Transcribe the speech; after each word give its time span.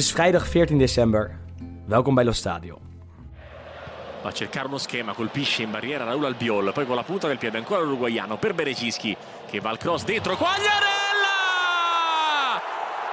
is 0.00 0.12
vrijdag 0.12 0.48
14 0.48 0.78
december. 0.78 1.38
Welkom 1.86 2.14
bij 2.14 2.24
Lo 2.24 2.32
Stadio. 2.32 2.78
Va 4.22 4.28
a 4.28 4.32
cercare 4.32 4.66
uno 4.66 4.78
schema, 4.78 5.12
colpisce 5.12 5.62
in 5.62 5.70
barriera 5.70 6.04
Raul 6.04 6.24
Albiol, 6.24 6.72
poi 6.72 6.86
con 6.86 6.96
la 6.96 7.02
punta 7.02 7.26
del 7.26 7.36
piede 7.36 7.58
ancora 7.58 7.82
l'uruguaiano 7.82 8.38
per 8.38 8.54
Berecischi 8.54 9.16
che 9.50 9.60
va 9.60 9.68
al 9.68 9.76
cross 9.76 10.04
dentro, 10.04 10.36
Quagliarella! 10.36 11.36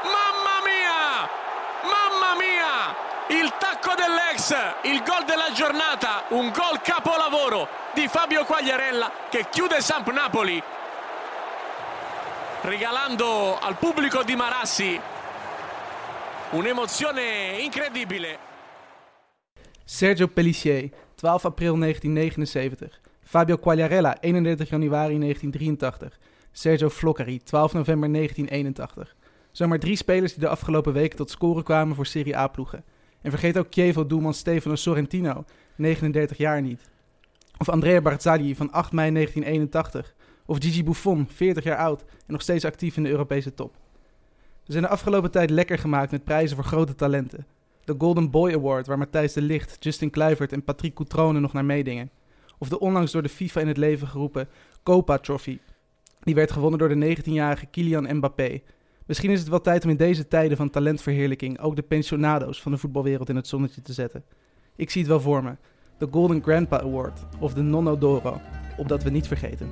Mamma 0.03 0.57
mia! 0.63 1.29
Mamma 1.84 2.31
mia! 2.38 3.41
Il 3.41 3.51
tacco 3.59 3.93
dell'ex, 3.95 4.55
il 4.84 5.04
gol 5.04 5.26
della 5.26 5.51
giornata, 5.54 6.23
un 6.29 6.51
gol 6.51 6.79
capolavoro 6.81 7.67
di 7.93 8.07
Fabio 8.07 8.45
Quagliarella 8.45 9.12
che 9.29 9.48
chiude 9.49 9.81
Samp 9.81 10.09
Napoli 10.12 10.63
regalando 12.62 13.57
al 13.59 13.76
pubblico 13.76 14.23
di 14.23 14.35
Marassi 14.35 14.99
un'emozione 16.53 17.57
incredibile. 17.59 18.37
Sergio 19.83 20.27
Pellissier, 20.27 20.89
12 21.15 21.45
april 21.45 21.79
1979. 21.79 23.01
Fabio 23.21 23.57
Quagliarella, 23.57 24.17
31 24.21 24.70
januari 24.70 25.17
1983. 25.17 26.20
Sergio 26.51 26.89
Floccari, 26.89 27.43
12 27.43 27.73
november 27.73 28.09
1981. 28.12 29.15
Zomaar 29.51 29.79
drie 29.79 29.95
spelers 29.95 30.34
die 30.34 30.41
de 30.41 30.48
afgelopen 30.48 30.93
weken 30.93 31.17
tot 31.17 31.29
scoren 31.29 31.63
kwamen 31.63 31.95
voor 31.95 32.05
Serie 32.05 32.37
A-ploegen. 32.37 32.84
En 33.21 33.32
vergeet 33.32 33.57
ook 33.57 33.67
Chievo-doelman 33.70 34.34
Stefano 34.34 34.76
Sorrentino, 34.76 35.45
39 35.76 36.37
jaar 36.37 36.61
niet. 36.61 36.89
Of 37.57 37.70
Andrea 37.70 38.01
Barzagli 38.01 38.55
van 38.55 38.71
8 38.71 38.91
mei 38.91 39.11
1981. 39.11 40.13
Of 40.45 40.57
Gigi 40.59 40.84
Buffon, 40.84 41.27
40 41.29 41.63
jaar 41.63 41.77
oud 41.77 42.01
en 42.01 42.34
nog 42.34 42.41
steeds 42.41 42.65
actief 42.65 42.98
in 42.98 43.04
de 43.04 43.09
Europese 43.09 43.54
top. 43.54 43.76
We 44.68 44.73
zijn 44.73 44.85
de 44.85 44.90
afgelopen 44.90 45.32
tijd 45.32 45.49
lekker 45.49 45.77
gemaakt 45.77 46.12
met 46.12 46.23
prijzen 46.23 46.55
voor 46.55 46.65
grote 46.65 46.96
talenten. 46.96 47.46
De 47.84 47.96
Golden 47.98 48.29
Boy 48.29 48.54
Award, 48.54 48.87
waar 48.87 48.98
Matthijs 48.98 49.34
de 49.34 49.41
Ligt, 49.41 49.77
Justin 49.79 50.10
Kluivert 50.10 50.51
en 50.51 50.63
Patrick 50.63 50.93
Coutrone 50.93 51.40
nog 51.40 51.54
naar 51.54 51.65
meedingen. 51.65 52.10
Of 52.57 52.70
de 52.70 52.79
onlangs 52.79 53.12
door 53.12 53.21
de 53.21 53.29
FIFA 53.29 53.60
in 53.60 53.68
het 53.68 53.77
leven 53.77 54.07
geroepen 54.07 54.48
Copa 54.84 55.18
Trophy. 55.18 55.60
Die 56.20 56.35
werd 56.35 56.51
gewonnen 56.51 56.79
door 56.79 56.90
de 56.90 57.15
19-jarige 57.15 57.65
Kylian 57.65 58.15
Mbappé. 58.15 58.62
Misschien 59.05 59.29
is 59.29 59.40
het 59.40 59.49
wel 59.49 59.62
tijd 59.62 59.84
om 59.84 59.90
in 59.90 59.98
deze 59.98 60.27
tijden 60.27 60.57
van 60.57 60.70
talentverheerlijking 60.70 61.60
ook 61.60 61.76
de 61.76 61.82
pensionado's 61.82 62.62
van 62.62 62.71
de 62.71 62.77
voetbalwereld 62.77 63.29
in 63.29 63.35
het 63.35 63.48
zonnetje 63.48 63.82
te 63.82 63.93
zetten. 63.93 64.23
Ik 64.75 64.90
zie 64.90 65.01
het 65.01 65.09
wel 65.09 65.22
voor 65.22 65.44
me. 65.44 65.56
De 65.97 66.07
Golden 66.12 66.44
Grandpa 66.44 66.81
Award 66.81 67.19
of 67.40 67.53
de 67.53 67.62
Nonno 67.62 67.97
d'Oro, 67.97 68.41
opdat 68.78 69.03
we 69.03 69.09
niet 69.09 69.28
vergeten. 69.28 69.69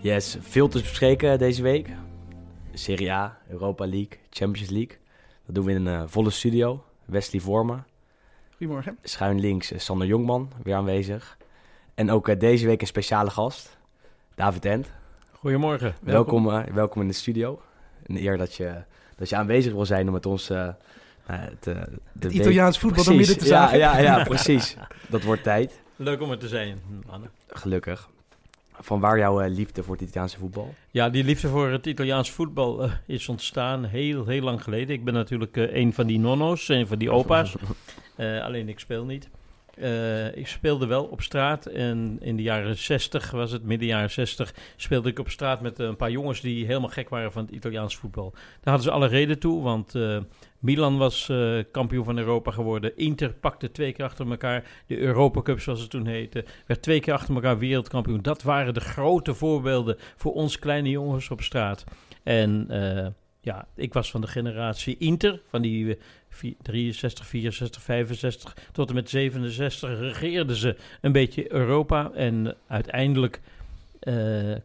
Yes, 0.00 0.36
veel 0.40 0.68
te 0.68 0.80
bespreken 0.80 1.38
deze 1.38 1.62
week. 1.62 1.90
Serie 2.74 3.12
A, 3.12 3.38
Europa 3.48 3.84
League, 3.86 4.18
Champions 4.30 4.70
League. 4.70 4.98
Dat 5.46 5.54
doen 5.54 5.64
we 5.64 5.72
in 5.72 5.86
een 5.86 6.00
eh, 6.02 6.06
volle 6.06 6.30
studio. 6.30 6.84
Wesley 7.04 7.40
Vormen, 7.40 7.86
Goedemorgen. 8.56 8.98
schuin 9.02 9.40
links 9.40 9.72
eh, 9.72 9.78
Sander 9.78 10.06
Jongman, 10.06 10.52
weer 10.62 10.74
aanwezig. 10.74 11.36
En 11.94 12.10
ook 12.10 12.28
eh, 12.28 12.38
deze 12.38 12.66
week 12.66 12.80
een 12.80 12.86
speciale 12.86 13.30
gast, 13.30 13.78
David 14.34 14.64
Ent. 14.64 14.90
Goedemorgen. 15.32 15.94
Welkom, 16.02 16.50
eh, 16.50 16.62
welkom 16.64 17.00
in 17.02 17.08
de 17.08 17.14
studio. 17.14 17.60
Een 18.06 18.16
eer 18.16 18.36
dat 18.38 18.54
je, 18.54 18.82
dat 19.16 19.28
je 19.28 19.36
aanwezig 19.36 19.72
wil 19.72 19.86
zijn 19.86 20.06
om 20.06 20.12
met 20.12 20.26
ons... 20.26 20.50
eh, 20.50 20.68
eh, 21.26 21.42
te, 21.60 21.72
de 22.12 22.26
Het 22.26 22.32
Italiaans 22.32 22.78
voetbal 22.78 23.04
Precies, 23.04 23.26
midden 23.28 23.38
te 23.44 23.50
ja, 23.52 23.60
zagen. 23.60 23.78
Ja, 23.78 23.98
ja, 23.98 24.24
precies. 24.34 24.76
Dat 25.08 25.22
wordt 25.22 25.42
tijd, 25.42 25.80
Leuk 25.96 26.20
om 26.20 26.30
er 26.30 26.38
te 26.38 26.48
zijn, 26.48 26.80
Anne. 27.06 27.26
gelukkig. 27.48 28.08
Van 28.82 29.00
waar 29.00 29.18
jouw 29.18 29.40
eh, 29.40 29.50
liefde 29.50 29.82
voor 29.82 29.94
het 29.94 30.04
Italiaanse 30.04 30.38
voetbal? 30.38 30.74
Ja, 30.90 31.10
die 31.10 31.24
liefde 31.24 31.48
voor 31.48 31.68
het 31.68 31.86
Italiaans 31.86 32.30
voetbal 32.30 32.82
eh, 32.82 32.92
is 33.06 33.28
ontstaan 33.28 33.84
heel, 33.84 34.26
heel 34.26 34.42
lang 34.42 34.62
geleden. 34.62 34.94
Ik 34.94 35.04
ben 35.04 35.14
natuurlijk 35.14 35.56
eh, 35.56 35.74
een 35.74 35.92
van 35.92 36.06
die 36.06 36.18
nonno's, 36.18 36.68
een 36.68 36.86
van 36.86 36.98
die 36.98 37.10
opa's. 37.18 37.56
Alleen 38.18 38.68
ik 38.68 38.78
speel 38.78 39.04
niet. 39.04 39.28
Ik 40.34 40.46
speelde 40.46 40.86
wel 40.86 41.04
op 41.04 41.22
straat 41.22 41.66
en 41.66 42.18
in 42.20 42.36
de 42.36 42.42
jaren 42.42 42.76
60 42.76 43.30
was 43.30 43.52
het, 43.52 43.64
midden 43.64 43.88
jaren 43.88 44.10
60, 44.10 44.54
speelde 44.76 45.08
ik 45.08 45.18
op 45.18 45.30
straat 45.30 45.60
met 45.60 45.78
een 45.78 45.96
paar 45.96 46.10
jongens 46.10 46.40
die 46.40 46.66
helemaal 46.66 46.88
gek 46.88 47.08
waren 47.08 47.32
van 47.32 47.44
het 47.44 47.54
Italiaans 47.54 47.96
voetbal. 47.96 48.30
Daar 48.32 48.74
hadden 48.74 48.82
ze 48.82 48.90
alle 48.90 49.06
reden 49.06 49.38
toe, 49.38 49.62
want 49.62 49.94
Milan 50.60 50.98
was 50.98 51.28
eh, 51.28 51.58
kampioen 51.70 52.04
van 52.04 52.18
Europa 52.18 52.50
geworden. 52.50 52.96
Inter 52.96 53.32
pakte 53.32 53.70
twee 53.70 53.92
keer 53.92 54.04
achter 54.04 54.30
elkaar 54.30 54.64
de 54.86 54.98
Europa 54.98 55.42
Cup, 55.42 55.60
zoals 55.60 55.80
het 55.80 55.90
toen 55.90 56.06
heette. 56.06 56.44
Werd 56.66 56.82
twee 56.82 57.00
keer 57.00 57.12
achter 57.14 57.34
elkaar 57.34 57.58
wereldkampioen. 57.58 58.22
Dat 58.22 58.42
waren 58.42 58.74
de 58.74 58.80
grote 58.80 59.34
voorbeelden 59.34 59.96
voor 60.16 60.32
ons 60.32 60.58
kleine 60.58 60.88
jongens 60.90 61.30
op 61.30 61.42
straat. 61.42 61.84
En 62.22 62.66
eh, 62.68 63.06
ja, 63.40 63.66
ik 63.76 63.92
was 63.92 64.10
van 64.10 64.20
de 64.20 64.26
generatie 64.26 64.96
Inter, 64.98 65.40
van 65.48 65.62
die 65.62 65.94
eh, 65.94 66.00
vi- 66.28 66.56
63, 66.62 67.26
64, 67.26 67.82
65 67.82 68.56
tot 68.72 68.88
en 68.88 68.94
met 68.94 69.10
67 69.10 69.98
regeerden 69.98 70.56
ze 70.56 70.76
een 71.00 71.12
beetje 71.12 71.52
Europa. 71.52 72.10
En 72.14 72.56
uiteindelijk 72.66 73.40
eh, 74.00 74.14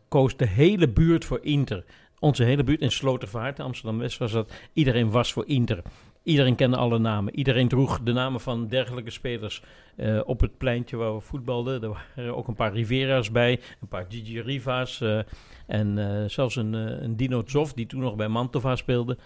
koos 0.08 0.38
de 0.38 0.48
hele 0.48 0.90
buurt 0.90 1.26
voor 1.26 1.40
Inter. 1.42 1.84
Onze 2.20 2.44
hele 2.44 2.64
buurt 2.64 2.82
in 2.82 2.92
Slotervaart, 2.92 3.60
Amsterdam-West 3.60 4.18
was 4.18 4.32
dat. 4.32 4.54
Iedereen 4.74 5.12
was 5.12 5.34
voor 5.34 5.48
Inter. 5.48 5.82
Iedereen 6.24 6.56
kende 6.56 6.78
alle 6.78 7.00
namen. 7.00 7.36
Iedereen 7.36 7.68
droeg 7.68 8.00
de 8.04 8.14
namen 8.14 8.40
van 8.40 8.68
dergelijke 8.68 9.10
spelers 9.10 9.62
eh, 9.96 10.22
op 10.26 10.40
het 10.40 10.58
pleintje 10.58 10.98
waar 10.98 11.14
we 11.16 11.22
voetbalden. 11.22 11.84
Er 11.84 11.98
waren 12.16 12.36
ook 12.36 12.48
een 12.48 12.56
paar 12.56 12.74
Rivera's 12.74 13.32
bij, 13.32 13.60
een 13.82 13.88
paar 13.88 14.06
Gigi 14.10 14.42
Riva's. 14.42 15.02
eh, 15.02 15.20
en 15.68 15.98
eh, 15.98 16.30
zelfs 16.30 16.56
een, 16.56 16.74
een 16.74 17.16
Dino 17.16 17.44
Zoff, 17.46 17.74
die 17.74 17.86
toen 17.86 18.00
nog 18.00 18.16
bij 18.16 18.28
Mantova 18.28 18.76
speelde. 18.76 19.18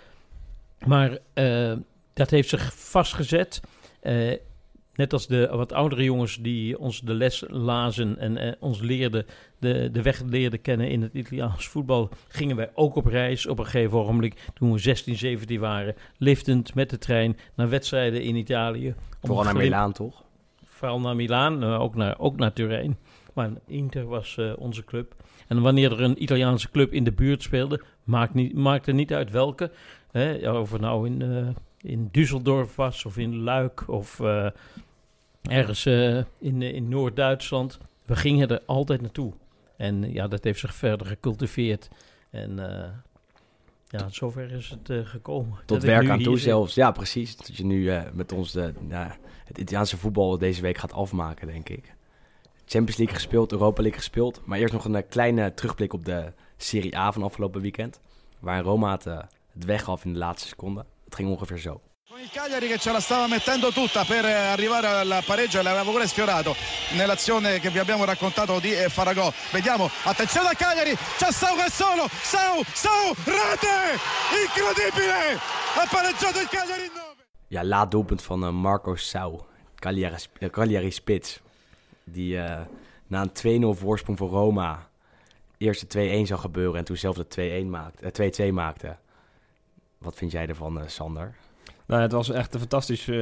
Maar 0.86 1.18
dat 2.14 2.30
heeft 2.30 2.50
zich 2.50 2.74
vastgezet. 2.74 3.62
Net 5.00 5.14
als 5.14 5.28
de 5.28 5.50
wat 5.52 5.74
oudere 5.74 6.04
jongens 6.04 6.38
die 6.42 6.80
ons 6.80 7.02
de 7.02 7.14
les 7.14 7.44
lazen 7.48 8.18
en 8.18 8.38
eh, 8.38 8.52
ons 8.60 8.82
leerden, 8.82 9.26
de, 9.60 9.90
de 9.92 10.02
weg 10.02 10.22
leerden 10.22 10.62
kennen 10.62 10.90
in 10.90 11.02
het 11.02 11.14
Italiaans 11.14 11.68
voetbal, 11.68 12.10
gingen 12.28 12.56
wij 12.56 12.70
ook 12.74 12.96
op 12.96 13.06
reis 13.06 13.46
op 13.46 13.60
een 13.60 13.66
gegeven 13.66 13.98
ogenblik, 13.98 14.50
toen 14.54 14.72
we 14.72 14.78
16, 14.78 15.16
17 15.16 15.60
waren, 15.60 15.96
liftend 16.18 16.76
met 16.76 16.90
de 16.90 16.98
trein 16.98 17.38
naar 17.56 17.70
wedstrijden 17.70 18.22
in 18.22 18.36
Italië. 18.36 18.96
Vooral 19.22 19.44
naar 19.44 19.56
Milaan, 19.56 19.92
toch? 19.92 20.24
Vooral 20.66 21.00
naar 21.00 21.16
Milaan, 21.16 21.64
eh, 21.64 21.82
ook, 21.82 21.96
naar, 21.96 22.20
ook 22.20 22.38
naar 22.38 22.54
Turijn. 22.54 22.98
Maar 23.34 23.50
Inter 23.68 24.06
was 24.06 24.38
eh, 24.38 24.54
onze 24.58 24.84
club. 24.84 25.16
En 25.48 25.62
wanneer 25.62 25.92
er 25.92 26.02
een 26.02 26.24
Italiaanse 26.24 26.72
club 26.72 26.94
in 26.94 27.04
de 27.04 27.14
buurt 27.14 27.44
speelde, 27.44 27.82
maakt, 28.04 28.34
niet, 28.34 28.54
maakte 28.54 28.92
niet 28.92 29.14
uit 29.14 29.32
welke. 29.32 29.72
Hè, 30.12 30.52
of 30.52 30.72
het 30.72 30.82
nou 30.82 31.08
in, 31.08 31.56
in 31.82 32.10
Düsseldorf 32.12 32.76
was, 32.76 33.06
of 33.06 33.18
in 33.18 33.44
Luik, 33.44 33.90
of 33.90 34.22
ergens 35.50 35.86
eh, 35.86 36.18
in, 36.38 36.62
eh, 36.62 36.74
in 36.74 36.90
Noord-Duitsland. 36.90 37.78
We 38.06 38.16
gingen 38.16 38.48
er 38.48 38.62
altijd 38.66 39.02
naartoe. 39.02 39.34
En 39.78 40.04
eh, 40.04 40.14
ja, 40.14 40.28
dat 40.28 40.44
heeft 40.44 40.60
zich 40.60 40.74
verder 40.76 41.08
gecultiveerd. 41.08 41.90
En 42.30 42.56
ja, 43.88 44.10
zover 44.10 44.52
is 44.52 44.70
het 44.70 45.08
gekomen. 45.08 45.58
Tot 45.66 45.84
werk 45.84 46.10
aan 46.10 46.24
toe 46.24 46.36
zit. 46.36 46.44
zelfs. 46.44 46.76
Ja, 46.76 46.92
precies. 46.92 47.38
Dat 47.38 47.58
je 47.58 47.66
nu 47.66 47.92
met 48.14 48.32
ons 48.32 48.52
de, 48.52 48.74
ja, 48.90 49.18
het 49.46 49.58
Italiaanse 49.58 49.98
voetbal 49.98 50.38
deze 50.38 50.62
week 50.62 50.78
gaat 50.78 50.94
afmaken, 50.94 51.48
denk 51.48 51.70
ik. 51.70 51.96
Champions 52.66 52.98
League 52.98 53.16
gespeeld, 53.16 53.52
Europa 53.52 53.82
League 53.82 54.00
gespeeld. 54.00 54.42
Maar 54.46 54.60
eerst 54.60 54.74
nog 54.74 54.86
een 54.86 55.08
kleine 55.08 55.54
terugblik 55.54 55.94
op 55.94 56.06
de 56.06 56.34
Serie 56.58 56.98
A 56.98 57.12
van 57.12 57.24
afgelopen 57.24 57.62
weekend. 57.62 58.00
Waar 58.40 58.62
Roma 58.62 58.92
het, 58.92 59.04
het 59.04 59.66
weggaf 59.66 60.06
in 60.06 60.14
de 60.14 60.20
laatste 60.20 60.48
seconde. 60.48 60.86
Het 61.06 61.16
ging 61.16 61.30
ongeveer 61.30 61.58
zo. 61.58 61.82
Con 62.10 62.20
il 62.20 62.32
Cagliari 62.32 62.68
che 62.68 62.80
ce 62.80 62.92
la 62.92 63.00
stava 63.00 63.28
mettendo 63.28 63.72
tutta 63.72 64.04
per 64.04 64.26
eh, 64.26 64.34
arrivare 64.34 64.88
al 64.88 65.22
pareggio 65.28 65.60
e 65.60 65.62
l'aveva 65.62 65.84
pure 65.84 66.08
sfiorato 66.08 66.56
nell'azione 66.96 67.60
che 67.60 67.70
vi 67.70 67.78
abbiamo 67.78 68.04
raccontato 68.04 68.60
di 68.60 68.74
eh, 68.74 68.90
Faragò. 68.90 69.32
Vediamo, 69.52 69.88
attenzione 70.06 70.48
al 70.48 70.56
Cagliari, 70.56 70.96
c'è 71.18 71.32
Sau 71.32 71.56
che 71.56 71.66
è 71.66 71.70
solo, 71.70 72.08
Sau, 72.10 72.64
Sau, 72.74 73.14
rete! 73.26 74.00
Incredibile! 74.44 75.36
Ha 75.76 75.88
pareggiato 75.88 76.40
il 76.40 76.48
Cagliari 76.48 76.86
in 76.86 76.92
9. 76.96 77.16
Ja, 77.50 77.64
laat 77.64 77.90
doelpunt 77.90 78.24
van 78.24 78.44
eh, 78.44 78.50
Marco 78.50 78.96
Sau. 78.96 79.46
Cagliari, 79.76 80.16
Cagliari 80.50 80.92
spits. 80.92 81.40
Die 82.04 82.36
na 83.08 83.22
een 83.22 83.76
2-0 83.76 83.80
voorsprong 83.80 84.18
voor 84.18 84.30
Roma... 84.30 84.90
eerst 85.58 85.92
de 85.92 86.22
2-1 86.24 86.28
zou 86.28 86.40
gebeuren 86.40 86.80
en 86.80 86.86
toen 86.86 86.98
zelf 86.98 87.16
de 87.16 87.62
2-1 87.64 87.70
maakte, 87.70 88.12
eh, 88.12 88.50
2-2 88.50 88.54
maakte. 88.54 88.98
Wat 89.98 90.16
vind 90.16 90.32
jij 90.32 90.48
ervan, 90.48 90.84
Sander? 90.88 91.36
Nou, 91.90 92.02
het 92.02 92.12
was 92.12 92.30
echt 92.30 92.54
een 92.54 92.60
fantastisch 92.60 93.08
eh, 93.08 93.16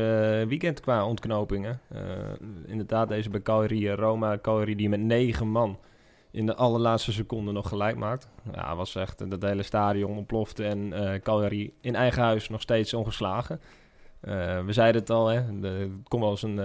weekend 0.43 0.79
qua 0.79 1.05
ontknopingen. 1.05 1.81
Eh, 1.87 2.01
inderdaad, 2.65 3.07
deze 3.09 3.29
bij 3.29 3.41
Cagliari, 3.41 3.87
eh, 3.87 3.93
Roma, 3.95 4.37
Cagliari 4.41 4.75
die 4.75 4.89
met 4.89 4.99
negen 4.99 5.47
man 5.47 5.79
in 6.31 6.45
de 6.45 6.55
allerlaatste 6.55 7.11
seconde 7.11 7.51
nog 7.51 7.67
gelijk 7.69 7.95
maakt. 7.97 8.29
Ja, 8.53 8.75
was 8.75 8.95
echt, 8.95 9.29
dat 9.29 9.41
hele 9.41 9.63
stadion 9.63 10.17
ontplofte 10.17 10.65
en 10.65 10.93
Cagliari 11.23 11.73
in 11.81 11.95
eigen 11.95 12.23
huis 12.23 12.49
nog 12.49 12.61
steeds 12.61 12.93
ongeslagen. 12.93 13.61
We 14.65 14.67
zeiden 14.69 15.01
het 15.01 15.09
al, 15.09 15.27
hè, 15.27 15.59
de- 15.59 15.67
het 15.67 16.07
kon 16.07 16.19
wel 16.19 16.29
eens 16.29 16.41
een, 16.43 16.57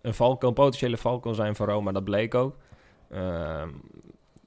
een, 0.00 0.14
valko, 0.14 0.48
een 0.48 0.54
potentiële 0.54 0.96
val 0.96 1.20
kon 1.20 1.34
zijn 1.34 1.56
voor 1.56 1.66
Roma. 1.66 1.92
Dat 1.92 2.04
bleek 2.04 2.34
ook. 2.34 2.56
Uh, 3.12 3.62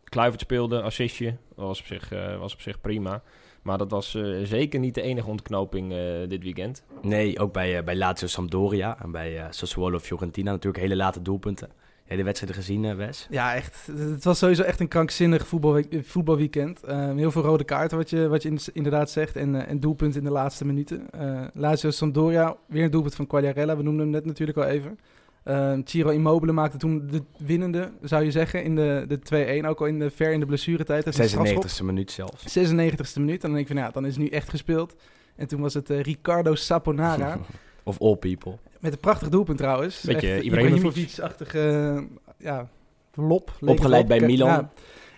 Kluivert 0.03 0.41
speelde, 0.41 0.81
assistje. 0.81 1.35
was 1.55 1.79
op 1.79 1.85
zich, 1.85 2.11
uh, 2.13 2.37
was 2.37 2.53
op 2.53 2.61
zich 2.61 2.81
prima. 2.81 3.21
Maar 3.63 3.77
dat 3.77 3.91
was 3.91 4.15
uh, 4.15 4.45
zeker 4.45 4.79
niet 4.79 4.95
de 4.95 5.01
enige 5.01 5.29
ontknoping 5.29 5.91
uh, 5.91 5.99
dit 6.27 6.43
weekend. 6.43 6.83
Nee, 7.01 7.39
ook 7.39 7.53
bij, 7.53 7.83
bij 7.83 7.95
Lazio 7.95 8.27
Sampdoria 8.27 8.97
en 9.03 9.11
bij 9.11 9.47
Sassuolo 9.49 9.99
Fiorentina 9.99 10.51
natuurlijk 10.51 10.83
hele 10.83 10.95
late 10.95 11.21
doelpunten. 11.21 11.67
Heb 12.03 12.11
je 12.11 12.17
de 12.17 12.23
wedstrijden 12.23 12.57
gezien, 12.57 12.95
Wes? 12.95 13.27
Ja, 13.29 13.55
echt. 13.55 13.89
Het 13.95 14.23
was 14.23 14.37
sowieso 14.37 14.63
echt 14.63 14.79
een 14.79 14.87
krankzinnig 14.87 15.47
voetbal, 15.47 15.81
voetbalweekend. 16.01 16.81
Heel 17.15 17.31
veel 17.31 17.41
rode 17.41 17.63
kaarten, 17.63 17.97
wat 17.97 18.09
je, 18.09 18.27
wat 18.27 18.43
je 18.43 18.55
inderdaad 18.73 19.09
zegt. 19.09 19.35
En, 19.35 19.67
en 19.67 19.79
doelpunten 19.79 20.19
in 20.19 20.25
de 20.25 20.31
laatste 20.31 20.65
minuten. 20.65 21.07
Lazio 21.53 21.89
Sampdoria, 21.89 22.55
weer 22.67 22.83
een 22.83 22.91
doelpunt 22.91 23.15
van 23.15 23.27
Quagliarella. 23.27 23.77
We 23.77 23.83
noemden 23.83 24.01
hem 24.01 24.09
net 24.09 24.25
natuurlijk 24.25 24.57
al 24.57 24.63
even. 24.63 24.99
Uh, 25.45 25.77
Ciro 25.83 26.09
Immobile 26.09 26.51
maakte 26.51 26.77
toen 26.77 27.07
de 27.07 27.23
winnende, 27.37 27.91
zou 28.01 28.23
je 28.23 28.31
zeggen, 28.31 28.63
in 28.63 28.75
de, 28.75 29.05
de 29.07 29.61
2-1. 29.63 29.67
Ook 29.67 29.79
al 29.79 29.85
in 29.85 29.99
de, 29.99 30.09
ver 30.09 30.31
in 30.31 30.39
de 30.39 30.45
blessuretijd. 30.45 31.05
96e 31.05 31.83
minuut 31.83 32.11
zelfs. 32.11 32.59
96e 32.59 33.19
minuut. 33.19 33.43
En 33.43 33.49
dan 33.49 33.53
denk 33.53 33.57
ik 33.57 33.67
van, 33.67 33.75
ja, 33.75 33.89
dan 33.89 34.05
is 34.05 34.13
het 34.13 34.23
nu 34.23 34.29
echt 34.29 34.49
gespeeld. 34.49 34.95
En 35.35 35.47
toen 35.47 35.61
was 35.61 35.73
het 35.73 35.89
uh, 35.89 36.01
Ricardo 36.01 36.55
Saponara. 36.55 37.39
of 37.83 37.99
all 37.99 38.15
people. 38.15 38.57
Met 38.79 38.93
een 38.93 38.99
prachtig 38.99 39.29
doelpunt 39.29 39.57
trouwens. 39.57 40.01
Beetje 40.01 40.41
Ibrahimovic-achtige 40.41 41.93
uh, 41.95 42.03
ja, 42.37 42.69
lop. 43.13 43.57
Opgeleid 43.65 44.07
bij 44.07 44.19
Milan. 44.19 44.49
Ja. 44.49 44.71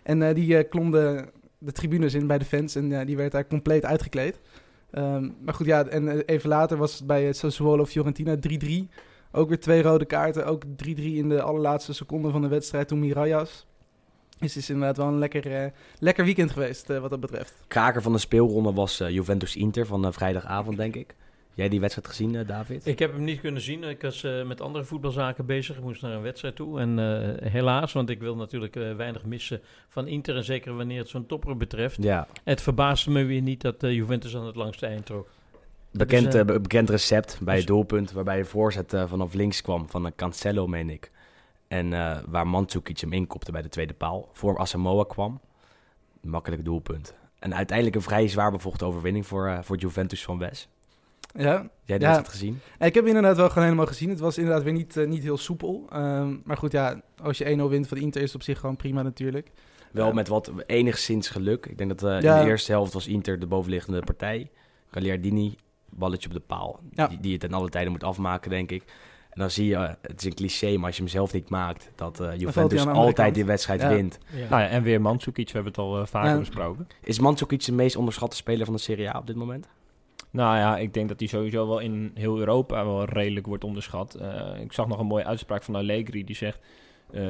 En 0.04 0.22
uh, 0.22 0.33
die 0.33 0.63
klom 0.63 0.92
de, 0.92 1.25
de 1.57 1.72
tribunes 1.72 2.13
in 2.13 2.27
bij 2.27 2.38
de 2.38 2.45
fans. 2.45 2.75
En 2.75 3.06
die 3.06 3.18
werd 3.18 3.31
daar 3.31 3.48
compleet 3.48 3.86
uitgekleed. 3.86 4.39
Um, 4.92 5.36
maar 5.42 5.54
goed, 5.54 5.66
ja, 5.66 5.86
en 5.86 6.22
even 6.22 6.50
later 6.50 6.77
was 6.77 6.94
het 6.94 7.07
bij 7.07 7.33
Sassuolo 7.33 7.86
Fiorentina 7.86 8.36
3-3. 8.36 8.69
Ook 9.36 9.48
weer 9.48 9.60
twee 9.60 9.82
rode 9.82 10.06
kaarten. 10.06 10.46
Ook 10.46 10.64
3-3 10.66 10.68
in 10.96 11.30
de 11.30 11.42
allerlaatste 11.42 11.94
seconde 11.94 12.30
van 12.32 12.42
de 12.42 12.48
wedstrijd 12.48 12.88
toen 12.88 13.00
Mirajas. 13.00 13.66
Dus 14.40 14.54
het 14.54 14.64
is 14.64 14.70
inderdaad 14.70 14.98
wel 14.98 15.08
een 15.08 15.18
lekker, 15.18 15.64
uh, 15.66 15.72
lekker 16.00 16.26
weekend 16.26 16.52
geweest 16.52 16.90
uh, 16.90 17.00
wat 17.00 17.10
dat 17.10 17.20
betreft. 17.20 17.54
Kraker 17.68 18.02
van 18.02 18.12
de 18.12 18.18
speelronde 18.18 18.74
was 18.74 19.02
uh, 19.02 19.10
Juventus-Inter 19.10 19.86
van 19.86 20.14
vrijdagavond, 20.14 20.78
denk 20.78 20.96
ik. 20.96 21.16
Jij 21.54 21.70
die 21.70 21.80
wedstrijd 21.80 22.08
gezien, 22.08 22.46
David? 22.46 22.86
Ik 22.86 23.00
heb 23.00 23.12
hem 23.14 23.24
niet 23.24 23.40
kunnen 23.40 23.62
zien. 23.62 23.84
Ik 23.84 24.02
was 24.02 24.22
met 24.46 24.62
andere 24.62 24.86
voetbalzaken 24.86 25.46
bezig. 25.46 25.78
Ik 25.78 25.84
moest 25.84 26.02
naar 26.02 26.12
een 26.12 26.22
wedstrijd 26.22 26.56
toe. 26.56 26.80
En 26.80 27.00
helaas, 27.50 27.94
want 27.94 28.10
ik 28.10 28.20
wil 28.20 28.36
natuurlijk 28.36 28.74
weinig 28.74 29.26
missen 29.26 29.62
van 29.88 30.08
Inter. 30.08 30.36
En 30.36 30.44
zeker 30.44 30.76
wanneer 30.76 31.00
het 31.00 31.10
zo'n 31.10 31.26
topper 31.26 31.58
betreft. 31.58 32.04
Ja. 32.04 32.28
Het 32.44 32.62
verbaasde 32.62 33.12
me 33.12 33.24
weer 33.24 33.42
niet 33.42 33.62
dat 33.62 33.76
Juventus 33.80 34.36
aan 34.36 34.46
het 34.46 34.56
langste 34.56 34.86
eind 34.86 35.06
trok. 35.06 35.28
Bekend, 35.97 36.31
dus, 36.31 36.42
uh, 36.42 36.45
bekend 36.45 36.89
recept 36.89 37.38
bij 37.42 37.57
het 37.57 37.68
doelpunt 37.68 38.12
waarbij 38.12 38.38
je 38.38 38.45
voorzet 38.45 38.94
uh, 38.94 39.03
vanaf 39.07 39.33
links 39.33 39.62
kwam 39.62 39.89
van 39.89 40.06
een 40.06 40.15
Cancelo, 40.15 40.68
meen 40.68 40.89
ik. 40.89 41.12
En 41.68 41.92
uh, 41.92 42.18
waar 42.27 42.47
Mandzukic 42.47 43.00
hem 43.00 43.13
inkopte 43.13 43.51
bij 43.51 43.62
de 43.62 43.69
tweede 43.69 43.94
paal. 43.94 44.30
Voor 44.33 44.57
Asamoah 44.57 45.09
kwam. 45.09 45.42
Makkelijk 46.21 46.65
doelpunt. 46.65 47.13
En 47.39 47.56
uiteindelijk 47.56 47.95
een 47.97 48.01
vrij 48.01 48.27
zwaar 48.27 48.51
bevochten 48.51 48.88
overwinning 48.88 49.27
voor, 49.27 49.59
voor 49.62 49.77
Juventus 49.77 50.24
van 50.24 50.38
Wes. 50.38 50.68
Ja. 51.33 51.69
Jij 51.83 51.98
hebt 51.98 52.18
het 52.18 52.30
gezien? 52.30 52.59
Ik 52.80 52.94
heb 52.94 53.06
inderdaad 53.06 53.38
wel 53.38 53.48
gewoon 53.48 53.63
helemaal 53.63 53.86
gezien. 53.86 54.09
Het 54.09 54.19
was 54.19 54.38
inderdaad 54.38 54.63
weer 54.63 54.74
niet, 54.74 54.95
niet 54.95 55.24
heel 55.24 55.38
soepel. 55.38 55.88
Um, 55.94 56.41
maar 56.44 56.57
goed, 56.57 56.71
ja, 56.71 57.01
als 57.21 57.38
je 57.38 57.57
1-0 57.57 57.69
wint 57.69 57.88
van 57.88 57.98
Inter 57.98 58.21
is 58.21 58.27
het 58.27 58.36
op 58.36 58.44
zich 58.44 58.59
gewoon 58.59 58.75
prima 58.75 59.01
natuurlijk. 59.01 59.51
Wel 59.91 60.13
met 60.13 60.27
wat 60.27 60.51
enigszins 60.65 61.30
geluk. 61.30 61.65
Ik 61.65 61.77
denk 61.77 62.00
dat 62.00 62.24
ja. 62.24 62.38
in 62.38 62.44
de 62.44 62.50
eerste 62.50 62.71
helft 62.71 62.94
was 62.94 63.07
Inter 63.07 63.39
de 63.39 63.48
bovenliggende 63.48 64.00
partij. 64.00 64.51
Gagliardini 64.91 65.56
balletje 65.90 66.28
op 66.28 66.34
de 66.34 66.40
paal. 66.40 66.80
Ja. 66.92 67.08
Die, 67.08 67.20
die 67.20 67.32
je 67.32 67.38
ten 67.38 67.54
alle 67.54 67.70
tijden 67.70 67.92
moet 67.92 68.04
afmaken, 68.04 68.50
denk 68.50 68.72
ik. 68.72 68.84
En 69.30 69.42
dan 69.42 69.52
zie 69.52 69.68
je, 69.68 69.78
het 70.02 70.20
is 70.20 70.26
een 70.26 70.34
cliché, 70.34 70.78
maar 70.78 70.86
als 70.86 70.96
je 70.96 71.02
hem 71.02 71.12
zelf 71.12 71.34
niet 71.34 71.50
maakt, 71.50 71.92
dat 71.96 72.22
uh, 72.22 72.38
Juventus 72.38 72.88
altijd 72.88 73.34
die 73.34 73.46
wedstrijd 73.46 73.82
ja. 73.82 73.90
wint. 73.90 74.20
Ja. 74.32 74.50
Nou 74.50 74.62
ja, 74.62 74.68
en 74.68 74.84
weer 74.84 75.02
Mandzukic, 75.02 75.46
we 75.48 75.54
hebben 75.54 75.72
het 75.72 75.82
al 75.82 76.00
uh, 76.00 76.06
vaker 76.06 76.40
besproken. 76.40 76.88
Is 77.04 77.20
Mandzukic 77.20 77.66
de 77.66 77.72
meest 77.72 77.96
onderschatte 77.96 78.36
speler 78.36 78.66
van 78.66 78.76
de 78.76 78.82
Serie 78.82 79.10
A 79.10 79.18
op 79.18 79.28
dit 79.28 79.36
moment? 79.36 79.68
Nou 80.30 80.58
ja, 80.58 80.78
ik 80.78 80.94
denk 80.94 81.10
dat 81.10 81.20
hij 81.20 81.28
sowieso 81.28 81.68
wel 81.68 81.80
in 81.80 82.12
heel 82.14 82.40
Europa 82.40 82.86
wel 82.86 83.06
redelijk 83.06 83.46
wordt 83.46 83.64
onderschat. 83.64 84.18
Uh, 84.22 84.60
ik 84.60 84.74
zag 84.74 84.88
nog 84.88 85.00
een 85.00 85.06
mooie 85.06 85.26
uitspraak 85.26 85.64
van 85.64 85.76
Allegri, 85.76 86.24
die 86.24 86.36
zegt... 86.36 86.60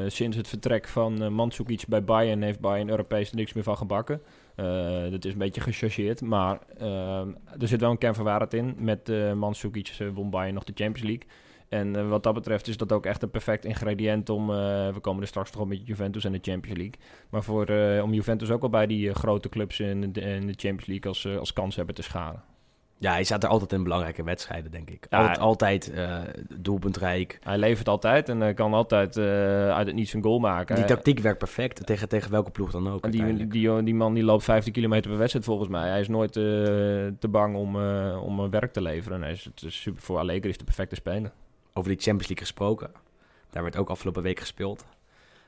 sinds 0.07 0.37
het 0.37 0.47
vertrek 0.47 0.87
van 0.87 1.23
uh, 1.23 1.29
Mandzukic 1.29 1.83
bij 1.87 2.03
Bayern 2.03 2.41
heeft 2.41 2.59
Bayern 2.59 2.89
Europees 2.89 3.31
niks 3.31 3.53
meer 3.53 3.63
van 3.63 3.77
gebakken. 3.77 4.21
Uh, 4.59 5.11
dat 5.11 5.25
is 5.25 5.31
een 5.31 5.37
beetje 5.37 5.61
gechargeerd, 5.61 6.21
maar 6.21 6.59
uh, 6.81 7.19
er 7.59 7.67
zit 7.67 7.81
wel 7.81 7.91
een 7.91 7.97
kern 7.97 8.15
van 8.15 8.23
waarheid 8.23 8.53
in. 8.53 8.75
Met 8.77 9.09
uh, 9.09 9.33
Mandzukic 9.33 9.97
won 10.13 10.29
Bayern 10.29 10.53
nog 10.53 10.63
de 10.63 10.73
Champions 10.75 11.07
League. 11.07 11.27
En 11.69 12.09
wat 12.09 12.23
dat 12.23 12.33
betreft 12.33 12.67
is 12.67 12.77
dat 12.77 12.91
ook 12.91 13.05
echt 13.05 13.23
een 13.23 13.29
perfect 13.29 13.65
ingrediënt 13.65 14.29
om... 14.29 14.47
we 14.47 14.97
komen 15.01 15.21
er 15.21 15.27
straks 15.27 15.51
nog 15.51 15.61
op 15.61 15.67
met 15.67 15.87
Juventus 15.87 16.25
en 16.25 16.31
de 16.31 16.39
Champions 16.41 16.77
League. 16.77 16.99
Maar 17.29 17.43
voor, 17.43 17.69
om 18.03 18.13
Juventus 18.13 18.51
ook 18.51 18.61
wel 18.61 18.69
bij 18.69 18.87
die 18.87 19.13
grote 19.13 19.49
clubs 19.49 19.79
in 19.79 20.13
de, 20.13 20.21
in 20.21 20.47
de 20.47 20.53
Champions 20.57 20.85
League 20.85 21.11
als, 21.11 21.27
als 21.39 21.53
kans 21.53 21.75
hebben 21.75 21.95
te 21.95 22.01
scharen. 22.01 22.43
Ja, 22.97 23.11
hij 23.11 23.23
staat 23.23 23.43
er 23.43 23.49
altijd 23.49 23.71
in 23.71 23.83
belangrijke 23.83 24.23
wedstrijden, 24.23 24.71
denk 24.71 24.89
ik. 24.89 25.07
Ja, 25.09 25.17
altijd 25.17 25.39
altijd 25.39 25.91
uh, 25.93 26.19
doelpuntrijk. 26.55 27.39
Hij 27.43 27.57
levert 27.57 27.87
altijd 27.87 28.29
en 28.29 28.41
uh, 28.41 28.55
kan 28.55 28.73
altijd 28.73 29.17
uh, 29.17 29.25
uit 29.69 29.87
het 29.87 29.95
niets 29.95 30.13
een 30.13 30.23
goal 30.23 30.39
maken. 30.39 30.75
Die 30.75 30.85
tactiek 30.85 31.19
werkt 31.19 31.37
perfect 31.37 31.85
tegen, 31.85 32.09
tegen 32.09 32.31
welke 32.31 32.51
ploeg 32.51 32.71
dan 32.71 32.89
ook. 32.89 33.11
Die, 33.11 33.47
die, 33.47 33.83
die, 33.83 33.95
man 33.95 34.13
die 34.13 34.23
loopt 34.23 34.43
15 34.43 34.73
kilometer 34.73 35.09
per 35.09 35.19
wedstrijd 35.19 35.45
volgens 35.45 35.69
mij. 35.69 35.89
Hij 35.89 35.99
is 35.99 36.07
nooit 36.07 36.31
te 36.33 37.27
bang 37.29 37.55
om, 37.55 37.75
om 38.15 38.49
werk 38.49 38.73
te 38.73 38.81
leveren. 38.81 39.21
Hij 39.21 39.31
is, 39.31 39.43
het 39.43 39.61
is 39.61 39.81
super 39.81 40.01
voor 40.01 40.17
Allegri 40.17 40.49
is 40.49 40.57
de 40.57 40.63
perfecte 40.63 40.95
speler. 40.95 41.31
Over 41.73 41.89
die 41.89 41.99
Champions 41.99 42.27
League 42.27 42.45
gesproken. 42.45 42.91
Daar 43.49 43.63
werd 43.63 43.77
ook 43.77 43.89
afgelopen 43.89 44.23
week 44.23 44.39
gespeeld. 44.39 44.85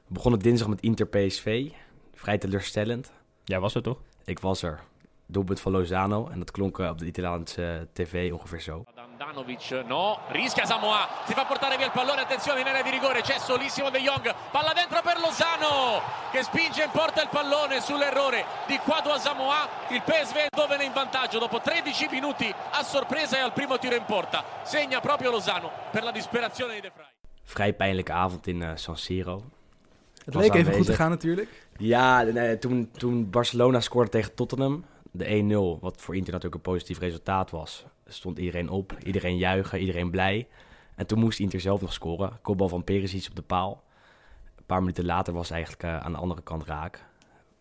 We 0.08 0.14
begonnen 0.14 0.40
dinsdag 0.40 0.68
met 0.68 0.82
Inter 0.82 1.08
PSV. 1.08 1.70
Vrij 2.14 2.38
teleurstellend. 2.38 3.12
Ja, 3.44 3.60
was 3.60 3.76
er 3.76 3.82
toch? 3.82 3.98
Ik 4.26 4.40
was 4.40 4.62
er. 4.62 4.80
Doelpunt 5.28 5.60
van 5.60 5.72
Lozano. 5.72 6.28
En 6.28 6.40
dat 6.40 6.52
klonk 6.52 6.78
op 6.78 6.98
de 6.98 7.06
Italiaanse 7.06 7.88
tv 7.94 8.32
ongeveer 8.32 8.62
zo. 8.62 8.84
Dandanovic 9.18 9.84
no, 9.88 10.20
rischia 10.32 10.66
Samoa, 10.66 11.08
si 11.26 11.34
fa 11.34 11.46
portare 11.46 11.78
via 11.78 11.86
il 11.86 11.92
pallone, 11.92 12.22
attenzione 12.22 12.60
in 12.60 12.68
area 12.68 12.84
di 12.84 12.90
rigore, 12.90 13.22
c'è 13.22 13.40
solissimo 13.40 13.90
De 13.90 14.00
Jong, 14.00 14.34
palla 14.52 14.74
dentro 14.74 15.02
per 15.02 15.18
Lozano 15.20 16.02
che 16.32 16.44
spinge 16.44 16.84
in 16.84 16.92
porta 16.92 17.22
il 17.22 17.30
pallone 17.30 17.82
sull'errore 17.82 18.46
di 18.68 18.78
Quadro 18.78 19.14
a 19.14 19.18
Samoa, 19.18 19.68
il 19.90 20.02
PSV 20.02 20.36
è 20.36 20.48
dove 20.56 20.84
in 20.84 20.94
vantaggio 20.94 21.40
dopo 21.40 21.60
13 21.60 22.08
minuti 22.12 22.54
a 22.72 22.84
sorpresa 22.84 23.38
e 23.38 23.40
al 23.40 23.54
primo 23.54 23.78
tiro 23.80 23.96
in 23.96 24.06
porta, 24.06 24.44
segna 24.64 25.00
proprio 25.00 25.32
Lozano 25.32 25.72
per 25.92 26.04
la 26.04 26.12
disperazione 26.12 26.76
di 26.76 26.82
De 26.82 26.92
Vrij. 26.94 27.16
Vrij 27.44 27.74
pijnlijke 27.74 28.12
avond 28.12 28.48
in 28.48 28.62
uh, 28.62 28.72
San 28.76 28.98
Siro. 28.98 29.44
Het 30.26 30.36
leek 30.36 30.54
even 30.54 30.74
goed 30.74 30.86
te 30.86 30.94
gaan 30.94 31.10
natuurlijk. 31.10 31.68
Ja, 31.78 32.22
nee, 32.22 32.58
toen, 32.58 32.90
toen 32.92 33.30
Barcelona 33.30 33.80
scoorde 33.80 34.10
tegen 34.10 34.34
Tottenham, 34.34 34.84
de 35.18 35.78
1-0, 35.78 35.82
wat 35.82 36.02
voor 36.02 36.16
Inter 36.16 36.34
natuurlijk 36.34 36.66
een 36.66 36.72
positief 36.72 37.00
resultaat 37.00 37.52
was, 37.52 37.86
stond 38.06 38.38
iedereen 38.38 38.70
op, 38.70 38.98
iedereen 39.04 39.38
juichen, 39.38 39.80
iedereen 39.80 40.12
blij. 40.12 40.48
En 40.96 41.08
toen 41.08 41.20
moest 41.20 41.40
Inter 41.40 41.60
zelf 41.60 41.82
nog 41.82 41.94
scoren. 41.94 42.40
Kopbal 42.42 42.70
van 42.70 42.84
Perisic 42.84 43.30
op 43.30 43.36
de 43.36 43.42
paal. 43.42 43.84
Een 44.58 44.66
paar 44.66 44.80
minuten 44.80 45.06
later 45.06 45.34
was 45.34 45.50
eigenlijk 45.50 45.84
uh, 45.84 45.98
aan 46.00 46.12
de 46.12 46.18
andere 46.18 46.42
kant 46.42 46.66
raak. 46.66 47.06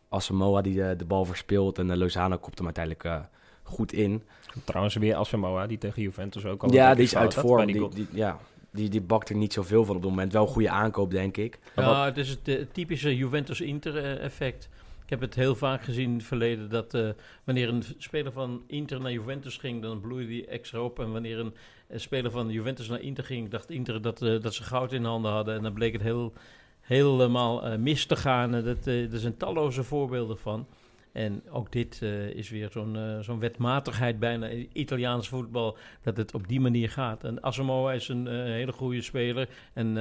Asamoah 0.09 0.63
die 0.63 0.75
de, 0.75 0.95
de 0.97 1.05
bal 1.05 1.25
verspeelt 1.25 1.79
en 1.79 1.89
uh, 1.89 1.97
Lozano 1.97 2.39
kopt 2.39 2.57
hem 2.57 2.65
uiteindelijk 2.65 3.05
uh, 3.05 3.21
goed 3.63 3.93
in. 3.93 4.23
Trouwens 4.65 4.95
weer 4.95 5.15
Asamoah 5.15 5.69
die 5.69 5.79
tegen 5.79 6.03
Juventus 6.03 6.45
ook 6.45 6.63
al 6.63 6.73
Ja, 6.73 6.95
die 6.95 7.05
is 7.05 7.17
uit 7.17 7.35
vorm. 7.35 7.67
Die, 7.67 7.89
die, 7.89 8.07
ja, 8.13 8.39
die, 8.71 8.89
die 8.89 9.01
bakt 9.01 9.29
er 9.29 9.37
niet 9.37 9.53
zoveel 9.53 9.85
van 9.85 9.97
op 9.97 10.03
het 10.03 10.11
moment. 10.11 10.33
Wel 10.33 10.43
een 10.43 10.49
goede 10.49 10.71
aankoop, 10.71 11.11
denk 11.11 11.37
ik. 11.37 11.59
Ja, 11.77 12.05
het 12.05 12.17
is 12.17 12.29
het 12.43 12.75
typische 12.75 13.17
Juventus-Inter-effect. 13.17 14.69
Ik 15.07 15.13
heb 15.13 15.21
het 15.21 15.35
heel 15.35 15.55
vaak 15.55 15.83
gezien 15.83 16.11
in 16.11 16.17
het 16.17 16.25
verleden 16.25 16.69
dat 16.69 16.95
uh, 16.95 17.09
wanneer 17.45 17.69
een 17.69 17.83
speler 17.99 18.33
van 18.33 18.65
Inter 18.67 19.01
naar 19.01 19.13
Juventus 19.13 19.57
ging, 19.57 19.83
dan 19.83 20.01
bloeide 20.01 20.29
die 20.29 20.47
extra 20.47 20.81
op. 20.81 20.99
En 20.99 21.13
wanneer 21.13 21.39
een, 21.39 21.55
een 21.89 22.01
speler 22.01 22.31
van 22.31 22.51
Juventus 22.51 22.89
naar 22.89 23.01
Inter 23.01 23.25
ging, 23.25 23.49
dacht 23.49 23.71
Inter 23.71 24.03
dat, 24.03 24.23
uh, 24.23 24.43
dat 24.43 24.55
ze 24.55 24.63
goud 24.63 24.93
in 24.93 25.05
handen 25.05 25.31
hadden. 25.33 25.57
En 25.57 25.63
dan 25.63 25.73
bleek 25.73 25.93
het 25.93 26.03
heel, 26.03 26.33
helemaal 26.81 27.79
mis 27.79 28.07
te 28.07 28.17
gaan. 28.17 28.51
Dat, 28.51 28.87
er 28.87 29.19
zijn 29.19 29.37
talloze 29.37 29.85
voorbeelden 29.85 30.39
van. 30.39 30.67
En 31.13 31.43
ook 31.51 31.73
dit 31.73 32.03
is 32.35 32.51
weer 32.51 32.69
zo'n 32.71 32.99
zo'n 33.21 33.39
wetmatigheid 33.39 34.19
bijna 34.19 34.47
in 34.47 34.69
Italiaans 34.73 35.29
voetbal, 35.29 35.77
dat 36.03 36.17
het 36.17 36.35
op 36.35 36.49
die 36.49 36.61
manier 36.61 36.91
gaat. 36.91 37.25
En 37.25 37.43
Asamoah 37.43 37.95
is 37.95 38.09
een 38.09 38.27
hele 38.27 38.73
goede 38.73 39.03
speler 39.03 39.49
en 39.73 39.97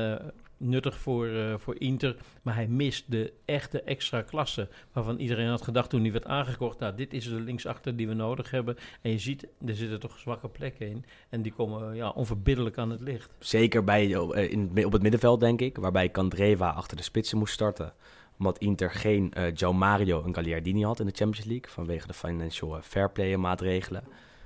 nuttig 0.65 0.99
voor, 0.99 1.27
uh, 1.27 1.53
voor 1.57 1.79
Inter. 1.79 2.15
Maar 2.41 2.55
hij 2.55 2.67
mist 2.67 3.11
de 3.11 3.33
echte 3.45 3.81
extra 3.81 4.21
klasse. 4.21 4.67
Waarvan 4.91 5.17
iedereen 5.17 5.47
had 5.47 5.61
gedacht 5.61 5.89
toen 5.89 6.01
hij 6.01 6.11
werd 6.11 6.25
aangekocht. 6.25 6.79
Nou, 6.79 6.95
dit 6.95 7.13
is 7.13 7.29
de 7.29 7.39
linksachter 7.41 7.95
die 7.95 8.07
we 8.07 8.13
nodig 8.13 8.51
hebben. 8.51 8.77
En 9.01 9.11
je 9.11 9.19
ziet, 9.19 9.47
er 9.65 9.75
zitten 9.75 9.99
toch 9.99 10.19
zwakke 10.19 10.49
plekken 10.49 10.89
in. 10.89 11.05
En 11.29 11.41
die 11.41 11.53
komen 11.53 11.95
ja, 11.95 12.09
onverbiddelijk 12.09 12.77
aan 12.77 12.89
het 12.89 13.01
licht. 13.01 13.31
Zeker 13.39 13.83
bij, 13.83 14.07
in, 14.07 14.85
op 14.85 14.91
het 14.91 15.01
middenveld, 15.01 15.39
denk 15.39 15.61
ik. 15.61 15.77
Waarbij 15.77 16.11
Candreva 16.11 16.69
achter 16.69 16.97
de 16.97 17.03
spitsen 17.03 17.37
moest 17.37 17.53
starten 17.53 17.93
omdat 18.37 18.57
Inter 18.57 18.91
geen 18.91 19.33
uh, 19.37 19.53
Joe 19.53 19.73
Mario 19.73 20.23
en 20.23 20.35
Gagliardini 20.35 20.83
had 20.83 20.99
in 20.99 21.05
de 21.05 21.11
Champions 21.15 21.47
League. 21.47 21.69
Vanwege 21.69 22.07
de 22.07 22.13
financial 22.13 22.81
fair 22.81 23.11
play 23.11 23.37
maatregelen. 23.37 24.03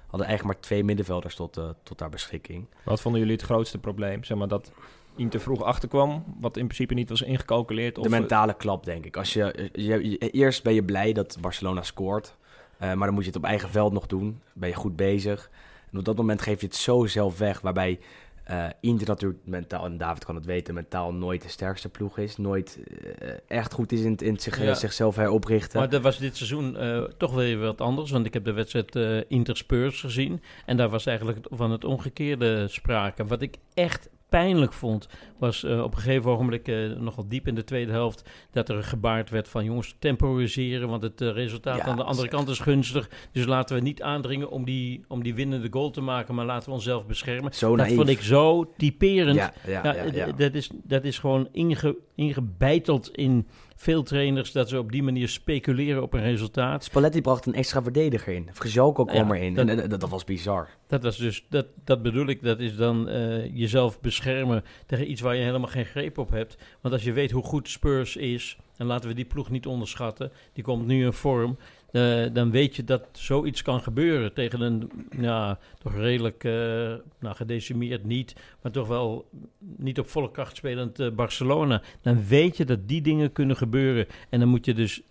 Hadden 0.08 0.28
eigenlijk 0.28 0.58
maar 0.58 0.68
twee 0.68 0.84
middenvelders 0.84 1.36
tot, 1.36 1.58
uh, 1.58 1.70
tot 1.84 2.00
haar 2.00 2.10
beschikking. 2.10 2.68
Wat 2.84 3.02
vonden 3.02 3.22
jullie 3.22 3.36
het 3.36 3.46
grootste 3.46 3.78
probleem? 3.78 4.24
Zeg 4.24 4.38
maar 4.38 4.48
dat 4.48 4.72
Inter 5.20 5.40
vroeg 5.40 5.64
achterkwam, 5.64 6.24
wat 6.40 6.58
in 6.58 6.64
principe 6.66 6.94
niet 6.94 7.10
was 7.10 7.22
ingecalculeerd. 7.22 7.98
Of, 7.98 8.08
De 8.08 8.14
eh, 8.14 8.20
mentale 8.20 8.54
klap, 8.54 8.86
denk 8.86 9.06
ik. 9.06 9.18
Als 9.18 9.34
je, 9.34 9.70
je, 9.74 10.10
je- 10.10 10.18
eerst 10.18 10.64
ben 10.64 10.74
je 10.74 10.84
blij 10.84 11.14
dat 11.14 11.38
Barcelona 11.42 11.82
scoort. 11.82 12.38
eh, 12.78 12.94
maar 12.94 13.06
dan 13.06 13.14
moet 13.14 13.24
je 13.24 13.30
het 13.30 13.38
op 13.40 13.44
eigen 13.46 13.70
veld 13.70 13.94
nog 13.94 14.06
doen. 14.08 14.42
Ben 14.54 14.70
je 14.70 14.76
goed 14.76 14.96
bezig. 14.96 15.50
En 15.92 15.98
op 16.00 16.06
dat 16.06 16.16
moment 16.18 16.42
geef 16.42 16.60
je 16.62 16.66
het 16.68 16.76
zo 16.76 17.06
zelf 17.06 17.38
weg. 17.38 17.62
Waarbij 17.62 18.00
eh 18.44 18.66
Inter 18.82 19.08
natuurlijk 19.08 19.40
mentaal, 19.46 19.86
en 19.86 19.98
David 19.98 20.26
kan 20.26 20.36
het 20.36 20.46
weten, 20.46 20.74
mentaal 20.74 21.14
nooit 21.14 21.42
de 21.42 21.50
sterkste 21.50 21.90
ploeg 21.90 22.18
is. 22.18 22.38
Nooit 22.38 22.80
echt 23.48 23.74
goed 23.74 23.92
is 23.92 24.02
in, 24.02 24.12
het- 24.12 24.22
in 24.22 24.34
het 24.34 24.42
zich, 24.42 24.64
Ja. 24.64 24.74
zichzelf 24.74 25.16
heroprichten. 25.16 25.80
Maar 25.80 25.90
dat 25.90 26.02
was 26.02 26.18
dit 26.18 26.38
seizoen 26.38 26.78
eh, 26.78 27.02
toch 27.18 27.34
weer 27.34 27.58
wat 27.60 27.82
anders. 27.82 28.12
Want 28.12 28.26
ik 28.26 28.34
heb 28.34 28.46
de 28.46 28.52
wedstrijd 28.54 28.96
eh 28.96 29.20
Inter 29.28 29.58
Spurs 29.58 30.00
gezien. 30.00 30.42
En 30.66 30.78
daar 30.78 30.90
was 30.90 31.06
eigenlijk 31.06 31.40
van 31.50 31.72
het 31.72 31.84
omgekeerde 31.84 32.68
sprake. 32.68 33.26
Wat 33.26 33.42
ik 33.42 33.56
echt 33.74 34.10
pijnlijk 34.30 34.74
vond, 34.74 35.08
was 35.38 35.64
eh, 35.64 35.84
op 35.84 35.92
een 35.96 36.02
gegeven 36.02 36.32
ogenblik, 36.32 36.68
eh, 36.68 36.90
nogal 36.90 37.28
diep 37.28 37.48
in 37.48 37.56
de 37.56 37.64
tweede 37.64 37.92
helft, 37.92 38.30
dat 38.52 38.70
er 38.70 38.84
gebaard 38.84 39.30
werd 39.30 39.48
van 39.48 39.64
jongens, 39.66 39.96
temporiseren, 40.00 40.90
want 40.90 41.02
het 41.04 41.22
eh, 41.22 41.32
resultaat 41.32 41.78
Ja, 41.78 41.84
aan 41.84 41.96
de 41.96 42.04
andere 42.04 42.28
kant 42.28 42.50
is 42.50 42.60
gunstig. 42.60 43.10
Dus 43.32 43.46
laten 43.46 43.76
we 43.76 43.82
niet 43.82 44.02
aandringen 44.02 44.50
om 44.50 44.66
die, 44.66 45.04
om 45.08 45.24
die 45.24 45.34
winnende 45.36 45.68
goal 45.72 45.90
te 45.92 46.02
maken, 46.02 46.36
maar 46.36 46.46
laten 46.46 46.68
we 46.70 46.76
onszelf 46.76 47.06
beschermen. 47.06 47.54
zo 47.54 47.70
dat 47.76 47.78
naïef. 47.86 47.96
vond 47.96 48.10
ik 48.10 48.22
zo 48.22 48.74
typerend. 48.78 49.36
Ja, 49.36 49.50
d- 49.82 50.16
ja. 50.16 50.32
Dat, 50.32 50.54
is, 50.54 50.70
dat 50.84 51.04
is 51.04 51.20
gewoon 51.20 51.48
inge, 51.52 51.96
ingebeiteld 52.16 53.10
in 53.16 53.48
veel 53.82 54.04
trainers 54.04 54.52
dat 54.52 54.70
ze 54.70 54.78
op 54.80 54.92
die 54.92 55.04
manier 55.04 55.28
speculeren 55.30 56.02
op 56.02 56.14
een 56.14 56.22
resultaat. 56.22 56.84
Spalletti 56.84 57.22
bracht 57.22 57.46
een 57.46 57.54
extra 57.54 57.82
verdediger 57.84 58.34
in. 58.34 58.50
Frijalko 58.54 59.06
kwam 59.06 59.28
Ja, 59.30 59.36
erin. 59.36 59.54
dat- 59.56 59.68
en, 59.68 59.80
en 59.82 59.90
dat, 59.90 60.00
dat 60.00 60.10
was 60.10 60.24
bizar. 60.24 60.70
Dat 60.88 61.04
was 61.04 61.18
dus, 61.18 61.46
dat, 61.50 61.66
dat 61.84 62.02
bedoel 62.02 62.28
ik, 62.28 62.44
dat 62.44 62.60
is 62.60 62.76
dan 62.76 63.10
eh, 63.10 63.56
jezelf 63.58 64.00
beschermen 64.02 64.64
tegen 64.86 65.12
iets 65.12 65.22
waar 65.22 65.36
je 65.36 65.44
helemaal 65.44 65.70
geen 65.70 65.86
greep 65.86 66.18
op 66.18 66.30
hebt. 66.30 66.58
Want 66.82 66.94
als 66.94 67.04
je 67.04 67.12
weet 67.14 67.32
hoe 67.32 67.44
goed 67.44 67.70
Spurs 67.70 68.16
is, 68.16 68.58
en 68.78 68.86
laten 68.86 69.10
we 69.10 69.16
die 69.16 69.26
ploeg 69.26 69.50
niet 69.50 69.66
onderschatten, 69.66 70.32
die 70.54 70.64
komt 70.64 70.86
nu 70.86 71.06
in 71.06 71.14
vorm, 71.14 71.58
eh, 71.92 72.26
dan 72.34 72.52
weet 72.52 72.76
je 72.76 72.84
dat 72.84 73.08
zoiets 73.12 73.62
kan 73.62 73.82
gebeuren 73.82 74.34
tegen 74.34 74.62
een, 74.62 74.92
ja, 75.20 75.60
toch 75.80 75.96
redelijk, 75.96 76.44
eh, 76.44 76.52
nou 77.20 77.36
gedecimeerd 77.36 78.04
niet, 78.04 78.36
maar 78.62 78.72
toch 78.72 78.88
wel 78.88 79.30
niet 79.60 80.00
op 80.00 80.08
volle 80.08 80.32
kracht 80.32 80.56
spelend 80.56 81.00
eh, 81.00 81.12
Barcelona. 81.12 81.82
Dan 82.02 82.28
weet 82.28 82.58
je 82.58 82.66
dat 82.66 82.88
die 82.88 83.02
dingen 83.02 83.32
kunnen 83.32 83.58
gebeuren. 83.58 84.08
En 84.30 84.40
dan 84.40 84.50
moet 84.50 84.66
je 84.66 84.74
dus 84.74 85.02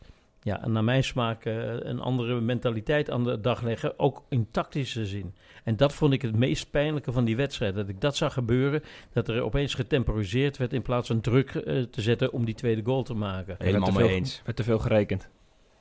ja, 0.43 0.67
naar 0.69 0.85
mijn 0.85 1.05
smaak 1.05 1.45
een 1.45 2.01
andere 2.01 2.41
mentaliteit 2.41 3.11
aan 3.11 3.25
de 3.25 3.41
dag 3.41 3.63
leggen, 3.63 3.99
ook 3.99 4.23
in 4.29 4.49
tactische 4.51 5.07
zin. 5.07 5.35
En 5.65 5.77
dat 5.77 5.93
vond 5.93 6.13
ik 6.13 6.23
het 6.23 6.37
meest 6.37 6.71
pijnlijke 6.71 7.13
van 7.13 7.25
die 7.25 7.37
wedstrijd. 7.37 7.75
Dat 7.75 7.89
ik 7.89 8.01
dat 8.01 8.17
zag 8.17 8.33
gebeuren, 8.33 8.83
dat 9.13 9.29
er 9.29 9.43
opeens 9.43 9.75
getemporiseerd 9.75 10.57
werd 10.57 10.73
in 10.73 10.83
plaats 10.83 11.07
van 11.07 11.21
druk 11.21 11.51
te 11.91 12.01
zetten 12.01 12.33
om 12.33 12.45
die 12.45 12.55
tweede 12.55 12.85
goal 12.85 13.03
te 13.03 13.15
maken. 13.15 13.55
Helemaal 13.59 13.93
mee 13.93 14.09
eens. 14.09 14.43
werd 14.45 14.57
te 14.57 14.65
veel 14.65 14.79
gerekend. 14.79 15.29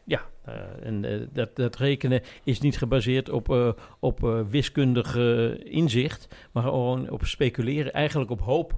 Ja, 0.07 0.21
eh, 0.43 0.53
en 0.81 1.05
eh, 1.05 1.27
dat, 1.31 1.55
dat 1.55 1.75
rekenen 1.75 2.21
is 2.43 2.59
niet 2.59 2.77
gebaseerd 2.77 3.29
op, 3.29 3.51
eh, 3.51 3.69
op 3.99 4.23
eh, 4.23 4.39
wiskundig 4.49 5.15
inzicht, 5.63 6.27
maar 6.51 6.63
gewoon 6.63 7.09
op 7.09 7.25
speculeren, 7.25 7.93
eigenlijk 7.93 8.31
op 8.31 8.41
hoop. 8.41 8.73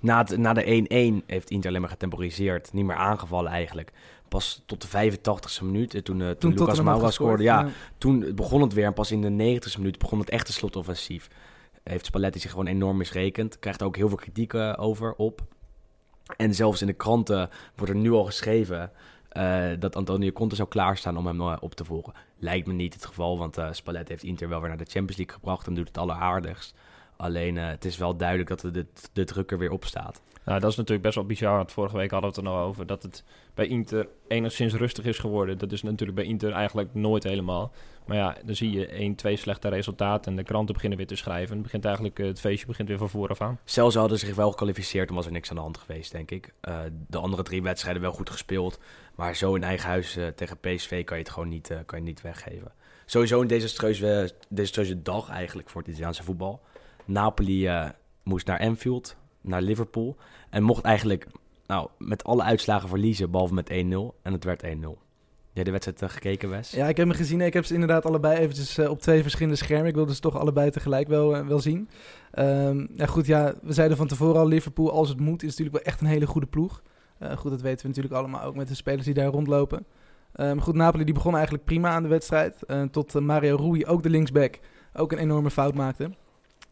Na, 0.00 0.18
het, 0.18 0.36
na 0.36 0.52
de 0.52 1.20
1-1 1.22 1.26
heeft 1.26 1.50
Inter 1.50 1.68
alleen 1.68 1.80
maar 1.80 1.90
getemporiseerd. 1.90 2.72
Niet 2.72 2.84
meer 2.84 2.96
aangevallen 2.96 3.50
eigenlijk. 3.50 3.92
Pas 4.28 4.62
tot 4.66 4.92
de 4.92 5.12
85e 5.16 5.64
minuut. 5.64 5.94
En 5.94 6.04
toen, 6.04 6.18
toen, 6.18 6.36
Toen 6.38 6.54
Lucas 6.54 6.80
Moura 6.80 7.10
scoorde. 7.10 7.42
Ja, 7.42 7.68
toen 7.98 8.32
begon 8.34 8.60
het 8.60 8.72
weer. 8.72 8.84
En 8.84 8.92
pas 8.92 9.10
in 9.10 9.20
de 9.20 9.60
90e 9.60 9.78
minuut 9.78 9.98
begon 9.98 10.18
het 10.18 10.30
echte 10.30 10.52
slotoffensief. 10.52 11.28
Heeft 11.82 12.06
Spalletti 12.06 12.38
zich 12.38 12.50
gewoon 12.50 12.66
enorm 12.66 12.96
misrekend. 12.96 13.58
Krijgt 13.58 13.80
er 13.80 13.86
ook 13.86 13.96
heel 13.96 14.08
veel 14.08 14.16
kritiek 14.16 14.54
over 14.54 15.14
op. 15.14 15.40
En 16.36 16.54
zelfs 16.54 16.80
in 16.80 16.86
de 16.86 16.92
kranten 16.92 17.50
wordt 17.76 17.92
er 17.92 17.98
nu 17.98 18.10
al 18.10 18.24
geschreven... 18.24 18.92
eh, 19.32 19.70
dat 19.78 19.96
Antonio 19.96 20.32
Conte 20.32 20.54
zou 20.54 20.68
klaarstaan 20.68 21.16
om 21.16 21.26
hem 21.26 21.40
eh, 21.40 21.56
op 21.60 21.74
te 21.74 21.84
volgen. 21.84 22.12
Lijkt 22.38 22.66
me 22.66 22.72
niet 22.72 22.94
het 22.94 23.06
geval, 23.06 23.38
want 23.38 23.58
eh 23.58 23.72
Spalletti 23.72 24.12
heeft 24.12 24.24
Inter 24.24 24.48
wel 24.48 24.60
weer 24.60 24.68
naar 24.68 24.78
de 24.78 24.84
Champions 24.84 25.16
League 25.16 25.34
gebracht... 25.34 25.66
en 25.66 25.74
doet 25.74 25.88
het 25.88 25.98
alleraardigst. 25.98 26.74
Alleen 27.22 27.58
eh, 27.58 27.66
het 27.66 27.84
is 27.84 27.96
wel 27.96 28.16
duidelijk 28.16 28.48
dat 28.48 28.62
er 28.62 28.72
de, 28.72 28.86
de 29.12 29.24
druk 29.24 29.50
er 29.50 29.58
weer 29.58 29.70
op 29.70 29.84
staat. 29.84 30.22
Nou, 30.44 30.60
dat 30.60 30.70
is 30.70 30.76
natuurlijk 30.76 31.02
best 31.02 31.14
wel 31.14 31.26
bizar. 31.26 31.56
Want 31.56 31.72
vorige 31.72 31.96
week 31.96 32.10
hadden 32.10 32.30
we 32.30 32.36
het 32.36 32.46
er 32.46 32.52
nog 32.52 32.62
over 32.62 32.86
dat 32.86 33.02
het 33.02 33.24
bij 33.54 33.66
Inter 33.66 34.08
enigszins 34.28 34.74
rustig 34.74 35.04
is 35.04 35.18
geworden. 35.18 35.58
Dat 35.58 35.72
is 35.72 35.82
natuurlijk 35.82 36.18
bij 36.18 36.26
Inter 36.26 36.52
eigenlijk 36.52 36.94
nooit 36.94 37.22
helemaal. 37.22 37.72
Maar 38.06 38.16
ja, 38.16 38.36
dan 38.44 38.54
zie 38.54 38.70
je 38.70 38.86
één, 38.86 39.14
twee 39.14 39.36
slechte 39.36 39.68
resultaten 39.68 40.30
en 40.30 40.36
de 40.36 40.42
kranten 40.42 40.74
beginnen 40.74 40.98
weer 40.98 41.06
te 41.06 41.16
schrijven. 41.16 41.56
En 41.56 41.62
begint 41.62 41.84
eigenlijk, 41.84 42.18
eh, 42.18 42.26
het 42.26 42.40
feestje 42.40 42.66
begint 42.66 42.88
weer 42.88 42.98
van 42.98 43.08
vooraf 43.08 43.40
aan. 43.40 43.58
Zelfs 43.64 43.94
hadden 43.94 44.18
ze 44.18 44.26
zich 44.26 44.34
wel 44.34 44.50
gekwalificeerd 44.50 45.10
was 45.10 45.26
er 45.26 45.32
niks 45.32 45.50
aan 45.50 45.56
de 45.56 45.62
hand 45.62 45.78
geweest, 45.78 46.12
denk 46.12 46.30
ik. 46.30 46.54
Eh, 46.60 46.80
de 47.08 47.18
andere 47.18 47.42
drie 47.42 47.62
wedstrijden 47.62 48.02
wel 48.02 48.12
goed 48.12 48.30
gespeeld. 48.30 48.78
Maar 49.14 49.36
zo 49.36 49.54
in 49.54 49.62
eigen 49.62 49.88
huis 49.88 50.18
tegen 50.36 50.58
PSV 50.58 51.04
kan 51.04 51.16
je 51.16 51.22
het 51.22 51.32
gewoon 51.32 51.48
niet, 51.48 51.70
kan 51.86 51.98
je 51.98 52.04
niet 52.04 52.22
weggeven. 52.22 52.72
Sowieso 53.06 53.40
een 53.40 53.46
desastreuze, 53.46 54.34
desastreuze 54.48 55.02
dag 55.02 55.28
eigenlijk 55.28 55.70
voor 55.70 55.80
het 55.80 55.90
Italiaanse 55.90 56.22
voetbal. 56.22 56.62
Napoli 57.04 57.66
eh, 57.66 57.88
moest 58.22 58.46
naar 58.46 58.58
Anfield, 58.58 59.16
naar 59.40 59.62
Liverpool. 59.62 60.16
En 60.50 60.62
mocht 60.62 60.84
eigenlijk 60.84 61.26
nou, 61.66 61.88
met 61.98 62.24
alle 62.24 62.42
uitslagen 62.42 62.88
verliezen, 62.88 63.30
behalve 63.30 63.54
met 63.54 63.70
1-0. 63.70 63.74
En 64.22 64.32
het 64.32 64.44
werd 64.44 64.66
1-0. 64.66 64.68
Jij 65.52 65.64
de 65.64 65.70
wedstrijd 65.70 66.02
eh, 66.02 66.08
gekeken, 66.08 66.50
Wes? 66.50 66.70
Ja, 66.70 66.88
ik 66.88 66.96
heb 66.96 67.06
hem 67.06 67.16
gezien. 67.16 67.40
Ik 67.40 67.52
heb 67.52 67.64
ze 67.64 67.74
inderdaad 67.74 68.06
allebei 68.06 68.38
eventjes 68.38 68.78
eh, 68.78 68.90
op 68.90 69.00
twee 69.00 69.22
verschillende 69.22 69.58
schermen. 69.58 69.86
Ik 69.86 69.94
wilde 69.94 70.14
ze 70.14 70.20
toch 70.20 70.38
allebei 70.38 70.70
tegelijk 70.70 71.08
wel, 71.08 71.46
wel 71.46 71.60
zien. 71.60 71.88
Ehm, 72.30 72.86
ja, 72.94 73.06
goed, 73.06 73.26
ja, 73.26 73.54
we 73.62 73.72
zeiden 73.72 73.96
van 73.96 74.06
tevoren 74.06 74.40
al, 74.40 74.48
Liverpool, 74.48 74.92
als 74.92 75.08
het 75.08 75.20
moet, 75.20 75.42
is 75.42 75.48
natuurlijk 75.48 75.76
wel 75.76 75.84
echt 75.84 76.00
een 76.00 76.06
hele 76.06 76.26
goede 76.26 76.46
ploeg. 76.46 76.82
Goed, 77.36 77.50
dat 77.50 77.60
weten 77.60 77.82
we 77.82 77.88
natuurlijk 77.88 78.14
allemaal, 78.14 78.42
ook 78.42 78.56
met 78.56 78.68
de 78.68 78.74
spelers 78.74 79.04
die 79.04 79.14
daar 79.14 79.26
rondlopen. 79.26 79.86
Ehm 80.32 80.58
goed, 80.58 80.74
Napoli 80.74 81.04
die 81.04 81.14
begon 81.14 81.34
eigenlijk 81.34 81.64
prima 81.64 81.90
aan 81.90 82.02
de 82.02 82.08
wedstrijd. 82.08 82.58
tot 82.90 83.20
Mario 83.20 83.56
Rui, 83.56 83.86
ook 83.86 84.02
de 84.02 84.10
linksback, 84.10 84.58
ook 84.92 85.12
een 85.12 85.18
enorme 85.18 85.50
fout 85.50 85.74
maakte. 85.74 86.10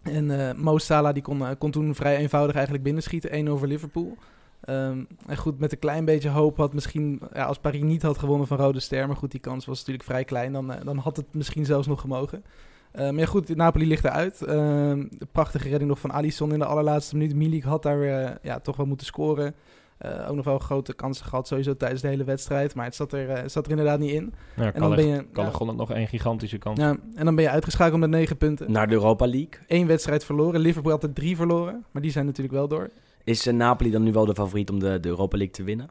En 0.02 0.30
eh 0.30 0.54
Mo 0.54 0.78
Salah 0.78 1.14
die 1.14 1.23
kon, 1.23 1.47
eh, 1.47 1.50
kon 1.59 1.71
toen 1.71 1.95
vrij 1.95 2.16
eenvoudig 2.16 2.54
eigenlijk 2.54 2.85
binnenschieten, 2.85 3.35
1 3.35 3.49
over 3.49 3.69
Liverpool. 3.69 4.16
Ehm, 4.61 5.04
en 5.26 5.37
goed, 5.37 5.59
met 5.59 5.73
een 5.73 5.78
klein 5.78 6.04
beetje 6.04 6.28
hoop 6.28 6.57
had 6.57 6.75
misschien, 6.75 7.21
ja, 7.33 7.45
als 7.45 7.59
Paris 7.59 7.83
niet 7.83 8.02
had 8.02 8.19
gewonnen 8.19 8.47
van 8.47 8.57
Rode 8.57 8.80
Ster, 8.80 9.07
maar 9.07 9.16
goed, 9.16 9.30
die 9.30 9.40
kans 9.40 9.66
was 9.66 9.78
natuurlijk 9.78 10.04
vrij 10.04 10.25
klein, 10.25 10.52
dan, 10.52 10.73
eh, 10.73 10.85
dan 10.85 10.99
had 10.99 11.16
het 11.16 11.35
misschien 11.35 11.64
zelfs 11.64 11.87
nog 11.87 12.00
gemogen. 12.00 12.45
Maar 12.92 13.14
ja, 13.14 13.26
goed, 13.26 13.57
Napoli 13.57 13.87
ligt 13.87 14.04
eruit. 14.04 14.42
Ehm, 14.42 15.07
prachtige 15.33 15.69
redding 15.69 15.90
nog 15.90 15.99
van 16.00 16.12
Alisson 16.12 16.52
in 16.52 16.59
de 16.59 16.64
allerlaatste 16.64 17.16
minuut. 17.16 17.35
Milik 17.35 17.62
had 17.62 17.83
daar 17.83 18.38
ja, 18.42 18.61
toch 18.61 18.76
wel 18.76 18.87
moeten 18.87 19.07
scoren. 19.07 19.54
Eh, 20.00 20.28
ook 20.28 20.37
nog 20.37 20.45
wel 20.45 20.59
grote 20.59 20.95
kansen 20.95 21.26
gehad, 21.26 21.47
sowieso 21.47 21.76
tijdens 21.76 22.00
de 22.00 22.09
hele 22.09 22.25
wedstrijd. 22.25 22.75
Maar 22.75 22.85
het 22.85 22.95
zat 22.95 23.12
er, 23.12 23.28
eh, 23.28 23.49
zat 23.49 23.64
er 23.64 23.71
inderdaad 23.71 23.99
niet 23.99 24.11
in. 24.11 24.35
Ja, 24.57 24.73
En 24.73 24.80
dan 24.80 24.95
ben 24.95 25.07
je, 25.07 25.26
kan 25.33 25.52
ja, 25.59 25.73
nog 25.73 25.92
één 25.92 26.07
gigantische 26.09 26.59
kans. 26.59 26.78
ja, 26.78 26.97
en 27.14 27.25
dan 27.25 27.35
ben 27.35 27.45
je 27.45 27.50
uitgeschakeld 27.50 28.00
met 28.00 28.11
negen 28.11 28.37
punten. 28.37 28.73
Naar 28.73 28.88
de 28.88 28.95
Europa 28.95 29.26
League. 29.26 29.50
Eén 29.66 29.87
wedstrijd 29.87 30.25
verloren. 30.25 30.61
Liverpool 30.61 30.92
had 30.92 31.02
er 31.02 31.12
drie 31.12 31.37
verloren, 31.37 31.85
maar 31.90 32.02
die 32.02 32.11
zijn 32.11 32.26
natuurlijk 32.26 32.54
wel 32.54 32.69
door. 32.69 32.90
Is 33.25 33.47
eh, 33.47 33.54
Napoli 33.54 33.90
dan 33.90 34.02
nu 34.02 34.12
wel 34.12 34.25
de 34.25 34.35
favoriet 34.35 34.71
om 34.71 34.78
de, 34.78 35.00
de 35.00 35.09
Europa 35.09 35.37
League 35.37 35.54
te 35.54 35.62
winnen? 35.62 35.88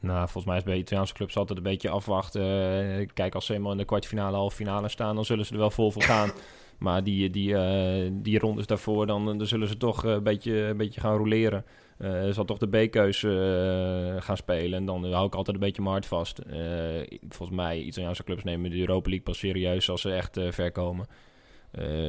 Nou, 0.00 0.18
volgens 0.18 0.44
mij 0.44 0.56
is 0.56 0.62
bij 0.62 0.76
Italiaanse 0.76 1.14
clubs 1.14 1.36
altijd 1.36 1.58
een 1.58 1.64
beetje 1.64 1.88
afwachten. 1.88 2.42
Kijk, 3.14 3.34
als 3.34 3.46
ze 3.46 3.54
eenmaal 3.54 3.72
in 3.72 3.78
de 3.78 3.84
kwartfinale, 3.84 4.36
halve 4.36 4.56
finale 4.56 4.88
staan, 4.88 5.14
dan 5.14 5.24
zullen 5.24 5.46
ze 5.46 5.52
er 5.52 5.58
wel 5.58 5.70
vol 5.70 5.90
voor 5.90 6.02
gaan. 6.02 6.30
Maar 6.82 7.04
die, 7.04 7.30
die, 7.30 7.56
eh, 7.56 8.10
die 8.12 8.38
rondes 8.38 8.66
daarvoor, 8.66 9.06
dan, 9.06 9.38
dan 9.38 9.46
zullen 9.46 9.68
ze 9.68 9.76
toch 9.76 10.04
eh, 10.04 10.12
een 10.12 10.22
beetje, 10.22 10.52
een 10.52 10.76
beetje 10.76 11.00
gaan 11.00 11.16
roleren. 11.16 11.64
Eh 11.98 12.30
zal 12.30 12.44
toch 12.44 12.58
de 12.58 12.66
B-keus 12.66 13.20
gaan 14.24 14.36
spelen. 14.36 14.78
En 14.78 14.84
dan 14.84 15.12
hou 15.12 15.26
ik 15.26 15.34
altijd 15.34 15.56
een 15.56 15.62
beetje 15.62 15.82
mijn 15.82 15.94
hart 15.94 16.06
vast. 16.06 16.40
Volgens 17.28 17.58
mij, 17.58 17.80
Italiaanse 17.80 18.24
clubs 18.24 18.44
nemen 18.44 18.70
de 18.70 18.80
Europa 18.80 19.08
League 19.08 19.24
pas 19.26 19.38
serieus 19.38 19.90
als 19.90 20.00
ze 20.00 20.12
echt 20.12 20.40
ver 20.48 20.72
komen. 20.72 21.06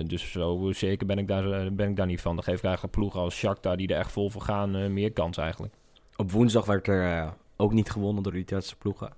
Dus 0.06 0.32
zo 0.32 0.72
zeker 0.72 1.08
ben 1.08 1.18
ik, 1.18 1.28
daar, 1.28 1.74
ben 1.74 1.90
ik 1.90 1.96
daar 1.96 2.06
niet 2.06 2.22
van. 2.22 2.36
Dan 2.36 2.44
geef 2.44 2.58
ik 2.58 2.64
eigenlijk 2.64 2.96
ploegen 2.96 3.20
als 3.20 3.36
Shakhtar, 3.36 3.78
die 3.78 3.88
er 3.88 4.00
echt 4.00 4.12
vol 4.12 4.30
voor 4.30 4.42
gaan, 4.42 4.94
meer 4.94 5.12
kans 5.12 5.38
eigenlijk. 5.38 5.74
Op 6.16 6.32
woensdag 6.32 6.66
werd 6.66 6.88
er 6.88 7.34
ook 7.56 7.74
niet 7.74 7.92
gewonnen 7.92 8.24
door 8.24 8.32
de 8.32 8.40
Italiaanse 8.40 8.76
ploegen. 8.76 9.14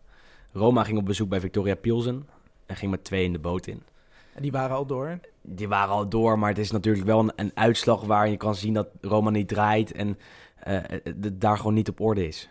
Roma 0.51 0.83
ging 0.83 0.97
op 0.97 1.05
bezoek 1.05 1.29
bij 1.29 1.39
Victoria 1.39 1.75
Pilsen 1.75 2.27
en 2.65 2.75
ging 2.75 2.91
met 2.91 3.03
twee 3.03 3.23
in 3.23 3.33
de 3.33 3.39
boot 3.39 3.67
in. 3.67 3.83
En 4.35 4.41
die 4.41 4.51
waren 4.51 4.75
al 4.75 4.85
door. 4.85 5.19
Die 5.41 5.67
waren 5.67 5.93
al 5.93 6.09
door, 6.09 6.39
maar 6.39 6.49
het 6.49 6.57
is 6.57 6.71
natuurlijk 6.71 7.05
wel 7.05 7.19
een, 7.19 7.31
een 7.35 7.51
uitslag 7.53 8.01
waar 8.01 8.29
je 8.29 8.37
kan 8.37 8.55
zien 8.55 8.73
dat 8.73 8.87
Roma 9.01 9.29
niet 9.29 9.47
draait 9.47 9.91
en 9.91 10.17
eh, 10.59 10.77
het 11.03 11.41
daar 11.41 11.57
gewoon 11.57 11.73
niet 11.73 11.89
op 11.89 11.99
orde 11.99 12.27
is. 12.27 12.49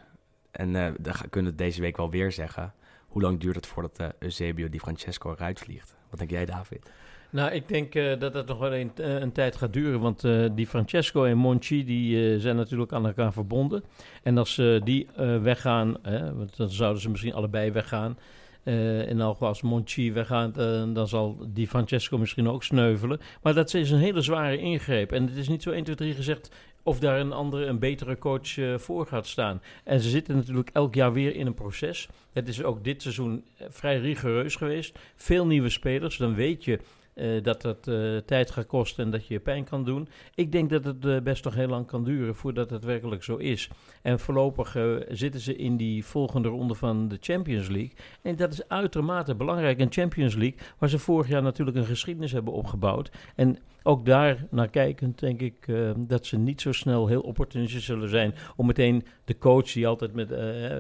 En 0.51 0.77
eh 0.77 0.93
dan 1.01 1.15
kunnen 1.31 1.51
we 1.51 1.57
deze 1.57 1.81
week 1.81 1.97
wel 1.97 2.11
weer 2.11 2.33
zeggen. 2.33 2.73
Hoe 3.09 3.23
lang 3.23 3.41
duurt 3.41 3.57
het 3.57 3.67
voordat 3.67 3.99
eh, 3.99 4.09
Eusebio 4.19 4.69
Di 4.69 4.81
Francesco 4.81 5.33
eruit 5.33 5.59
vliegt? 5.59 5.95
Wat 6.11 6.19
denk 6.19 6.31
jij, 6.31 6.45
David? 6.45 6.91
Nou, 7.35 7.51
ik 7.53 7.69
denk 7.69 7.95
eh, 7.95 8.19
dat 8.19 8.35
het 8.35 8.47
nog 8.47 8.59
wel 8.59 8.75
een, 8.75 8.91
eh, 8.97 9.15
een 9.15 9.33
tijd 9.33 9.57
gaat 9.57 9.73
duren. 9.73 10.01
Want 10.01 10.25
eh, 10.25 10.45
die 10.53 10.67
Francesco 10.67 11.25
en 11.25 11.37
Monchi 11.37 11.85
die, 11.85 12.35
eh, 12.35 12.41
zijn 12.41 12.57
natuurlijk 12.57 12.93
aan 12.93 13.07
elkaar 13.07 13.33
verbonden. 13.33 13.85
En 14.23 14.39
als 14.39 14.59
eh, 14.59 14.81
die 14.85 15.07
eh, 15.17 15.43
weggaan, 15.43 15.97
hè, 16.03 16.35
want 16.35 16.57
dan 16.57 16.71
zouden 16.71 17.03
ze 17.03 17.11
misschien 17.11 17.35
allebei 17.35 17.71
weggaan. 17.71 18.19
Eh, 18.65 19.09
en 19.09 19.21
al 19.21 19.37
als 19.39 19.63
Monchi 19.63 20.13
weggaat, 20.13 20.59
eh, 20.59 20.83
dan 20.93 21.09
zal 21.09 21.39
die 21.49 21.69
Francesco 21.69 22.19
misschien 22.19 22.49
ook 22.49 22.65
sneuvelen. 22.65 23.21
Maar 23.43 23.55
dat 23.55 23.75
is 23.75 23.91
een 23.91 23.99
hele 23.99 24.21
zware 24.21 24.59
ingreep. 24.59 25.13
En 25.13 25.27
het 25.27 25.37
is 25.37 25.49
niet 25.49 25.63
zo 25.63 25.71
1, 25.71 25.85
2, 25.85 25.97
3 25.97 26.15
gezegd 26.15 26.51
of 26.83 26.99
daar 26.99 27.21
een 27.21 27.33
andere, 27.33 27.67
een 27.67 27.79
betere 27.79 28.19
coach 28.19 28.59
eh, 28.59 28.79
voor 28.79 29.07
gaat 29.07 29.27
staan. 29.27 29.63
En 29.85 30.01
ze 30.01 30.09
zitten 30.09 30.37
natuurlijk 30.37 30.71
elk 30.73 30.95
jaar 30.95 31.13
weer 31.13 31.35
in 31.35 31.47
een 31.47 31.55
proces. 31.55 32.09
Het 32.33 32.49
is 32.49 32.63
ook 32.63 32.85
dit 32.85 33.03
seizoen 33.03 33.45
vrij 33.69 33.99
rigoureus 33.99 34.57
geweest. 34.57 34.99
Veel 35.17 35.47
nieuwe 35.47 35.69
spelers. 35.69 36.17
Dan 36.17 36.35
weet 36.35 36.65
je 36.65 36.79
eh, 37.15 37.43
dat 37.43 37.63
het 37.63 37.89
eh, 37.89 38.17
tijd 38.17 38.51
gaat 38.51 38.67
kosten 38.67 39.05
en 39.05 39.11
dat 39.11 39.27
je 39.27 39.35
je 39.35 39.41
pijn 39.41 39.65
kan 39.65 39.85
doen. 39.85 40.09
Ik 40.35 40.53
denk 40.53 40.71
dat 40.71 40.85
het 40.85 41.05
eh, 41.05 41.21
best 41.21 41.45
nog 41.45 41.55
heel 41.55 41.69
lang 41.69 41.87
kan 41.87 42.05
duren 42.05 42.35
voordat 42.35 42.71
het 42.71 42.85
werkelijk 42.85 43.23
zo 43.23 43.37
is. 43.37 43.71
En 44.03 44.21
voorlopig 44.21 44.77
zitten 45.09 45.41
ze 45.41 45.57
in 45.57 45.77
die 45.77 46.05
volgende 46.05 46.49
ronde 46.49 46.75
van 46.75 47.09
de 47.09 47.17
Champions 47.21 47.69
League. 47.69 47.93
En 48.23 48.37
dat 48.37 48.53
is 48.53 48.69
uitermate 48.69 49.35
belangrijk. 49.35 49.81
Een 49.81 49.93
Champions 49.93 50.35
League 50.35 50.59
waar 50.79 50.89
ze 50.89 50.99
vorig 50.99 51.29
jaar 51.29 51.43
natuurlijk 51.43 51.77
een 51.77 51.85
geschiedenis 51.85 52.33
hebben 52.33 52.53
opgebouwd. 52.53 53.11
En 53.35 53.59
ook 53.87 54.07
daar 54.07 54.47
naar 54.51 54.69
kijkend 54.69 55.19
denk 55.19 55.41
ik 55.41 55.69
eh, 55.69 55.91
dat 55.97 56.27
ze 56.27 56.37
niet 56.39 56.61
zo 56.61 56.73
snel 56.73 57.07
heel 57.07 57.21
opportunistisch 57.21 57.85
zullen 57.85 58.09
zijn 58.09 58.35
om 58.57 58.67
meteen 58.67 59.05
de 59.25 59.39
coach 59.39 59.73
die 59.73 59.87
altijd 59.87 60.13
met 60.15 60.31
eh, 60.31 60.39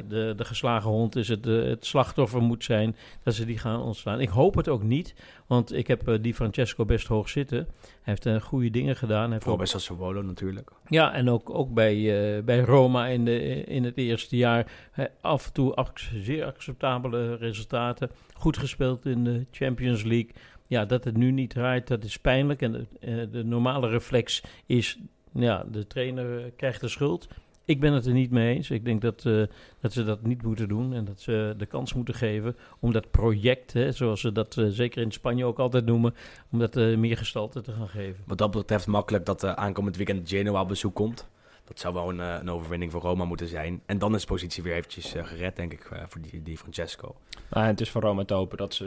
de, 0.09 0.33
de 0.37 0.45
geslagen 0.45 0.91
hond 0.91 1.17
is, 1.17 1.29
het, 1.29 1.47
eh, 1.47 1.63
het 1.63 1.87
slachtoffer 1.87 2.43
moet 2.43 2.65
zijn, 2.65 2.97
dat 3.23 3.35
ze 3.35 3.45
die 3.45 3.59
gaan 3.59 3.83
ontslaan. 3.83 4.21
Ik 4.21 4.29
hoop 4.29 4.55
het 4.55 4.69
ook 4.69 4.83
niet, 4.83 5.15
want 5.47 5.73
ik 5.75 5.87
heb 5.87 6.19
die 6.21 6.35
Francesco 6.35 6.85
best 6.85 7.07
hoog 7.07 7.29
zitten. 7.29 7.69
Hij 8.03 8.17
heeft 8.23 8.43
goede 8.43 8.71
dingen 8.71 8.97
gedaan. 8.97 9.31
Hij 9.31 9.39
Vooral 9.39 9.57
bij 9.57 9.67
Sassuolo 9.67 10.23
natuurlijk. 10.23 10.71
ja, 10.89 11.13
en 11.13 11.31
ook, 11.31 11.51
ook 11.51 11.75
bij, 11.75 12.45
bij 12.45 12.61
Roma 12.61 13.07
in, 13.07 13.25
de, 13.25 13.65
in 13.65 13.85
het 13.85 13.97
eerste 13.97 14.37
jaar 14.37 14.73
af 15.21 15.47
en 15.47 15.53
toe 15.53 15.75
ac- 15.75 15.99
zeer 16.15 16.45
acceptabele 16.45 17.37
resultaten. 17.37 18.11
Goed 18.35 18.57
gespeeld 18.57 19.07
in 19.07 19.25
de 19.25 19.47
Champions 19.51 20.03
League. 20.03 20.31
Ja, 20.67 20.85
dat 20.85 21.05
het 21.05 21.17
nu 21.17 21.31
niet 21.31 21.51
draait, 21.51 21.87
dat 21.87 22.05
is 22.05 22.19
pijnlijk. 22.19 22.63
En 22.63 22.73
de, 22.73 22.87
eh, 23.01 23.17
de 23.31 23.45
normale 23.45 23.89
reflex 23.89 24.43
is, 24.67 24.99
ja, 25.33 25.65
de 25.71 25.87
trainer 25.87 26.39
eh, 26.39 26.51
krijgt 26.57 26.81
de 26.81 26.89
schuld. 26.89 27.29
Ik 27.65 27.81
ben 27.81 27.93
het 27.93 28.07
er 28.07 28.13
niet 28.13 28.31
mee 28.31 28.55
eens. 28.55 28.71
Ik 28.71 28.85
denk 28.85 29.01
dat, 29.01 29.27
eh, 29.27 29.43
dat 29.81 29.93
ze 29.93 30.05
dat 30.05 30.23
niet 30.23 30.43
moeten 30.43 30.69
doen 30.69 30.93
en 30.93 31.05
dat 31.05 31.21
ze 31.21 31.55
de 31.57 31.67
kans 31.67 31.95
moeten 31.95 32.15
geven 32.15 32.57
om 32.81 32.93
dat 32.93 33.11
project, 33.11 33.73
hè, 33.73 33.93
zoals 33.93 34.21
ze 34.21 34.33
dat 34.33 34.63
zeker 34.69 35.03
in 35.03 35.13
Spanje 35.13 35.45
ook 35.45 35.59
altijd 35.59 35.85
noemen, 35.85 36.15
om 36.51 36.59
dat 36.59 36.75
meer 36.75 37.17
gestalte 37.17 37.61
te 37.61 37.73
gaan 37.73 37.89
geven. 37.89 38.23
Wat 38.27 38.39
dat 38.39 38.51
betreft 38.51 38.87
makkelijk 38.87 39.27
dat 39.27 39.45
aankomend 39.45 39.97
weekend 39.97 40.29
Genoa 40.29 40.65
bezoek 40.65 40.95
komt. 40.95 41.29
Dat 41.67 41.81
zou 41.81 41.95
wel 41.95 42.09
een, 42.09 42.21
eh, 42.21 42.37
een 42.41 42.51
overwinning 42.51 42.93
voor 42.93 43.01
Roma 43.01 43.25
moeten 43.25 43.49
zijn. 43.49 43.81
En 43.87 43.99
dan 43.99 44.15
is 44.15 44.21
de 44.21 44.27
positie 44.27 44.63
weer 44.63 44.75
eventjes 44.75 45.15
eh, 45.15 45.25
gered, 45.25 45.57
denk 45.57 45.73
ik, 45.73 45.85
eh, 45.93 46.03
voor 46.09 46.21
die, 46.21 46.43
die 46.43 46.57
Francesco. 46.59 47.15
Nou, 47.51 47.67
het 47.67 47.81
is 47.81 47.91
voor 47.91 48.01
Roma 48.03 48.25
te 48.25 48.35
hopen 48.35 48.57
dat 48.59 48.75
ze 48.75 48.85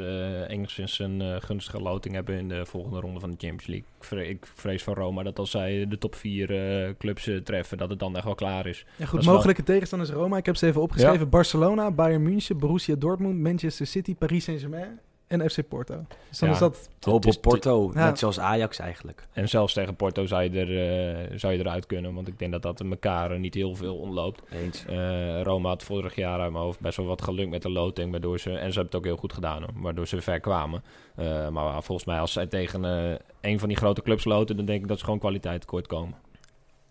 eh, 0.47 0.55
enigszins 0.55 0.99
een 0.99 1.41
gunstige 1.41 1.81
loting 1.81 2.13
hebben 2.15 2.37
in 2.37 2.47
de 2.49 2.65
volgende 2.65 2.99
ronde 2.99 3.19
van 3.19 3.29
de 3.31 3.35
Champions 3.39 3.67
League. 3.67 3.85
Ik 3.99 4.03
vrees, 4.05 4.27
ik 4.29 4.45
vrees 4.55 4.83
voor 4.83 4.95
Roma 4.95 5.23
dat 5.23 5.39
als 5.39 5.51
zij 5.51 5.87
de 5.87 5.97
top 5.97 6.15
4 6.15 6.95
clubs 6.97 7.29
treffen, 7.43 7.77
dat 7.77 7.89
het 7.89 7.99
dan 7.99 8.15
echt 8.15 8.25
wel 8.25 8.35
klaar 8.35 8.65
is. 8.67 8.77
Ja, 8.79 8.93
Dat 8.97 9.07
goed, 9.07 9.19
is 9.19 9.25
wel- 9.25 9.33
mogelijke 9.33 9.63
tegenstanders 9.63 10.09
Roma. 10.11 10.37
Ik 10.37 10.45
heb 10.45 10.55
ze 10.55 10.65
even 10.67 10.81
opgeschreven. 10.81 11.29
Barcelona, 11.29 11.91
Bayern 11.91 12.23
München, 12.23 12.57
Borussia 12.57 12.95
Dortmund, 12.95 13.39
Manchester 13.39 13.85
City, 13.87 14.15
Paris 14.15 14.43
Saint-Germain 14.43 14.99
en 15.27 15.49
FC 15.49 15.67
Porto. 15.67 16.05
Dus 16.29 16.39
dan 16.39 16.49
Ja. 16.49 16.53
is 16.53 16.59
dat... 16.59 16.89
Is 16.99 17.35
op 17.35 17.41
Porto, 17.41 17.91
Ja. 17.93 18.05
net 18.05 18.19
zoals 18.19 18.39
Ajax 18.39 18.79
eigenlijk. 18.79 19.27
En 19.33 19.49
zelfs 19.49 19.73
tegen 19.73 19.95
Porto 19.95 20.25
zou 20.25 20.43
je, 20.43 20.49
er, 20.49 21.29
eh, 21.31 21.37
zou 21.37 21.53
je 21.53 21.59
eruit 21.59 21.85
kunnen, 21.85 22.13
want 22.13 22.27
ik 22.27 22.39
denk 22.39 22.51
dat 22.51 22.61
dat 22.61 22.79
elkaar 22.81 23.31
eh, 23.31 23.39
niet 23.39 23.53
heel 23.53 23.75
veel 23.75 23.95
ontloopt. 23.95 24.41
Eens. 24.51 24.85
Eh, 24.85 25.41
Roma 25.41 25.69
had 25.69 25.83
vorig 25.83 26.15
jaar 26.15 26.39
uit 26.39 26.51
mijn 26.51 26.63
hoofd 26.63 26.79
best 26.79 26.97
wel 26.97 27.05
wat 27.05 27.21
geluk 27.21 27.49
met 27.49 27.61
de 27.61 27.69
loting, 27.69 28.11
waardoor 28.11 28.39
ze, 28.39 28.49
en 28.49 28.55
ze 28.57 28.63
hebben 28.63 28.83
het 28.85 28.95
ook 28.95 29.05
heel 29.05 29.17
goed 29.17 29.33
gedaan, 29.33 29.61
hoor, 29.61 29.71
waardoor 29.75 30.07
ze 30.07 30.21
ver 30.21 30.39
kwamen. 30.39 30.83
Eh, 31.15 31.49
maar 31.49 31.83
volgens 31.83 32.07
mij 32.07 32.19
als 32.19 32.31
zij 32.31 32.47
tegen 32.47 32.85
eh, 32.85 33.15
een 33.41 33.59
van 33.59 33.67
die 33.67 33.77
grote 33.77 34.01
clubs 34.01 34.23
loten, 34.25 34.55
dan 34.57 34.65
denk 34.65 34.81
ik 34.81 34.87
dat 34.87 34.97
ze 34.97 35.03
gewoon 35.03 35.19
kwaliteit 35.19 35.61
tekort 35.61 35.87
komen. 35.87 36.15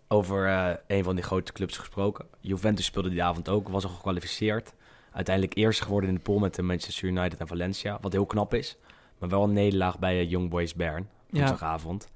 Over 0.07 0.45
eh, 0.47 0.69
een 0.87 1.03
van 1.03 1.15
die 1.15 1.23
grote 1.23 1.51
clubs 1.53 1.77
gesproken. 1.77 2.25
Juventus 2.39 2.85
speelde 2.85 3.09
die 3.09 3.23
avond 3.23 3.49
ook, 3.49 3.69
was 3.69 3.83
al 3.83 3.89
gekwalificeerd. 3.89 4.73
Uiteindelijk 5.17 5.55
eerst 5.57 5.81
geworden 5.81 6.09
in 6.09 6.15
de 6.15 6.21
pool 6.21 6.39
met 6.39 6.55
de 6.55 6.61
Manchester 6.61 7.07
United 7.07 7.39
en 7.39 7.47
Valencia. 7.47 7.97
Wat 8.01 8.11
heel 8.13 8.25
knap 8.25 8.53
is. 8.53 8.77
Maar 9.17 9.29
wel 9.29 9.43
een 9.43 9.53
nederlaag 9.53 9.99
bij 9.99 10.19
eh, 10.19 10.29
Young 10.29 10.49
Boys 10.49 10.73
Bern. 10.75 11.07
Ja, 11.29 11.37
Woensdagavond. 11.37 12.09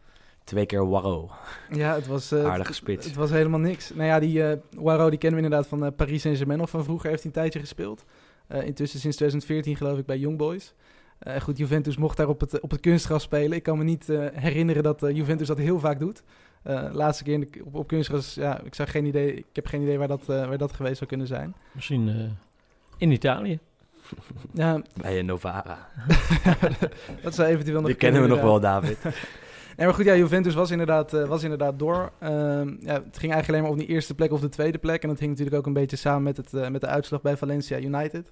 Twee 0.44 0.66
keer 0.66 0.90
Waro. 0.90 1.30
ja 1.72 1.94
het 1.96 2.08
was... 2.08 2.32
eh, 2.32 2.46
Aardige 2.46 2.68
het- 2.68 2.76
spits. 2.76 3.06
Het 3.06 3.16
was 3.16 3.30
helemaal 3.30 3.60
niks. 3.60 3.90
Nou 3.94 4.04
ja, 4.08 4.20
die 4.20 4.44
eh 4.44 4.58
Waro 4.76 5.10
die 5.10 5.20
kennen 5.20 5.40
we 5.40 5.46
inderdaad 5.46 5.70
van 5.70 5.86
eh, 5.86 5.92
Paris 5.96 6.22
Saint-Germain 6.22 6.62
of 6.62 6.70
van 6.70 6.84
vroeger. 6.84 7.10
Heeft 7.10 7.24
hij 7.24 7.32
een 7.32 7.38
tijdje 7.38 7.60
gespeeld. 7.60 8.06
Eh, 8.48 8.66
intussen 8.66 9.00
sinds 9.00 9.16
2014 9.18 9.76
geloof 9.76 9.98
ik 9.98 10.06
bij 10.06 10.18
Young 10.18 10.38
Boys. 10.38 10.74
Eh, 11.20 11.42
goed, 11.42 11.58
Juventus 11.58 11.98
mocht 11.98 12.18
daar 12.18 12.28
op 12.28 12.40
het, 12.40 12.60
op 12.60 12.72
het 12.72 12.80
kunstgras 12.80 13.24
spelen. 13.24 13.52
Ik 13.58 13.64
kan 13.64 13.78
me 13.78 13.84
niet 13.84 14.10
eh, 14.10 14.26
herinneren 14.34 14.84
dat 14.84 15.04
eh, 15.04 15.16
Juventus 15.16 15.48
dat 15.48 15.58
heel 15.58 15.80
vaak 15.80 16.00
doet. 16.00 16.24
Eh, 16.64 16.90
laatste 16.92 17.24
keer 17.24 17.34
in 17.34 17.40
de, 17.40 17.62
op, 17.66 17.76
op 17.76 17.88
kunstgras, 17.88 18.34
ja, 18.34 18.62
ik, 18.62 18.76
zag 18.76 18.92
geen 18.92 19.06
idee, 19.06 19.34
ik 19.36 19.46
heb 19.54 19.66
geen 19.66 19.82
idee 19.82 19.98
waar 19.98 20.08
dat, 20.08 20.22
eh, 20.30 20.48
waar 20.48 20.58
dat 20.58 20.74
geweest 20.74 20.98
zou 20.98 21.10
kunnen 21.10 21.28
zijn. 21.28 21.56
Misschien 21.72 22.08
eh, 22.10 22.16
in 23.02 23.12
Italië. 23.12 23.60
Ja, 24.54 24.82
Bij 25.02 25.18
eh, 25.18 25.24
Novara. 25.24 25.88
dat 27.24 27.36
zou 27.36 27.48
eventueel 27.48 27.78
nog 27.78 27.86
Die 27.86 27.96
kennen 27.96 28.22
we 28.22 28.28
nog 28.28 28.42
wel, 28.42 28.60
David. 28.60 28.98
Nee, 29.78 29.90
maar 29.90 29.96
goed, 29.96 30.06
ja, 30.06 30.16
Juventus 30.16 30.54
was 30.54 30.72
inderdaad, 30.72 31.14
eh, 31.14 31.28
was 31.28 31.44
inderdaad 31.44 31.80
door. 31.80 32.12
Ehm, 32.20 32.68
ja, 32.80 32.94
het 32.94 33.18
ging 33.18 33.32
eigenlijk 33.34 33.48
alleen 33.48 33.62
maar 33.62 33.72
om 33.72 33.78
die 33.78 33.88
eerste 33.88 34.16
plek 34.16 34.32
of 34.32 34.40
de 34.40 34.50
tweede 34.50 34.78
plek. 34.78 35.02
En 35.04 35.10
dat 35.10 35.20
hing 35.20 35.30
natuurlijk 35.30 35.58
ook 35.58 35.66
een 35.66 35.74
beetje 35.74 35.96
samen 35.96 36.24
met, 36.24 36.38
het, 36.38 36.54
eh, 36.54 36.68
met 36.70 36.82
de 36.82 36.88
uitslag 36.88 37.22
bij 37.22 37.38
Valencia 37.38 37.80
United. 37.80 38.32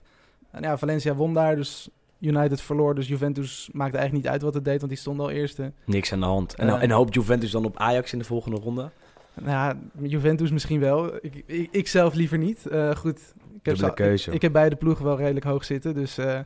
En 0.51 0.61
ja, 0.61 0.77
Valencia 0.77 1.15
won 1.15 1.33
daar, 1.33 1.55
dus 1.55 1.89
United 2.19 2.61
verloor. 2.61 2.95
Dus 2.95 3.07
Juventus 3.07 3.69
maakte 3.71 3.97
eigenlijk 3.97 4.25
niet 4.25 4.33
uit 4.33 4.41
wat 4.41 4.53
het 4.53 4.65
deed, 4.65 4.77
want 4.77 4.91
die 4.91 5.01
stond 5.01 5.19
al 5.19 5.29
eerste. 5.29 5.71
Niks 5.85 6.13
aan 6.13 6.19
de 6.19 6.25
hand. 6.25 6.55
En, 6.55 6.79
en 6.79 6.91
hoopt 6.91 7.13
Juventus 7.13 7.51
dan 7.51 7.65
op 7.65 7.77
Ajax 7.77 8.13
in 8.13 8.19
de 8.19 8.25
volgende 8.25 8.57
ronde? 8.57 8.91
Nou 9.33 9.49
ja, 9.49 9.77
Juventus 10.01 10.51
misschien 10.51 10.79
wel. 10.79 11.15
Ik, 11.21 11.43
ik, 11.45 11.67
ik 11.71 11.87
zelf 11.87 12.13
liever 12.13 12.37
niet. 12.37 12.65
Eh, 12.65 12.95
goed, 12.95 13.33
ik 13.59 13.65
heb, 13.65 13.73
Dubbele 13.75 13.87
ze- 13.87 13.93
keuze. 14.03 14.27
Ik, 14.29 14.35
ik 14.35 14.41
heb 14.41 14.51
beide 14.53 14.75
ploegen 14.75 15.05
wel 15.05 15.17
redelijk 15.17 15.45
hoog 15.45 15.65
zitten. 15.65 15.93
Dus 15.93 16.17
eh, 16.17 16.39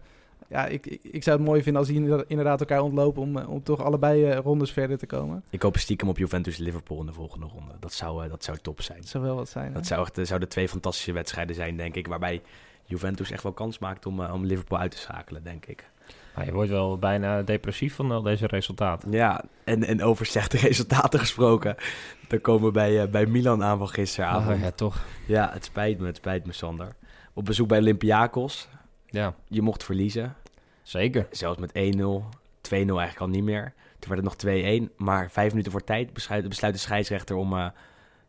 ja, 0.47 0.65
ik, 0.65 0.85
ik, 0.85 0.99
ik 1.03 1.23
zou 1.23 1.37
het 1.37 1.45
mooi 1.45 1.61
vinden 1.63 1.81
als 1.81 1.89
die 1.91 2.25
inderdaad- 2.27 2.59
elkaar 2.59 2.81
ontlopen... 2.81 3.21
om, 3.21 3.37
eh, 3.37 3.49
om 3.49 3.63
toch 3.63 3.81
allebei 3.83 4.25
eh, 4.25 4.37
rondes 4.39 4.71
verder 4.71 4.97
te 4.97 5.05
komen. 5.05 5.43
Ik 5.49 5.61
hoop 5.61 5.77
stiekem 5.77 6.09
op 6.09 6.17
Juventus-Liverpool 6.17 6.99
in 6.99 7.05
de 7.05 7.13
volgende 7.13 7.45
ronde. 7.45 7.73
Dat 7.79 7.93
zou, 7.93 8.23
eh, 8.23 8.29
dat 8.29 8.43
zou 8.43 8.57
top 8.61 8.81
zijn. 8.81 8.97
Dat 8.99 9.07
zou 9.09 9.23
wel 9.23 9.35
wat 9.35 9.49
zijn. 9.49 9.67
hè? 9.67 9.73
Dat 9.73 9.85
zou 9.87 10.01
echt, 10.15 10.27
zouden 10.27 10.49
twee 10.49 10.69
fantastische 10.69 11.11
wedstrijden 11.11 11.55
zijn, 11.55 11.77
denk 11.77 11.95
ik. 11.95 12.07
Waarbij 12.07 12.41
Juventus 12.85 13.31
echt 13.31 13.43
wel 13.43 13.51
kans 13.51 13.79
maakt 13.79 14.05
om, 14.05 14.19
om 14.25 14.45
Liverpool 14.45 14.79
uit 14.79 14.91
te 14.91 14.97
schakelen, 14.97 15.43
denk 15.43 15.65
ik. 15.65 15.91
Maar 16.35 16.45
je 16.45 16.51
wordt 16.51 16.69
wel 16.69 16.97
bijna 16.97 17.41
depressief 17.41 17.95
van 17.95 18.11
al 18.11 18.21
deze 18.21 18.47
resultaten. 18.47 19.11
Ja, 19.11 19.43
en, 19.63 19.83
en 19.83 20.03
over 20.03 20.25
slechte 20.25 20.57
resultaten 20.67 21.19
gesproken. 21.19 21.75
Dan 22.27 22.41
komen 22.41 22.65
we 22.65 22.71
bij, 22.71 23.01
eh, 23.01 23.07
bij 23.09 23.25
Milan 23.25 23.63
aan 23.63 23.77
van 23.77 23.89
gisteravond. 23.89 24.55
Ah, 24.57 24.61
ja, 24.61 24.71
toch. 24.71 25.03
Ja, 25.27 25.49
het 25.53 25.65
spijt 25.65 25.99
me, 25.99 26.05
het 26.05 26.15
spijt 26.15 26.45
me, 26.45 26.51
Sander. 26.53 26.87
Op 27.33 27.45
bezoek 27.45 27.67
bij 27.67 27.79
Olympiakos. 27.79 28.67
Ja, 29.05 29.35
Je 29.47 29.61
mocht 29.61 29.83
verliezen. 29.83 30.35
zeker. 30.83 31.27
Zelfs 31.31 31.59
met 31.59 31.71
1-0. 31.71 31.73
2-0 31.73 31.79
eigenlijk 32.71 33.19
al 33.19 33.27
niet 33.27 33.43
meer. 33.43 33.73
Toen 33.99 34.09
werd 34.11 34.25
het 34.25 34.43
nog 34.43 34.89
2-1. 34.89 34.95
Maar 34.97 35.31
vijf 35.31 35.49
minuten 35.51 35.71
voor 35.71 35.83
tijd 35.83 36.13
besluit, 36.13 36.49
besluit 36.49 36.73
de 36.73 36.79
scheidsrechter 36.79 37.35
om 37.35 37.53
eh, 37.53 37.67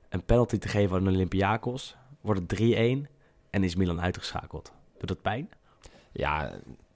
een 0.08 0.24
penalty 0.24 0.58
te 0.58 0.68
geven 0.68 0.96
aan 0.96 1.08
Olympiakos. 1.08 1.96
Wordt 2.20 2.40
het 2.40 2.60
3-1 2.60 3.10
en 3.50 3.64
is 3.64 3.74
Milan 3.76 4.00
uitgeschakeld. 4.00 4.72
Doet 4.98 5.08
dat 5.08 5.22
pijn? 5.22 5.48
Ja, 6.12 6.52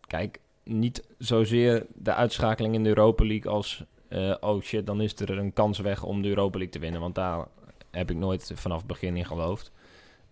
kijk, 0.06 0.40
niet 0.64 1.04
zozeer 1.18 1.86
de 1.94 2.14
uitschakeling 2.14 2.74
in 2.74 2.82
de 2.82 2.88
Europa 2.88 3.24
League 3.24 3.52
als... 3.52 3.84
eh, 4.08 4.34
oh 4.40 4.62
shit, 4.62 4.86
dan 4.86 5.00
is 5.00 5.14
er 5.20 5.38
een 5.38 5.52
kans 5.52 5.78
weg 5.78 6.02
om 6.04 6.22
de 6.22 6.28
Europa 6.28 6.56
League 6.58 6.72
te 6.74 6.78
winnen. 6.78 7.00
Want 7.00 7.14
daar 7.14 7.46
heb 7.90 8.10
ik 8.10 8.16
nooit 8.16 8.52
vanaf 8.54 8.78
het 8.78 8.86
begin 8.86 9.16
in 9.16 9.26
geloofd. 9.26 9.72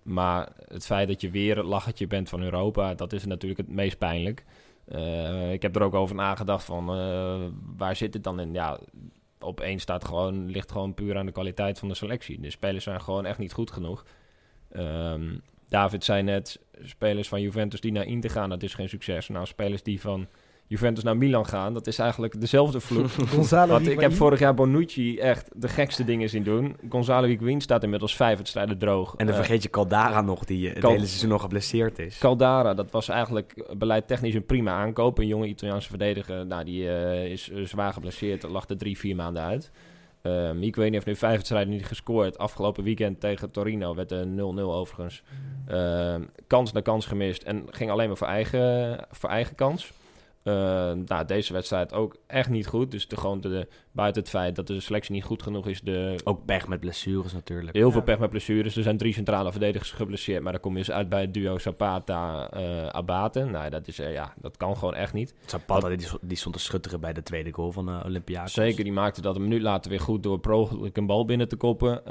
Maar 0.07 0.53
het 0.69 0.87
feit 0.87 1.09
dat 1.09 1.21
je 1.21 1.31
weer 1.31 1.57
het 1.57 1.67
lachertje 1.67 2.07
bent 2.07 2.29
van 2.29 2.43
Europa, 2.43 2.95
dat 2.95 3.13
is 3.13 3.25
natuurlijk 3.25 3.61
het 3.61 3.77
meest 3.77 3.99
pijnlijk. 3.99 4.45
Eh, 4.85 5.53
ik 5.53 5.63
heb 5.63 5.77
er 5.77 5.83
ook 5.83 5.95
over 5.95 6.15
nagedacht 6.15 6.65
van, 6.65 6.91
eh, 6.91 7.41
waar 7.77 7.97
zit 7.97 8.15
het 8.15 8.25
dan 8.25 8.41
in? 8.41 8.53
Ja, 8.53 8.79
op 9.41 9.61
één 9.61 9.79
staat 9.79 10.05
gewoon, 10.05 10.51
ligt 10.51 10.73
gewoon 10.73 10.95
puur 10.95 11.17
aan 11.17 11.27
de 11.27 11.33
kwaliteit 11.33 11.79
van 11.79 11.89
de 11.89 11.95
selectie. 11.95 12.41
De 12.41 12.51
spelers 12.51 12.85
zijn 12.85 13.01
gewoon 13.01 13.27
echt 13.27 13.39
niet 13.39 13.53
goed 13.53 13.71
genoeg. 13.71 14.05
Ehm, 14.71 15.37
David 15.69 16.05
zei 16.05 16.23
net, 16.23 16.61
spelers 16.83 17.29
van 17.29 17.41
Juventus 17.41 17.81
die 17.81 17.93
naar 17.93 18.07
Inter 18.07 18.31
gaan, 18.31 18.49
dat 18.49 18.63
is 18.63 18.75
geen 18.75 18.89
succes. 18.89 19.29
Nou, 19.29 19.47
spelers 19.47 19.83
die 19.83 20.01
van 20.01 20.27
Juventus 20.69 21.05
naar 21.05 21.17
Milan 21.17 21.47
gaan, 21.47 21.75
dat 21.75 21.87
is 21.87 21.99
eigenlijk 21.99 22.41
dezelfde 22.41 22.81
vloek. 22.81 23.09
Gonzalo 23.35 23.73
Want 23.73 23.87
ik 23.89 24.01
heb 24.01 24.13
vorig 24.13 24.39
jaar 24.39 24.55
Bonucci 24.55 25.19
echt 25.19 25.51
de 25.55 25.69
gekste 25.69 26.05
dingen 26.05 26.29
zien 26.29 26.43
doen. 26.43 26.77
Gonzalo 26.89 27.27
Higuain 27.27 27.61
staat 27.61 27.83
inmiddels 27.83 28.17
vijf 28.17 28.37
wedstrijden 28.37 28.79
droog. 28.79 29.15
En 29.17 29.27
dan 29.27 29.35
Eh, 29.35 29.41
vergeet 29.41 29.63
je 29.63 29.71
Caldara 29.71 30.21
nog, 30.21 30.45
die 30.45 30.67
eh, 30.69 30.73
het 30.75 30.83
Cal- 30.83 30.91
hele 30.93 31.07
seizoen 31.07 31.29
nog 31.29 31.41
geblesseerd 31.41 31.99
is. 31.99 32.19
Caldara, 32.19 32.75
dat 32.75 32.91
was 32.91 33.09
eigenlijk 33.09 33.65
beleid 33.79 34.07
technisch 34.07 34.35
een 34.35 34.47
prima 34.47 34.73
aankoop. 34.73 35.19
Een 35.19 35.27
jonge 35.27 35.47
Italiaanse 35.47 35.89
verdediger, 35.89 36.47
nou, 36.47 36.65
die 36.65 36.89
eh, 36.89 37.31
is 37.31 37.51
zwaar 37.65 37.93
geblesseerd, 37.93 38.43
lag 38.43 38.69
er 38.69 38.77
drie, 38.79 38.99
vier 38.99 39.17
maanden 39.17 39.43
uit. 39.43 39.71
Um, 40.23 40.59
Higuain 40.61 40.93
heeft 40.93 41.07
nu 41.07 41.17
vijf 41.17 41.37
wedstrijden 41.37 41.73
niet 41.73 41.87
gescoord. 41.87 42.39
Afgelopen 42.39 42.85
weekend 42.85 43.21
tegen 43.21 43.51
Torino 43.51 43.95
werd 43.95 44.11
een 44.11 44.35
0-0 44.59 44.61
overigens. 44.61 45.23
Ehm, 45.67 46.23
kans 46.47 46.73
na 46.73 46.81
kans 46.81 47.07
gemist 47.07 47.43
en 47.43 47.65
ging 47.71 47.91
alleen 47.91 48.09
maar 48.09 48.17
voor 48.17 48.27
eigen, 48.27 48.99
voor 49.11 49.31
eigen 49.31 49.55
kans. 49.55 49.93
Uh, 50.47 50.55
nou, 50.93 51.25
deze 51.27 51.53
wedstrijd 51.53 51.93
ook 51.93 52.17
echt 52.27 52.49
niet 52.49 52.67
goed. 52.67 52.91
Dus 52.91 53.09
de, 53.09 53.17
gewoon 53.17 53.41
de, 53.41 53.69
buiten 53.97 54.23
het 54.23 54.31
feit 54.31 54.57
dat 54.57 54.67
de 54.67 54.81
selectie 54.81 55.15
niet 55.15 55.25
goed 55.25 55.43
genoeg 55.43 55.67
is. 55.67 55.81
De, 55.81 56.19
ook 56.25 56.45
pech 56.45 56.69
met 56.69 56.81
blessures 56.81 57.33
natuurlijk. 57.33 57.77
Heel 57.77 57.91
veel 57.91 58.03
pech 58.03 58.19
met 58.19 58.31
blessures. 58.31 58.77
Er 58.77 58.83
zijn 58.83 58.97
drie 58.97 59.13
centrale 59.13 59.51
verdedigers 59.51 59.91
geblesseerd. 59.91 60.43
Maar 60.43 60.53
dan 60.53 60.61
kom 60.61 60.73
je 60.73 60.79
dus 60.79 60.91
uit 60.91 61.09
bij 61.09 61.21
het 61.21 61.35
duo 61.35 61.59
Zapata-Abate. 61.59 63.45
nou, 63.45 63.71
dat, 63.71 63.89
is, 63.89 64.01
uh, 64.01 64.13
ja, 64.13 64.35
dat 64.41 64.57
kan 64.57 64.77
gewoon 64.77 64.95
echt 64.95 65.13
niet. 65.13 65.35
Zapata 65.47 65.89
die, 65.89 66.07
die 66.21 66.37
stond 66.37 66.55
te 66.55 66.61
schutteren 66.61 67.01
bij 67.01 67.13
de 67.13 67.23
tweede 67.23 67.53
goal 67.53 67.73
van 67.73 67.89
uh, 67.89 68.03
Olympiakos. 68.05 68.53
Zeker, 68.53 68.85
die 68.85 68.93
maakte 68.93 69.21
dat 69.21 69.37
een 69.37 69.43
minuut 69.43 69.63
later 69.63 69.91
weer 69.91 70.01
goed 70.01 70.23
door 70.23 70.39
progelijk 70.39 70.97
een 70.97 71.07
bal 71.07 71.25
binnen 71.25 71.49
te 71.49 71.57
koppen. 71.57 72.07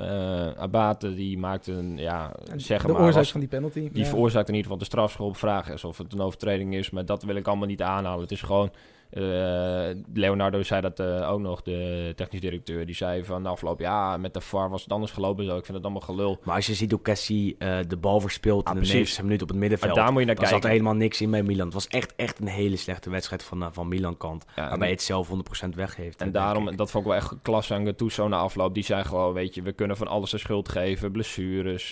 Abate 0.58 1.14
die 1.14 1.38
maakte 1.38 1.72
een, 1.72 1.98
ja, 1.98 2.36
zeg 2.56 2.82
de 2.82 2.92
maar... 2.92 3.02
oorzaak 3.02 3.26
van 3.26 3.40
die 3.40 3.50
penalty. 3.50 3.90
Die 3.92 4.04
ja. 4.04 4.10
veroorzaakt 4.10 4.48
in 4.48 4.56
ieder 4.56 4.72
geval 4.72 4.78
de 4.78 4.86
strafschop. 4.86 5.38
Vraag 5.38 5.70
is 5.70 5.84
of 5.84 5.98
het 5.98 6.14
een 6.14 6.22
overtreding 6.22 6.76
is. 6.76 6.90
Maar 6.90 7.06
dat 7.06 7.24
wil 7.24 7.36
ik 7.36 7.48
allemaal 7.48 7.68
niet 7.68 7.82
aanhalen. 7.82 8.22
Het 8.22 8.32
is 8.32 8.42
gewoon... 8.42 8.72
Uh, 9.12 9.88
Leonardo 10.14 10.64
zei 10.64 10.82
dat 10.82 11.00
uh, 11.00 11.32
ook 11.32 11.40
nog, 11.40 11.62
de 11.62 12.14
technisch 12.16 12.42
directeur. 12.42 12.86
Die 12.86 12.96
zei 12.96 13.24
van 13.24 13.44
de 13.44 13.50
afgelopen 13.50 13.86
ja, 13.86 14.18
met 14.18 14.34
de 14.34 14.42
VAR 14.42 14.70
was 14.70 14.84
het 14.84 14.92
anders 14.92 15.12
gelopen. 15.12 15.46
Zo. 15.46 15.58
Ik 15.58 15.66
vind 15.66 15.78
het 15.78 15.84
allemaal 15.84 16.02
gelul. 16.02 16.40
Maar 16.44 16.56
als 16.56 16.66
je 16.66 16.74
ziet 16.74 16.92
hoe 16.92 17.02
Cassie 17.02 17.56
uh, 17.60 17.78
de 17.88 17.98
bal 17.98 18.20
verspeelt 18.20 18.66
Ah, 18.66 18.76
in 18.76 18.82
de 18.82 18.88
90 18.88 19.24
minuut 19.24 19.42
op 19.42 19.48
het 19.48 19.58
middenveld. 19.58 19.96
Maar 19.96 20.04
daar 20.04 20.12
moet 20.12 20.22
je 20.22 20.28
naar 20.28 20.36
kijken. 20.36 20.54
zat 20.54 20.64
er 20.64 20.70
helemaal 20.70 20.94
niks 20.94 21.22
in 21.22 21.32
bij 21.32 21.44
Milan. 21.44 21.66
Het 21.66 21.74
was 21.74 21.88
echt, 21.88 22.14
echt 22.16 22.40
een 22.40 22.48
hele 22.48 22.76
slechte 22.76 23.10
wedstrijd 23.10 23.44
van, 23.44 23.74
van 23.74 23.88
Milan 23.88 24.18
kant. 24.18 24.46
Ja, 24.56 24.70
waarbij 24.70 24.90
het 24.90 25.02
zelf 25.02 25.30
100% 25.66 25.70
weggeeft. 25.76 26.22
En 26.22 26.32
daarom, 26.32 26.76
dat 26.76 26.92
vond 26.92 27.06
ik 27.06 27.12
wel 27.12 27.20
echt 27.20 27.34
klasse 27.42 27.74
aan 27.74 27.86
Gattuso 27.86 28.28
na 28.28 28.38
afloop. 28.38 28.74
Die 28.74 28.84
zei 28.84 29.04
gewoon, 29.04 29.34
weet 29.34 29.56
je, 29.56 29.62
we 29.62 29.72
kunnen 29.72 29.98
van 29.98 30.08
alles 30.08 30.30
de 30.30 30.38
schuld 30.38 30.70
geven. 30.70 31.12
Blessures, 31.12 31.90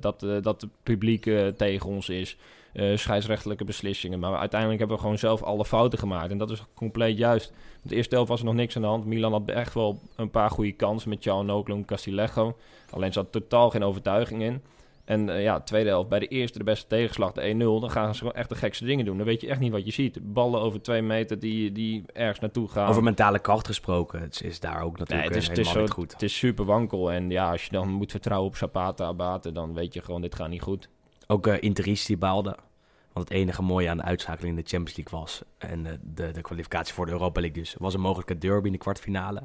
dat, 0.00 0.20
dat 0.42 0.60
het 0.60 0.70
publiek 0.82 1.30
tegen 1.56 1.88
ons 1.88 2.08
is. 2.08 2.36
Uh, 2.74 2.96
scheidsrechtelijke 2.96 3.64
beslissingen. 3.64 4.18
Maar 4.18 4.36
uiteindelijk 4.36 4.78
hebben 4.78 4.96
we 4.96 5.02
gewoon 5.02 5.18
zelf 5.18 5.42
alle 5.42 5.64
fouten 5.64 5.98
gemaakt. 5.98 6.30
En 6.30 6.38
dat 6.38 6.50
is 6.50 6.64
compleet 6.74 7.18
juist. 7.18 7.52
De 7.82 7.94
eerste 7.94 8.14
helft 8.14 8.30
was 8.30 8.40
er 8.40 8.46
nog 8.46 8.54
niks 8.54 8.76
aan 8.76 8.82
de 8.82 8.88
hand. 8.88 9.04
Milan 9.04 9.32
had 9.32 9.50
echt 9.50 9.74
wel 9.74 10.00
een 10.16 10.30
paar 10.30 10.50
goede 10.50 10.72
kansen 10.72 11.08
met 11.08 11.22
Ciao 11.22 11.42
Noklo 11.42 11.74
en 11.74 11.84
Castillejo. 11.84 12.56
Alleen 12.90 13.12
zat 13.12 13.32
totaal 13.32 13.70
geen 13.70 13.84
overtuiging 13.84 14.42
in. 14.42 14.62
En 15.04 15.28
uh, 15.28 15.42
ja, 15.42 15.60
tweede 15.60 15.88
helft, 15.88 16.08
bij 16.08 16.18
de 16.18 16.26
eerste 16.26 16.58
de 16.58 16.64
beste 16.64 16.86
tegenslag, 16.86 17.32
de 17.32 17.52
1-0, 17.54 17.56
dan 17.58 17.90
gaan 17.90 18.14
ze 18.14 18.18
gewoon 18.18 18.34
echt 18.34 18.48
de 18.48 18.54
gekste 18.54 18.84
dingen 18.84 19.04
doen. 19.04 19.16
Dan 19.16 19.26
weet 19.26 19.40
je 19.40 19.48
echt 19.48 19.60
niet 19.60 19.72
wat 19.72 19.84
je 19.84 19.92
ziet. 19.92 20.18
Ballen 20.22 20.60
over 20.60 20.82
twee 20.82 21.02
meter 21.02 21.38
die, 21.38 21.72
die 21.72 22.04
ergens 22.12 22.38
naartoe 22.38 22.68
gaan. 22.68 22.88
Over 22.88 23.02
mentale 23.02 23.38
kracht 23.38 23.66
gesproken, 23.66 24.20
het 24.20 24.42
is 24.44 24.60
daar 24.60 24.82
ook 24.82 24.98
natuurlijk 24.98 25.28
nee, 25.28 25.38
het 25.38 25.48
is, 25.48 25.48
helemaal 25.48 25.72
het 25.72 25.76
is 25.76 25.80
niet 25.80 25.88
zo, 25.88 25.94
goed. 25.94 26.12
Het 26.12 26.22
is 26.22 26.38
super 26.38 26.64
wankel. 26.64 27.12
En 27.12 27.30
ja, 27.30 27.50
als 27.50 27.64
je 27.64 27.70
dan 27.70 27.88
moet 27.88 28.10
vertrouwen 28.10 28.48
op 28.48 28.56
Zapata, 28.56 29.04
Abate, 29.04 29.52
dan 29.52 29.74
weet 29.74 29.94
je 29.94 30.02
gewoon, 30.02 30.20
dit 30.20 30.34
gaat 30.34 30.48
niet 30.48 30.62
goed. 30.62 30.88
Ook 31.26 31.46
uh, 31.46 31.94
die 32.06 32.16
baalde. 32.16 32.56
Want 33.12 33.28
het 33.28 33.38
enige 33.38 33.62
mooie 33.62 33.88
aan 33.88 33.96
de 33.96 34.02
uitschakeling 34.02 34.56
in 34.56 34.62
de 34.62 34.68
Champions 34.68 34.96
League 34.96 35.18
was... 35.18 35.42
en 35.58 35.82
de, 35.82 35.98
de, 36.14 36.30
de 36.30 36.40
kwalificatie 36.40 36.94
voor 36.94 37.06
de 37.06 37.12
Europa 37.12 37.40
League 37.40 37.62
dus... 37.62 37.74
was 37.78 37.94
een 37.94 38.00
mogelijke 38.00 38.38
derby 38.38 38.66
in 38.66 38.72
de 38.72 38.78
kwartfinale. 38.78 39.42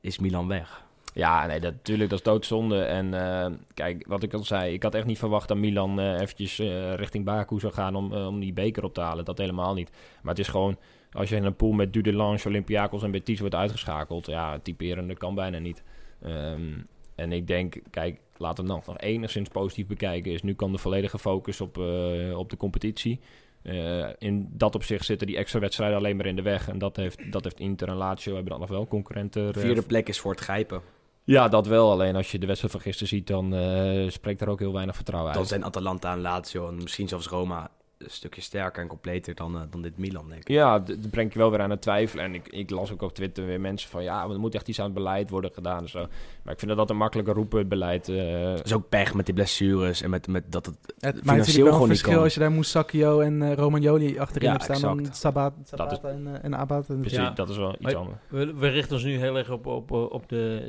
Is 0.00 0.18
Milan 0.18 0.48
weg. 0.48 0.84
Ja, 1.14 1.46
nee, 1.46 1.60
natuurlijk, 1.60 2.10
dat 2.10 2.18
is 2.18 2.24
doodzonde. 2.24 2.82
En 2.82 3.06
uh, 3.06 3.46
kijk, 3.74 4.04
wat 4.06 4.22
ik 4.22 4.32
al 4.32 4.44
zei, 4.44 4.72
ik 4.72 4.82
had 4.82 4.94
echt 4.94 5.06
niet 5.06 5.18
verwacht 5.18 5.48
dat 5.48 5.56
Milan 5.56 6.00
uh, 6.00 6.20
eventjes 6.20 6.58
richting 6.96 7.24
Baku 7.24 7.60
zou 7.60 7.72
gaan 7.72 7.94
om, 7.94 8.12
om 8.12 8.40
die 8.40 8.52
beker 8.52 8.84
op 8.84 8.94
te 8.94 9.00
halen. 9.00 9.24
Dat 9.24 9.38
helemaal 9.38 9.74
niet. 9.74 9.90
Maar 10.22 10.34
het 10.34 10.38
is 10.38 10.48
gewoon, 10.48 10.76
als 11.12 11.28
je 11.28 11.36
in 11.36 11.44
een 11.44 11.56
pool 11.56 11.72
met 11.72 11.92
Dudelange, 11.92 12.38
Olympiakos 12.46 13.02
en 13.02 13.10
Betis 13.10 13.40
wordt 13.40 13.54
uitgeschakeld, 13.54 14.26
ja, 14.26 14.58
typerende 14.58 15.14
kan 15.14 15.34
bijna 15.34 15.58
niet. 15.58 15.82
Um, 16.26 16.86
en 17.14 17.32
ik 17.32 17.46
denk, 17.46 17.76
kijk, 17.90 18.20
laten 18.42 18.64
we 18.64 18.70
dan 18.70 18.82
nog 18.86 18.98
enigszins 18.98 19.48
positief 19.48 19.86
bekijken. 19.86 20.32
Is 20.32 20.42
nu 20.42 20.54
kan 20.54 20.72
de 20.72 20.78
volledige 20.78 21.18
focus 21.18 21.60
op, 21.60 21.78
uh, 21.78 22.38
op 22.38 22.50
de 22.50 22.56
competitie. 22.56 23.20
Uh, 23.62 24.06
in 24.18 24.48
dat 24.52 24.74
opzicht 24.74 25.04
zitten 25.04 25.26
die 25.26 25.36
extra 25.36 25.58
wedstrijden 25.58 25.96
alleen 25.96 26.16
maar 26.16 26.26
in 26.26 26.36
de 26.36 26.42
weg. 26.42 26.68
En 26.68 26.78
dat 26.78 26.96
heeft, 26.96 27.32
dat 27.32 27.44
heeft 27.44 27.60
Inter 27.60 27.88
en 27.88 27.94
Lazio 27.94 28.34
hebben 28.34 28.50
dan 28.50 28.60
nog 28.60 28.70
wel 28.70 28.86
concurrenten. 28.86 29.54
Vierde 29.54 29.82
plek 29.82 30.08
is 30.08 30.20
voor 30.20 30.30
het 30.30 30.40
grijpen. 30.40 30.82
Ja, 31.24 31.48
dat 31.48 31.66
wel. 31.66 31.90
Alleen 31.90 32.16
als 32.16 32.32
je 32.32 32.38
de 32.38 32.46
wedstrijd 32.46 32.74
van 32.74 32.82
gisteren 32.82 33.08
ziet, 33.08 33.26
dan 33.26 33.54
uh, 33.54 34.10
spreekt 34.10 34.40
er 34.40 34.48
ook 34.48 34.58
heel 34.58 34.72
weinig 34.72 34.94
vertrouwen 34.94 35.30
uit. 35.30 35.38
Dan 35.40 35.48
zijn 35.48 35.64
Atalanta 35.64 36.12
en 36.12 36.20
Lazio 36.20 36.68
en 36.68 36.74
misschien 36.74 37.08
zelfs 37.08 37.26
Roma 37.26 37.70
een 38.04 38.10
stukje 38.10 38.40
sterker 38.40 38.82
en 38.82 38.88
completer 38.88 39.34
dan, 39.34 39.54
uh, 39.54 39.60
dan 39.70 39.82
dit 39.82 39.98
Milan, 39.98 40.28
denk 40.28 40.40
ik. 40.40 40.48
Ja, 40.48 40.78
dat 40.78 41.10
brengt 41.10 41.32
je 41.32 41.38
wel 41.38 41.50
weer 41.50 41.60
aan 41.60 41.70
het 41.70 41.82
twijfelen. 41.82 42.24
En 42.24 42.34
ik, 42.34 42.48
ik 42.48 42.70
las 42.70 42.92
ook 42.92 43.02
op 43.02 43.14
Twitter 43.14 43.46
weer 43.46 43.60
mensen 43.60 43.90
van... 43.90 44.02
ja, 44.02 44.22
er 44.28 44.38
moet 44.38 44.54
echt 44.54 44.68
iets 44.68 44.78
aan 44.78 44.84
het 44.84 44.94
beleid 44.94 45.30
worden 45.30 45.50
gedaan 45.54 45.82
en 45.82 45.88
zo. 45.88 45.98
Maar 46.42 46.52
ik 46.52 46.58
vind 46.58 46.70
dat 46.70 46.76
dat 46.76 46.90
een 46.90 46.96
makkelijke 46.96 47.32
roepen, 47.32 47.58
het 47.58 47.68
beleid. 47.68 48.08
Uh... 48.08 48.42
Dat 48.42 48.64
is 48.64 48.72
ook 48.72 48.88
pech 48.88 49.14
met 49.14 49.26
die 49.26 49.34
blessures 49.34 50.02
en 50.02 50.10
met, 50.10 50.26
met 50.26 50.52
dat 50.52 50.66
het, 50.66 50.94
het 50.98 51.18
financieel 51.24 51.64
gewoon 51.64 51.78
niet 51.78 51.88
verschil 51.88 52.12
kan. 52.12 52.22
als 52.22 52.34
je 52.34 52.40
daar 52.40 52.52
Moussakio 52.52 53.20
en 53.20 53.42
uh, 53.42 53.54
Romagnoli 53.54 54.18
achterin 54.18 54.48
ja, 54.48 54.52
hebt 54.52 54.64
staan... 54.64 54.76
exact. 54.76 55.04
dan 55.04 55.14
Sabat, 55.14 55.52
Sabat 55.64 55.90
dat 55.90 56.04
is, 56.04 56.10
en, 56.10 56.26
uh, 56.26 56.44
en 56.44 56.56
Abad. 56.56 56.88
En 56.88 57.00
precies, 57.00 57.18
ja. 57.18 57.30
dat 57.30 57.48
is 57.48 57.56
wel 57.56 57.76
iets 57.78 57.94
anders. 57.94 58.18
We, 58.28 58.54
we, 58.54 58.68
richten 58.68 58.94
ons 58.94 59.04
nu 59.04 59.16
heel 59.16 59.38
erg 59.38 59.50
op, 59.50 59.66
op, 59.66 59.90
op 59.90 60.28
de 60.28 60.66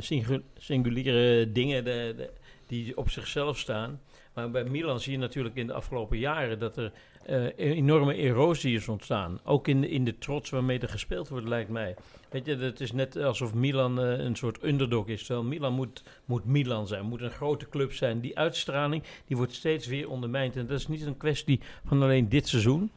singuliere 0.58 1.52
dingen 1.52 1.84
de, 1.84 2.13
de, 2.17 2.30
die 2.67 2.98
op 2.98 3.10
zichzelf 3.10 3.58
staan... 3.58 4.00
Maar 4.34 4.52
bij 4.52 4.63
Milan 4.63 5.00
zie 5.00 5.12
je 5.12 5.17
natuurlijk 5.17 5.56
in 5.56 5.67
de 5.67 5.74
afgelopen 5.74 6.17
jaren 6.17 6.60
dat 6.60 6.78
er 6.78 6.91
uh, 7.30 7.46
enorme 7.56 8.15
erosie 8.15 8.76
is 8.76 8.88
ontstaan. 8.88 9.39
Ook 9.43 9.67
in 9.67 9.89
in 9.89 10.04
de 10.04 10.17
trots 10.17 10.50
waarmee 10.50 10.80
er 10.80 10.89
gespeeld 10.89 11.30
wordt, 11.30 11.48
lijkt 11.48 11.69
mij. 11.69 11.96
Weet 12.30 12.46
je, 12.46 12.56
het 12.56 12.80
is 12.80 12.91
net 12.91 13.17
alsof 13.17 13.54
Milan 13.54 14.00
uh, 14.00 14.19
een 14.19 14.36
soort 14.36 14.63
underdog 14.63 15.08
is. 15.08 15.26
Terwijl 15.26 15.48
Milan 15.48 15.74
moet, 15.74 16.04
moet 16.26 16.46
Milan 16.46 16.88
zijn, 16.88 17.06
moet 17.06 17.22
een 17.22 17.32
grote 17.32 17.69
club 17.69 17.93
zijn. 17.93 18.19
Die 18.19 18.38
uitstraling 18.38 19.04
die 19.28 19.38
wordt 19.38 19.54
steeds 19.54 19.88
weer 19.88 20.10
ondermijnd. 20.10 20.56
En 20.56 20.67
dat 20.67 20.80
is 20.80 20.88
niet 20.88 21.06
een 21.06 21.17
kwestie 21.17 21.60
van 21.86 22.02
alleen 22.02 22.30
dit 22.30 22.48
seizoen. 22.48 22.91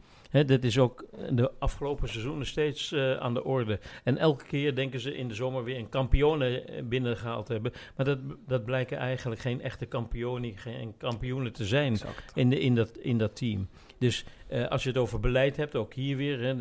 Dat 0.45 0.63
is 0.63 0.79
ook 0.79 1.05
de 1.31 1.51
afgelopen 1.59 2.09
seizoenen 2.09 2.45
steeds 2.45 2.91
uh, 2.91 3.17
aan 3.17 3.33
de 3.33 3.43
orde. 3.43 3.79
En 4.03 4.17
elke 4.17 4.45
keer 4.45 4.75
denken 4.75 4.99
ze 4.99 5.15
in 5.15 5.27
de 5.27 5.33
zomer 5.33 5.63
weer 5.63 5.77
een 5.77 5.89
kampioenen 5.89 6.63
binnengehaald 6.89 7.47
hebben. 7.47 7.71
Maar 7.95 8.05
dat, 8.05 8.19
dat 8.47 8.65
blijken 8.65 8.97
eigenlijk 8.97 9.41
geen 9.41 9.61
echte 9.61 9.85
kampioenen, 9.85 10.57
geen 10.57 10.93
kampioenen 10.97 11.53
te 11.53 11.65
zijn 11.65 11.97
in, 12.33 12.49
de, 12.49 12.59
in, 12.59 12.75
dat, 12.75 12.97
in 12.97 13.17
dat 13.17 13.35
team. 13.35 13.67
Dus 13.99 14.25
uh, 14.51 14.67
als 14.67 14.83
je 14.83 14.89
het 14.89 14.97
over 14.97 15.19
beleid 15.19 15.57
hebt, 15.57 15.75
ook 15.75 15.93
hier 15.93 16.17
weer. 16.17 16.39
Hè, 16.39 16.53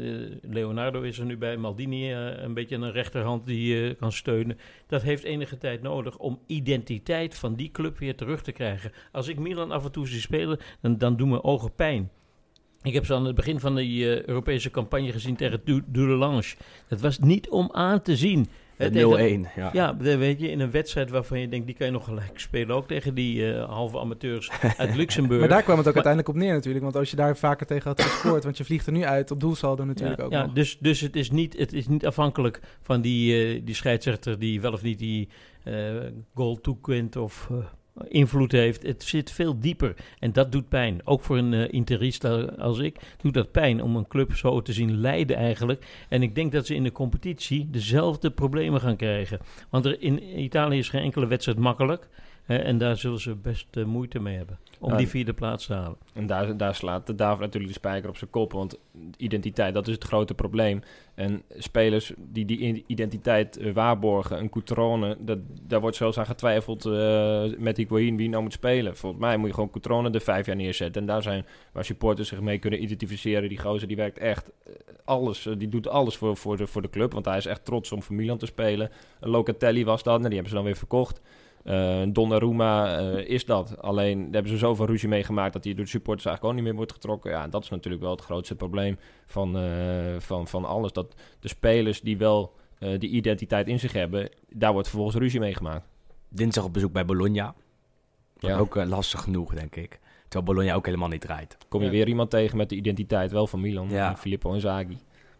Leonardo 0.42 1.02
is 1.02 1.18
er 1.18 1.24
nu 1.24 1.36
bij, 1.36 1.56
Maldini 1.56 2.12
uh, 2.12 2.42
een 2.42 2.54
beetje 2.54 2.76
een 2.76 2.92
rechterhand 2.92 3.46
die 3.46 3.94
kan 3.94 4.12
steunen. 4.12 4.58
Dat 4.86 5.02
heeft 5.02 5.24
enige 5.24 5.58
tijd 5.58 5.82
nodig 5.82 6.18
om 6.18 6.40
identiteit 6.46 7.34
van 7.34 7.54
die 7.54 7.70
club 7.70 7.98
weer 7.98 8.16
terug 8.16 8.42
te 8.42 8.52
krijgen. 8.52 8.92
Als 9.12 9.28
ik 9.28 9.38
Milan 9.38 9.70
af 9.70 9.84
en 9.84 9.92
toe 9.92 10.06
zie 10.06 10.20
spelen, 10.20 10.58
dan, 10.80 10.98
dan 10.98 11.16
doen 11.16 11.28
mijn 11.28 11.44
ogen 11.44 11.74
pijn. 11.74 12.10
Ik 12.86 12.94
heb 12.94 13.06
ze 13.06 13.14
aan 13.14 13.26
het 13.26 13.34
begin 13.34 13.60
van 13.60 13.74
de 13.74 13.86
uh, 13.86 14.22
Europese 14.22 14.70
campagne 14.70 15.12
gezien 15.12 15.36
tegen 15.36 15.60
du 15.64 15.82
Dudelange. 15.86 16.54
Dat 16.88 17.00
was 17.00 17.18
niet 17.18 17.48
om 17.48 17.68
aan 17.72 18.02
te 18.02 18.16
zien. 18.16 18.48
0-1, 18.78 18.84
ja. 19.56 19.70
Ja, 19.72 19.96
weet 19.96 20.40
je, 20.40 20.50
in 20.50 20.60
een 20.60 20.70
wedstrijd 20.70 21.10
waarvan 21.10 21.40
je 21.40 21.48
denkt, 21.48 21.66
die 21.66 21.74
kan 21.74 21.86
je 21.86 21.92
nog 21.92 22.04
gelijk 22.04 22.40
spelen. 22.40 22.76
Ook 22.76 22.86
tegen 22.86 23.14
die 23.14 23.36
uh, 23.36 23.64
halve 23.64 23.98
amateurs 23.98 24.50
uit 24.76 24.96
Luxemburg. 25.02 25.40
maar 25.40 25.48
daar 25.48 25.62
kwam 25.62 25.78
het 25.78 25.88
ook 25.88 25.94
maar, 25.94 26.04
uiteindelijk 26.04 26.28
op 26.28 26.34
neer 26.42 26.52
natuurlijk. 26.52 26.84
Want 26.84 26.96
als 26.96 27.10
je 27.10 27.16
daar 27.16 27.36
vaker 27.36 27.66
tegen 27.66 27.88
had 27.88 28.02
gescoord, 28.02 28.44
want 28.44 28.56
je 28.56 28.64
vliegt 28.64 28.86
er 28.86 28.92
nu 28.92 29.04
uit 29.04 29.30
op 29.30 29.40
doelsaldo 29.40 29.84
natuurlijk 29.84 30.18
ja, 30.18 30.24
ook 30.24 30.32
ja, 30.32 30.44
nog. 30.44 30.52
Dus, 30.52 30.78
dus 30.78 31.00
het, 31.00 31.16
is 31.16 31.30
niet, 31.30 31.58
het 31.58 31.72
is 31.72 31.88
niet 31.88 32.06
afhankelijk 32.06 32.60
van 32.82 33.00
die, 33.00 33.54
uh, 33.56 33.60
die 33.64 33.74
scheidsrechter 33.74 34.38
die 34.38 34.60
wel 34.60 34.72
of 34.72 34.82
niet 34.82 34.98
die 34.98 35.28
goal 36.34 36.60
toekent 36.60 37.16
of 37.16 37.50
invloed 38.08 38.52
heeft. 38.52 38.82
Het 38.82 39.02
zit 39.02 39.30
veel 39.30 39.60
dieper 39.60 39.94
en 40.18 40.32
dat 40.32 40.52
doet 40.52 40.68
pijn. 40.68 41.00
Ook 41.04 41.22
voor 41.22 41.38
een 41.38 41.52
uh, 41.52 41.72
interist 41.72 42.24
als 42.58 42.78
ik 42.78 42.98
doet 43.22 43.34
dat 43.34 43.52
pijn 43.52 43.82
om 43.82 43.96
een 43.96 44.08
club 44.08 44.34
zo 44.34 44.62
te 44.62 44.72
zien 44.72 45.00
lijden 45.00 45.36
eigenlijk. 45.36 46.04
En 46.08 46.22
ik 46.22 46.34
denk 46.34 46.52
dat 46.52 46.66
ze 46.66 46.74
in 46.74 46.82
de 46.82 46.92
competitie 46.92 47.70
dezelfde 47.70 48.30
problemen 48.30 48.80
gaan 48.80 48.96
krijgen. 48.96 49.38
Want 49.70 49.84
er 49.84 50.02
in 50.02 50.40
Italië 50.40 50.78
is 50.78 50.88
geen 50.88 51.02
enkele 51.02 51.26
wedstrijd 51.26 51.58
makkelijk. 51.58 52.08
En 52.46 52.78
daar 52.78 52.96
zullen 52.96 53.20
ze 53.20 53.34
best 53.34 53.66
uh, 53.76 53.84
moeite 53.84 54.18
mee 54.18 54.36
hebben 54.36 54.58
om 54.80 54.90
Ja. 54.90 54.96
die 54.96 55.08
vierde 55.08 55.32
plaats 55.32 55.66
te 55.66 55.72
halen. 55.72 55.96
En 56.12 56.26
daar, 56.26 56.56
daar 56.56 56.74
slaat 56.74 57.06
de 57.06 57.14
David 57.14 57.40
natuurlijk 57.40 57.72
de 57.72 57.78
spijker 57.78 58.08
op 58.08 58.16
zijn 58.16 58.30
kop. 58.30 58.52
Want 58.52 58.78
identiteit, 59.16 59.74
dat 59.74 59.86
is 59.86 59.94
het 59.94 60.04
grote 60.04 60.34
probleem. 60.34 60.82
En 61.14 61.42
spelers 61.58 62.12
die 62.16 62.44
die 62.44 62.84
identiteit 62.86 63.56
eh, 63.56 63.72
waarborgen, 63.72 64.38
een 64.38 64.48
Coutrone, 64.50 65.16
dat, 65.20 65.38
daar 65.62 65.80
wordt 65.80 65.96
zelfs 65.96 66.18
aan 66.18 66.26
getwijfeld 66.26 66.84
eh, 66.84 67.44
met 67.58 67.76
Higuain 67.76 68.16
wie 68.16 68.28
nou 68.28 68.42
moet 68.42 68.52
spelen. 68.52 68.96
Volgens 68.96 69.22
mij 69.22 69.36
moet 69.36 69.48
je 69.48 69.54
gewoon 69.54 69.70
Coutrone 69.70 70.10
er 70.10 70.20
vijf 70.20 70.46
jaar 70.46 70.56
neerzetten. 70.56 71.00
En 71.00 71.06
daar 71.06 71.22
zijn 71.22 71.46
waar 71.72 71.84
supporters 71.84 72.28
zich 72.28 72.40
mee 72.40 72.58
kunnen 72.58 72.82
identificeren. 72.82 73.48
Die 73.48 73.58
gozer 73.60 73.88
die 73.88 73.96
werkt 73.96 74.18
echt 74.18 74.50
eh, 74.64 74.72
alles, 75.04 75.46
eh, 75.46 75.54
die 75.58 75.68
doet 75.68 75.88
alles 75.88 76.16
voor, 76.16 76.36
voor, 76.36 76.56
de, 76.56 76.66
voor 76.66 76.82
de 76.82 76.90
club. 76.90 77.12
Want 77.12 77.24
hij 77.24 77.36
is 77.36 77.46
echt 77.46 77.64
trots 77.64 77.92
om 77.92 78.02
voor 78.02 78.14
Milan 78.14 78.38
te 78.38 78.46
spelen. 78.46 78.90
Locatelli 79.20 79.84
was 79.84 80.02
dat, 80.02 80.14
en 80.14 80.22
die 80.22 80.32
hebben 80.32 80.48
ze 80.48 80.54
dan 80.54 80.64
weer 80.64 80.76
verkocht. 80.76 81.20
Eh 81.66 82.02
Donnarumma 82.08 82.98
eh, 82.98 83.28
is 83.28 83.44
dat. 83.44 83.82
Alleen 83.82 84.18
daar 84.24 84.32
hebben 84.32 84.52
ze 84.52 84.58
zoveel 84.58 84.86
ruzie 84.86 85.08
mee 85.08 85.24
gemaakt 85.24 85.52
dat 85.52 85.64
hij 85.64 85.74
door 85.74 85.84
de 85.84 85.90
supporters 85.90 86.26
eigenlijk 86.26 86.54
ook 86.54 86.60
niet 86.60 86.68
meer 86.70 86.78
wordt 86.78 86.92
getrokken. 86.92 87.30
Ja, 87.30 87.48
dat 87.48 87.62
is 87.62 87.70
natuurlijk 87.70 88.02
wel 88.02 88.10
het 88.12 88.20
grootste 88.20 88.54
probleem 88.54 88.98
van, 89.26 89.58
eh, 89.58 89.64
van, 90.18 90.48
van 90.48 90.64
alles. 90.64 90.92
Dat 90.92 91.14
de 91.40 91.48
spelers 91.48 92.00
die 92.00 92.18
wel 92.18 92.54
eh, 92.78 92.98
die 92.98 93.10
identiteit 93.10 93.68
in 93.68 93.78
zich 93.80 93.92
hebben, 93.92 94.30
daar 94.48 94.72
wordt 94.72 94.88
vervolgens 94.88 95.18
ruzie 95.18 95.40
mee 95.40 95.54
gemaakt. 95.54 95.86
Dinsdag 96.28 96.64
op 96.64 96.72
bezoek 96.72 96.92
bij 96.92 97.04
Bologna. 97.04 97.54
Ja. 98.38 98.58
Ook 98.58 98.74
lastig 98.74 99.22
genoeg, 99.22 99.54
denk 99.54 99.76
ik. 99.76 100.00
Terwijl 100.28 100.52
Bologna 100.52 100.74
ook 100.74 100.86
helemaal 100.86 101.08
niet 101.08 101.20
draait. 101.20 101.56
Kom 101.68 101.80
je 101.80 101.86
Ja. 101.86 101.92
weer 101.92 102.08
iemand 102.08 102.30
tegen 102.30 102.56
met 102.56 102.68
de 102.68 102.76
identiteit 102.76 103.32
wel 103.32 103.46
van 103.46 103.60
Milan, 103.60 103.88
Ja. 103.90 104.10
en 104.10 104.16
Filippo 104.16 104.52
Inzaghi. 104.52 104.98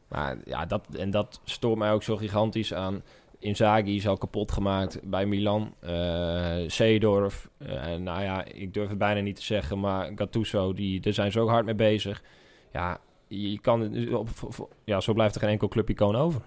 Maar 0.09 0.37
ja, 0.45 0.67
dat, 0.67 0.87
en 0.99 1.11
dat 1.11 1.41
stoort 1.45 1.79
mij 1.79 1.93
ook 1.93 2.03
zo 2.03 2.17
gigantisch 2.17 2.75
aan. 2.75 3.03
Inzaghi 3.39 3.97
is 3.97 4.07
al 4.09 4.17
kapot 4.17 4.53
gemaakt 4.53 5.01
bij 5.05 5.27
Milan. 5.27 5.75
Eh 5.81 6.57
Seedorf, 6.67 7.49
eh, 7.59 7.95
nou 7.95 8.23
ja, 8.23 8.45
ik 8.45 8.75
durf 8.75 8.89
het 8.89 8.99
bijna 8.99 9.21
niet 9.21 9.37
te 9.37 9.43
zeggen, 9.43 9.81
maar 9.81 10.13
Gattuso, 10.15 10.73
die, 10.73 11.01
daar 11.01 11.13
zijn 11.13 11.33
ze 11.33 11.41
ook 11.41 11.49
hard 11.49 11.65
mee 11.65 11.75
bezig. 11.75 12.23
Ja, 12.73 13.01
je 13.29 13.61
kan, 13.61 14.09
op, 14.15 14.29
op- 14.59 14.75
ja, 14.85 15.01
zo 15.01 15.13
blijft 15.13 15.35
er 15.35 15.41
geen 15.41 15.51
enkel 15.51 15.69
clubicoon 15.69 16.17
over. 16.17 16.41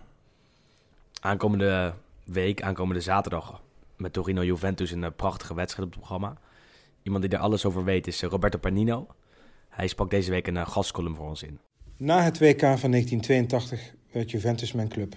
Aankomende 1.22 1.94
week, 2.26 2.62
aankomende 2.62 3.02
zaterdag, 3.02 3.62
met 3.98 4.14
Torino 4.14 4.44
Juventus 4.44 4.92
een 4.92 5.04
eh, 5.04 5.10
prachtige 5.16 5.54
wedstrijd 5.56 5.88
op 5.88 5.94
het 5.94 6.04
programma. 6.04 6.38
Iemand 7.04 7.24
die 7.24 7.32
er 7.34 7.40
alles 7.40 7.66
over 7.66 7.84
weet 7.84 8.08
is 8.08 8.22
eh, 8.24 8.30
Roberto 8.30 8.58
Panino. 8.60 9.08
Hij 9.70 9.88
sprak 9.88 10.10
deze 10.10 10.32
week 10.32 10.48
een 10.48 10.58
eh, 10.58 10.68
gastcolumn 10.68 11.16
voor 11.16 11.28
ons 11.28 11.44
in. 11.44 11.60
Na 11.98 12.22
het 12.22 12.40
WK 12.40 12.60
van 12.60 12.92
1982 12.92 13.94
werd 14.12 14.32
Juventus 14.32 14.72
mijn 14.72 14.88
club. 14.90 15.16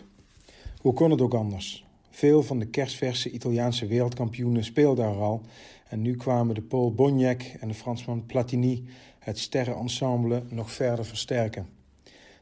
Hoe 0.83 0.93
kon 0.93 1.11
het 1.11 1.21
ook 1.21 1.35
anders? 1.35 1.85
Veel 2.11 2.43
van 2.43 2.59
de 2.59 2.67
kerstverse 2.67 3.31
Italiaanse 3.31 3.87
wereldkampioenen 3.87 4.65
speelden 4.65 5.05
er 5.05 5.21
al 5.21 5.41
en 5.89 6.03
nu 6.03 6.17
kwamen 6.17 6.55
de 6.55 6.63
Pool 6.63 6.95
Boniek 6.95 7.57
en 7.61 7.69
de 7.69 7.75
Fransman 7.75 8.27
Platini 8.27 8.85
het 9.19 9.39
sterrenensemble 9.39 10.43
nog 10.49 10.73
verder 10.73 11.05
versterken. 11.05 11.69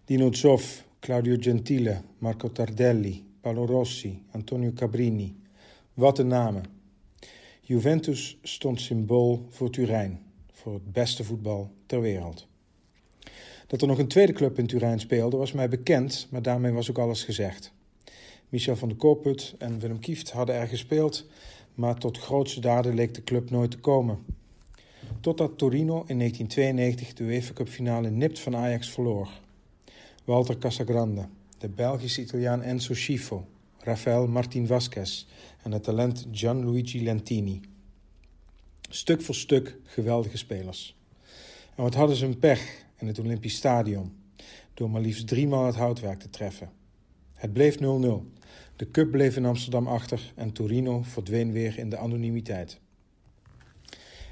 Dino 0.04 0.32
Zoff, 0.32 0.84
Claudio 1.00 1.36
Gentile, 1.40 2.00
Marco 2.18 2.52
Tardelli, 2.52 3.24
Paolo 3.40 3.64
Rossi, 3.64 4.22
Antonio 4.30 4.72
Cabrini. 4.72 5.36
Wat 5.94 6.18
een 6.18 6.26
namen. 6.26 6.64
Juventus 7.60 8.38
stond 8.42 8.80
symbool 8.80 9.46
voor 9.48 9.70
Turijn, 9.70 10.20
voor 10.52 10.74
het 10.74 10.92
beste 10.92 11.24
voetbal 11.24 11.70
ter 11.86 12.00
wereld. 12.00 12.46
Dat 13.66 13.82
er 13.82 13.88
nog 13.88 13.98
een 13.98 14.08
tweede 14.08 14.32
club 14.32 14.58
in 14.58 14.66
Turijn 14.66 15.00
speelde 15.00 15.36
was 15.36 15.52
mij 15.52 15.68
bekend, 15.68 16.26
maar 16.30 16.42
daarmee 16.42 16.72
was 16.72 16.90
ook 16.90 16.98
alles 16.98 17.24
gezegd. 17.24 17.72
Michel 18.50 18.76
van 18.76 18.88
der 18.88 18.96
Kooput 18.96 19.54
en 19.58 19.78
Willem 19.78 19.98
Kieft 19.98 20.30
hadden 20.30 20.54
er 20.54 20.66
gespeeld, 20.66 21.26
maar 21.74 21.98
tot 21.98 22.18
grootste 22.18 22.60
daden 22.60 22.94
leek 22.94 23.14
de 23.14 23.24
club 23.24 23.50
nooit 23.50 23.70
te 23.70 23.78
komen. 23.78 24.18
Totdat 25.20 25.58
Torino 25.58 26.04
in 26.06 26.18
1992 26.18 27.12
de 27.12 27.24
UEFA 27.24 27.52
Cup 27.52 27.68
finale 27.68 28.10
nipt 28.10 28.38
van 28.38 28.56
Ajax 28.56 28.88
verloor. 28.88 29.28
Walter 30.24 30.58
Casagrande, 30.58 31.28
de 31.58 31.68
Belgische 31.68 32.20
Italiaan 32.20 32.62
Enzo 32.62 32.94
Schifo, 32.94 33.46
Rafael 33.78 34.26
Martin 34.26 34.66
Vasquez 34.66 35.26
en 35.62 35.72
het 35.72 35.82
talent 35.82 36.26
Gianluigi 36.32 37.02
Lentini. 37.02 37.60
Stuk 38.88 39.22
voor 39.22 39.34
stuk 39.34 39.76
geweldige 39.84 40.36
spelers. 40.36 40.96
En 41.76 41.82
wat 41.82 41.94
hadden 41.94 42.16
ze 42.16 42.26
een 42.26 42.38
pech 42.38 42.84
in 42.98 43.06
het 43.06 43.18
Olympisch 43.18 43.56
Stadion, 43.56 44.12
door 44.74 44.90
maar 44.90 45.00
liefst 45.00 45.26
driemaal 45.26 45.66
het 45.66 45.76
houtwerk 45.76 46.20
te 46.20 46.30
treffen. 46.30 46.70
Het 47.34 47.52
bleef 47.52 47.76
0-0. 47.76 47.78
De 48.80 48.90
cup 48.90 49.10
bleef 49.10 49.36
in 49.36 49.44
Amsterdam 49.44 49.86
achter 49.86 50.32
en 50.34 50.52
Torino 50.52 51.02
verdween 51.02 51.52
weer 51.52 51.78
in 51.78 51.90
de 51.90 51.96
anonimiteit. 51.96 52.78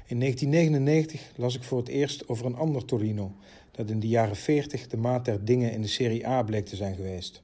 In 0.05 0.19
1999 0.19 1.31
las 1.35 1.55
ik 1.55 1.63
voor 1.63 1.77
het 1.77 1.87
eerst 1.87 2.27
over 2.27 2.45
een 2.45 2.55
ander 2.55 2.85
Torino, 2.85 3.35
dat 3.71 3.89
in 3.89 3.99
de 3.99 4.07
jaren 4.07 4.35
40 4.35 4.87
de 4.87 4.97
maat 4.97 5.25
der 5.25 5.45
dingen 5.45 5.71
in 5.71 5.81
de 5.81 5.87
Serie 5.87 6.27
A 6.27 6.43
bleek 6.43 6.65
te 6.65 6.75
zijn 6.75 6.95
geweest. 6.95 7.43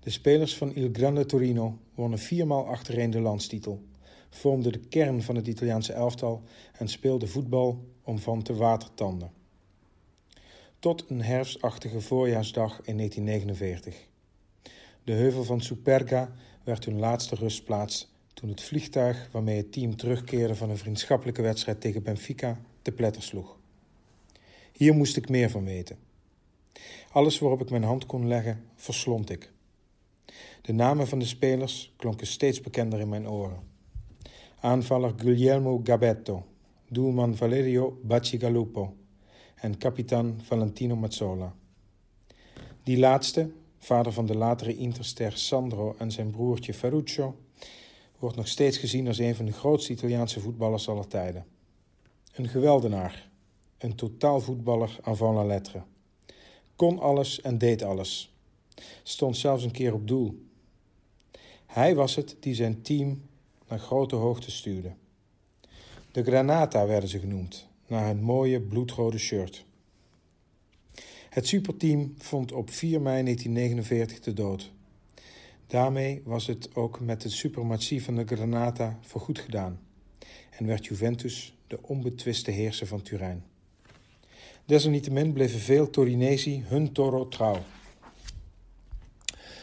De 0.00 0.10
spelers 0.10 0.56
van 0.56 0.74
Il 0.74 0.88
Grande 0.92 1.26
Torino 1.26 1.78
wonnen 1.94 2.18
viermaal 2.18 2.66
achtereen 2.66 3.10
de 3.10 3.20
landstitel, 3.20 3.82
vormden 4.30 4.72
de 4.72 4.80
kern 4.88 5.22
van 5.22 5.36
het 5.36 5.46
Italiaanse 5.46 5.92
elftal 5.92 6.42
en 6.78 6.88
speelden 6.88 7.28
voetbal 7.28 7.84
om 8.02 8.18
van 8.18 8.42
te 8.42 8.54
watertanden. 8.54 9.30
Tot 10.78 11.04
een 11.08 11.22
herfstachtige 11.22 12.00
voorjaarsdag 12.00 12.80
in 12.82 12.96
1949. 12.96 14.10
De 15.04 15.12
heuvel 15.12 15.44
van 15.44 15.60
Superga 15.60 16.32
werd 16.64 16.84
hun 16.84 16.98
laatste 16.98 17.34
rustplaats 17.34 18.10
toen 18.34 18.48
het 18.48 18.62
vliegtuig 18.62 19.28
waarmee 19.32 19.56
het 19.56 19.72
team 19.72 19.96
terugkeerde 19.96 20.54
van 20.54 20.70
een 20.70 20.78
vriendschappelijke 20.78 21.42
wedstrijd 21.42 21.80
tegen 21.80 22.02
Benfica 22.02 22.60
te 22.82 22.92
pletter 22.92 23.22
sloeg. 23.22 23.58
Hier 24.72 24.94
moest 24.94 25.16
ik 25.16 25.28
meer 25.28 25.50
van 25.50 25.64
weten. 25.64 25.96
Alles 27.12 27.38
waarop 27.38 27.60
ik 27.60 27.70
mijn 27.70 27.82
hand 27.82 28.06
kon 28.06 28.26
leggen, 28.26 28.64
verslond 28.74 29.30
ik. 29.30 29.52
De 30.62 30.72
namen 30.72 31.08
van 31.08 31.18
de 31.18 31.24
spelers 31.24 31.92
klonken 31.96 32.26
steeds 32.26 32.60
bekender 32.60 33.00
in 33.00 33.08
mijn 33.08 33.28
oren. 33.28 33.60
Aanvaller 34.60 35.12
Guglielmo 35.16 35.80
Gabetto, 35.84 36.46
doelman 36.88 37.36
Valerio 37.36 37.98
Bacigalupo 38.02 38.96
en 39.54 39.78
kapitaan 39.78 40.40
Valentino 40.42 40.96
Mazzola. 40.96 41.54
Die 42.82 42.98
laatste, 42.98 43.50
vader 43.84 44.12
van 44.12 44.26
de 44.26 44.36
latere 44.36 44.76
Interster 44.76 45.38
Sandro 45.38 45.94
en 45.98 46.10
zijn 46.10 46.30
broertje 46.30 46.74
Ferruccio, 46.74 47.36
wordt 48.18 48.36
nog 48.36 48.48
steeds 48.48 48.78
gezien 48.78 49.06
als 49.06 49.18
een 49.18 49.34
van 49.34 49.44
de 49.44 49.52
grootste 49.52 49.92
Italiaanse 49.92 50.40
voetballers 50.40 50.88
aller 50.88 51.06
tijden. 51.06 51.46
Een 52.32 52.48
geweldenaar, 52.48 53.28
een 53.78 53.94
totaalvoetballer 53.94 54.98
avant 55.02 55.36
la 55.36 55.44
lettre. 55.44 55.82
Kon 56.76 56.98
alles 56.98 57.40
en 57.40 57.58
deed 57.58 57.82
alles. 57.82 58.34
Stond 59.02 59.36
zelfs 59.36 59.64
een 59.64 59.70
keer 59.70 59.94
op 59.94 60.08
doel. 60.08 60.46
Hij 61.66 61.94
was 61.94 62.14
het 62.14 62.36
die 62.40 62.54
zijn 62.54 62.82
team 62.82 63.22
naar 63.68 63.78
grote 63.78 64.16
hoogte 64.16 64.50
stuurde. 64.50 64.92
De 66.12 66.22
Granata 66.22 66.86
werden 66.86 67.08
ze 67.08 67.18
genoemd, 67.18 67.68
naar 67.86 68.06
hun 68.06 68.22
mooie 68.22 68.60
bloedrode 68.60 69.18
shirt. 69.18 69.64
Het 71.32 71.46
superteam 71.46 72.14
vond 72.18 72.52
op 72.52 72.70
4 72.70 73.00
mei 73.00 73.22
1949 73.22 74.20
de 74.20 74.32
dood. 74.32 74.72
Daarmee 75.66 76.22
was 76.24 76.46
het 76.46 76.74
ook 76.74 77.00
met 77.00 77.20
de 77.20 77.28
suprematie 77.28 78.02
van 78.02 78.16
de 78.16 78.26
Granata 78.26 78.98
voorgoed 79.00 79.38
gedaan 79.38 79.80
en 80.50 80.66
werd 80.66 80.86
Juventus 80.86 81.54
de 81.66 81.78
onbetwiste 81.82 82.50
heerser 82.50 82.86
van 82.86 83.02
Turijn. 83.02 83.44
Desalniettemin 84.64 85.32
bleven 85.32 85.60
veel 85.60 85.90
Torinesi 85.90 86.64
hun 86.66 86.92
Toro 86.92 87.28
trouw. 87.28 87.58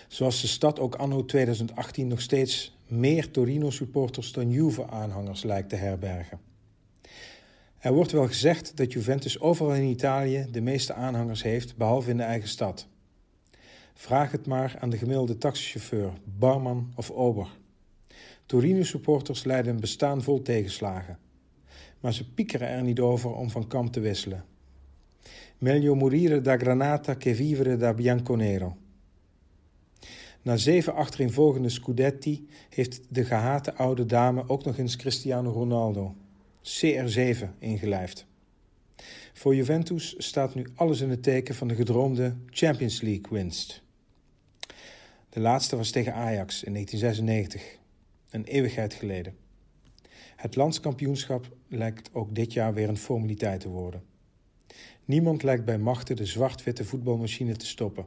Zoals 0.08 0.42
de 0.42 0.48
stad 0.48 0.80
ook 0.80 0.96
anno 0.96 1.26
2018 1.26 2.08
nog 2.08 2.22
steeds 2.22 2.78
meer 2.88 3.32
Torino-supporters 3.32 4.32
dan 4.32 4.52
Juve-aanhangers 4.52 5.44
lijkt 5.44 5.70
te 5.70 5.76
herbergen. 5.76 6.40
Er 7.80 7.94
wordt 7.94 8.12
wel 8.12 8.28
gezegd 8.28 8.78
dat 8.78 8.94
Juventus 8.94 9.40
overal 9.40 9.74
in 9.76 9.90
Italië 9.90 10.48
de 10.52 10.62
meeste 10.62 10.94
aanhangers 10.94 11.44
heeft, 11.44 11.78
behalve 11.78 12.10
in 12.10 12.18
de 12.18 12.24
eigen 12.24 12.50
stad. 12.50 12.88
Vraag 13.94 14.32
het 14.32 14.46
maar 14.46 14.76
aan 14.80 14.90
de 14.90 14.98
gemiddelde 14.98 15.38
taxichauffeur, 15.38 16.14
barman 16.24 16.92
of 16.96 17.12
ober. 17.12 17.48
Torino-supporters 18.46 19.44
leiden 19.44 19.74
een 19.74 19.80
bestaan 19.80 20.24
vol 20.24 20.42
tegenslagen. 20.42 21.18
Maar 22.00 22.14
ze 22.14 22.34
piekeren 22.34 22.68
er 22.68 22.84
niet 22.84 23.00
over 23.00 23.36
om 23.36 23.50
van 23.50 23.68
kamp 23.68 23.92
te 23.92 24.00
wisselen. 24.00 24.46
Meglio 25.58 25.96
morire 25.96 26.42
da 26.42 26.58
Granata 26.58 27.16
che 27.18 27.36
vivere 27.36 27.78
da 27.78 27.94
Bianconero. 27.94 28.78
Na 30.42 30.58
zeven 30.58 30.94
achtereenvolgende 30.94 31.70
scudetti 31.70 32.48
heeft 32.70 33.02
de 33.10 33.26
gehate 33.26 33.74
oude 33.74 34.06
dame 34.06 34.50
ook 34.50 34.64
nog 34.64 34.78
eens 34.78 34.96
Cristiano 34.96 35.52
Ronaldo, 35.52 36.16
CR7, 36.64 37.46
ingelijfd. 37.60 38.26
Voor 39.34 39.56
Juventus 39.56 40.16
staat 40.18 40.56
nu 40.56 40.68
alles 40.76 41.02
in 41.02 41.10
het 41.10 41.24
teken 41.24 41.56
van 41.56 41.68
de 41.68 41.76
gedroomde 41.76 42.36
Champions 42.50 43.02
League 43.02 43.28
winst. 43.30 43.82
De 45.30 45.40
laatste 45.40 45.76
was 45.76 45.92
tegen 45.92 46.14
Ajax 46.14 46.64
in 46.64 46.74
1996, 46.74 47.78
een 48.30 48.44
eeuwigheid 48.44 48.94
geleden. 48.94 49.36
Het 50.36 50.56
landskampioenschap 50.56 51.56
lijkt 51.68 52.10
ook 52.14 52.36
dit 52.36 52.54
jaar 52.54 52.74
weer 52.74 52.90
een 52.90 52.98
formaliteit 52.98 53.60
te 53.60 53.70
worden. 53.70 54.04
Niemand 55.06 55.44
lijkt 55.44 55.66
bij 55.66 55.78
machten 55.78 56.16
de 56.16 56.26
zwart-witte 56.26 56.86
voetbalmachine 56.86 57.56
te 57.56 57.66
stoppen. 57.66 58.06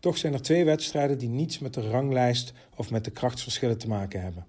Toch 0.00 0.16
zijn 0.16 0.32
er 0.32 0.42
twee 0.42 0.64
wedstrijden 0.64 1.18
die 1.18 1.28
niets 1.28 1.58
met 1.58 1.74
de 1.74 1.90
ranglijst 1.90 2.52
of 2.76 2.90
met 2.90 3.04
de 3.04 3.10
krachtsverschillen 3.10 3.78
te 3.78 3.88
maken 3.88 4.22
hebben. 4.22 4.46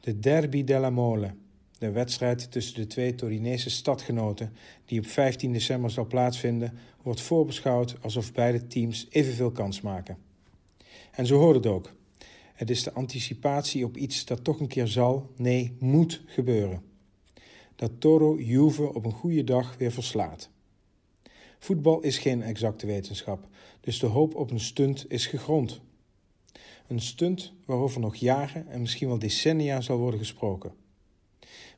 De 0.00 0.18
Derby 0.18 0.64
della 0.64 0.90
Mole, 0.90 1.34
de 1.80 1.90
wedstrijd 1.90 2.50
tussen 2.50 2.74
de 2.74 2.86
twee 2.86 3.14
Torinese 3.14 3.70
stadgenoten 3.70 4.52
die 4.84 4.98
op 4.98 5.06
15 5.06 5.52
december 5.52 5.90
zal 5.90 6.06
plaatsvinden, 6.06 6.78
wordt 7.02 7.20
voorbeschouwd 7.20 7.96
alsof 8.00 8.32
beide 8.32 8.66
teams 8.66 9.06
evenveel 9.10 9.50
kans 9.50 9.80
maken. 9.80 10.16
En 11.10 11.26
zo 11.26 11.38
hoort 11.38 11.56
het 11.56 11.66
ook. 11.66 11.92
Het 12.54 12.70
is 12.70 12.82
de 12.82 12.92
anticipatie 12.92 13.84
op 13.84 13.96
iets 13.96 14.24
dat 14.24 14.44
toch 14.44 14.60
een 14.60 14.66
keer 14.68 14.86
zal, 14.86 15.30
nee, 15.36 15.76
moet 15.78 16.22
gebeuren. 16.26 16.82
Dat 17.76 17.90
Toro 17.98 18.40
Juve 18.40 18.94
op 18.94 19.04
een 19.04 19.12
goede 19.12 19.44
dag 19.44 19.76
weer 19.78 19.92
verslaat. 19.92 20.50
Voetbal 21.58 22.00
is 22.00 22.18
geen 22.18 22.42
exacte 22.42 22.86
wetenschap, 22.86 23.48
dus 23.80 23.98
de 23.98 24.06
hoop 24.06 24.34
op 24.34 24.50
een 24.50 24.60
stunt 24.60 25.04
is 25.08 25.26
gegrond. 25.26 25.80
Een 26.86 27.00
stunt 27.00 27.52
waarover 27.64 28.00
nog 28.00 28.14
jaren 28.14 28.68
en 28.68 28.80
misschien 28.80 29.08
wel 29.08 29.18
decennia 29.18 29.80
zal 29.80 29.98
worden 29.98 30.20
gesproken. 30.20 30.79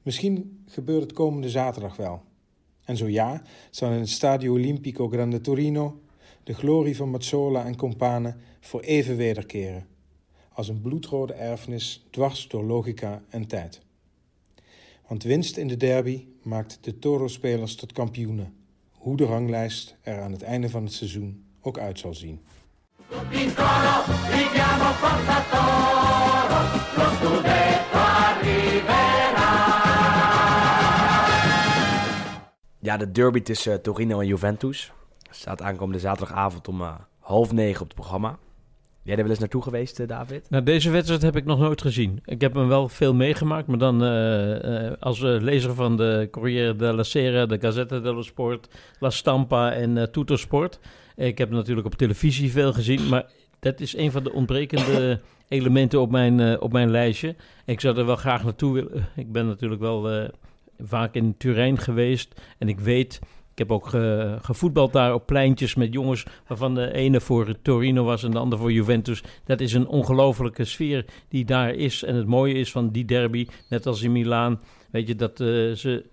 Misschien 0.03 0.65
gebeurt 0.67 1.03
het 1.03 1.13
komende 1.13 1.51
zaterdag 1.51 1.97
wel. 1.97 2.23
En 2.85 2.97
zo 2.97 3.09
ja, 3.09 3.43
zal 3.71 3.91
in 3.91 3.99
het 3.99 4.09
Stadio 4.09 4.53
Olimpico 4.53 5.09
Grande 5.09 5.41
Torino 5.41 6.01
de 6.45 6.55
glorie 6.55 6.97
van 6.97 7.11
Mazzola 7.11 7.65
en 7.65 7.77
Compane 7.77 8.37
voor 8.61 8.81
even 8.81 9.17
wederkeren. 9.17 9.87
Als 10.53 10.69
een 10.69 10.81
bloedrode 10.81 11.33
erfenis 11.33 12.07
dwars 12.11 12.49
door 12.49 12.65
logica 12.65 13.23
en 13.29 13.47
tijd. 13.47 13.81
Want 15.09 15.23
winst 15.23 15.57
in 15.57 15.69
de 15.69 15.77
derby 15.77 16.27
maakt 16.43 16.79
de 16.81 16.99
Toro-spelers 16.99 17.75
tot 17.75 17.93
kampioenen. 17.93 18.55
Hoe 18.93 19.17
de 19.17 19.25
ranglijst 19.25 19.97
er 20.03 20.21
aan 20.21 20.33
het 20.33 20.43
einde 20.43 20.69
van 20.69 20.85
het 20.85 20.93
seizoen 20.93 21.45
ook 21.61 21.79
uit 21.79 21.99
zal 21.99 22.15
zien. 22.15 22.41
Ja, 32.83 32.97
de 32.97 33.13
derby 33.13 33.41
tussen 33.41 33.83
Torino 33.83 34.21
en 34.21 34.27
Juventus 34.27 34.93
staat 35.31 35.63
aankomende 35.63 35.99
zaterdagavond 35.99 36.69
om 36.69 36.81
uh, 36.81 36.95
half 37.19 37.53
negen 37.53 37.81
op 37.81 37.87
het 37.87 37.97
programma. 37.97 38.39
Jij 39.03 39.15
er 39.15 39.21
wel 39.21 39.31
eens 39.31 39.39
naartoe 39.39 39.63
geweest, 39.63 40.01
uh, 40.01 40.09
David? 40.09 40.51
Nou, 40.51 40.65
deze 40.65 40.91
wedstrijd 40.91 41.23
heb 41.23 41.37
ik 41.37 41.45
nog 41.45 41.59
nooit 41.59 41.81
gezien. 41.81 42.21
Ik 42.25 42.41
heb 42.41 42.55
hem 42.55 42.69
wel 42.69 42.89
veel 42.89 43.15
meegemaakt, 43.15 43.67
maar 43.67 43.79
dan 43.79 44.05
uh, 44.05 44.93
als 45.01 45.21
lezer 45.21 45.75
van 45.75 45.97
de 45.97 46.29
Corriere 46.31 46.77
della 46.77 47.03
Sera, 47.03 47.47
de 47.47 47.61
Gazzetta 47.61 47.99
dello 47.99 48.23
Sport, 48.23 48.69
La 48.99 49.11
Stampa 49.11 49.73
en 49.73 50.13
Tutto 50.13 50.37
Sport. 50.37 50.79
Ik 51.17 51.39
heb 51.39 51.51
natuurlijk 51.51 51.87
op 51.87 51.95
televisie 51.95 52.51
veel 52.51 52.73
gezien, 52.73 53.09
maar 53.09 53.27
dat 53.59 53.81
is 53.81 53.97
een 53.97 54.11
van 54.11 54.23
de 54.23 54.33
ontbrekende 54.33 55.21
elementen 55.49 56.01
op 56.01 56.11
mijn, 56.11 56.61
op 56.61 56.73
mijn 56.73 56.91
lijstje. 56.91 57.37
Ik 57.65 57.81
zou 57.81 57.99
er 57.99 58.07
wel 58.07 58.17
graag 58.17 58.45
naartoe 58.45 58.73
willen. 58.73 59.09
Ik 59.17 59.33
ben 59.33 59.47
natuurlijk 59.47 59.81
wel 59.81 60.31
vaak 60.83 61.15
in 61.15 61.37
Turijn 61.37 61.79
geweest 61.79 62.41
en 62.59 62.69
ik 62.69 62.81
weet 62.81 63.21
ik 63.53 63.59
heb 63.59 63.73
ook 63.73 63.89
gevoetbald 64.43 64.93
daar 64.93 65.15
op 65.15 65.27
pleintjes 65.27 65.75
met 65.75 65.93
jongens 65.93 66.25
waarvan 66.47 66.75
de 66.75 66.93
ene 66.93 67.21
voor 67.21 67.55
Torino 67.63 68.05
was 68.05 68.23
en 68.23 68.31
de 68.31 68.39
ander 68.39 68.59
voor 68.59 68.73
Juventus. 68.73 69.23
Dat 69.45 69.61
is 69.61 69.73
een 69.73 69.87
ongelofelijke 69.87 70.65
sfeer 70.65 71.05
die 71.29 71.45
daar 71.45 71.75
is. 71.75 72.03
En 72.03 72.15
het 72.15 72.27
mooie 72.27 72.55
is 72.55 72.71
van 72.71 72.91
die 72.91 73.05
derby, 73.05 73.47
net 73.69 73.87
als 73.87 74.03
in 74.03 74.13
Milaan, 74.13 74.61
weet 74.91 75.09
je, 75.09 75.15
dat 75.15 75.41
uh, 75.41 75.75
ze, 75.75 76.05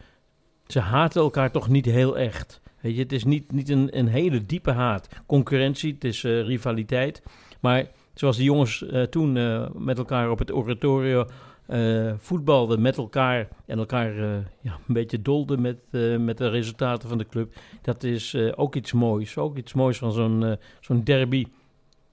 ze 0.68 0.80
haten 0.80 1.22
elkaar 1.22 1.52
toch 1.52 1.70
niet 1.70 1.86
heel 1.86 2.18
echt. 2.18 2.62
Weet 2.82 2.96
je, 2.96 3.02
het 3.02 3.12
is 3.12 3.24
niet, 3.24 3.52
niet 3.52 3.70
een, 3.70 3.98
een 3.98 4.08
hele 4.08 4.46
diepe 4.46 4.72
haat. 4.72 5.10
Concurrentie, 5.26 5.94
het 5.94 6.04
is 6.04 6.24
uh, 6.24 6.42
rivaliteit. 6.42 7.24
Maar 7.60 7.88
zoals 8.14 8.36
die 8.36 8.46
jongens 8.46 8.82
uh, 8.82 9.04
toen 9.04 9.34
met 9.84 9.98
elkaar 9.98 10.32
op 10.32 10.40
het 10.40 10.54
oratorio 10.54 11.26
uh, 11.70 12.14
voetbalden 12.18 12.82
met 12.82 12.98
elkaar 12.98 13.48
en 13.66 13.78
elkaar 13.78 14.16
uh, 14.16 14.38
ja, 14.62 14.78
een 14.88 14.94
beetje 14.94 15.22
dolden 15.22 15.62
met, 15.62 15.78
uh, 15.92 16.18
met 16.18 16.38
de 16.38 16.50
resultaten 16.50 17.10
van 17.10 17.18
de 17.18 17.28
club. 17.28 17.54
Dat 17.82 18.04
is 18.04 18.36
ook 18.56 18.76
iets 18.76 18.94
moois. 18.94 19.38
Ook 19.38 19.58
iets 19.58 19.74
moois 19.74 19.98
van 19.98 20.12
zo'n 20.12 20.58
zo'n 20.80 21.04
derby 21.04 21.46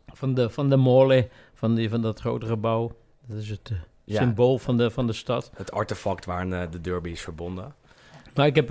van 0.06 0.34
de, 0.34 0.50
van 0.50 0.68
de 0.68 0.76
mole, 0.76 1.28
van, 1.54 1.74
die, 1.74 1.88
van 1.88 2.02
dat 2.02 2.20
grote 2.20 2.46
gebouw. 2.46 2.96
Dat 3.26 3.38
is 3.38 3.48
het 3.48 3.72
ja. 4.04 4.20
symbool 4.20 4.58
van 4.58 4.76
de, 4.76 4.90
van 4.90 5.06
de 5.06 5.12
stad. 5.12 5.50
Het 5.54 5.72
artefact 5.72 6.24
waar 6.24 6.70
de 6.70 6.80
derby 6.80 7.10
is 7.10 7.20
verbonden. 7.20 7.74
Maar 8.34 8.46
ik 8.46 8.54
heb, 8.54 8.70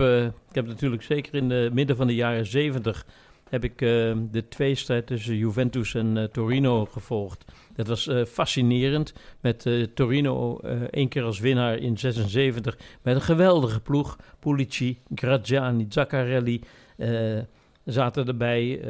ik 0.50 0.56
heb 0.56 0.67
natuurlijk 0.67 1.04
zeker 1.04 1.34
in 1.36 1.50
de 1.50 1.69
midden 1.74 1.95
van 1.95 2.08
de 2.08 2.15
jaren 2.15 2.45
zeventig... 2.45 3.06
heb 3.49 3.63
ik 3.63 3.77
de 3.77 4.45
tweestrijd 4.49 5.08
tussen 5.08 5.36
Juventus 5.36 5.93
en 5.93 6.29
Torino 6.31 6.86
gevolgd. 6.86 7.45
Dat 7.75 7.88
was 7.88 8.08
uh, 8.08 8.25
fascinerend. 8.25 9.13
Met 9.41 9.65
uh, 9.65 9.86
Torino 9.93 10.60
uh, 10.63 10.71
één 10.89 11.08
keer 11.08 11.23
als 11.23 11.39
winnaar 11.39 11.77
in 11.77 11.97
76. 11.97 12.77
Met 13.01 13.15
een 13.15 13.21
geweldige 13.21 13.79
ploeg. 13.79 14.17
Pulici, 14.39 14.99
Graziani, 15.15 15.86
Zaccarelli 15.89 16.62
zaten 17.86 18.27
erbij. 18.27 18.81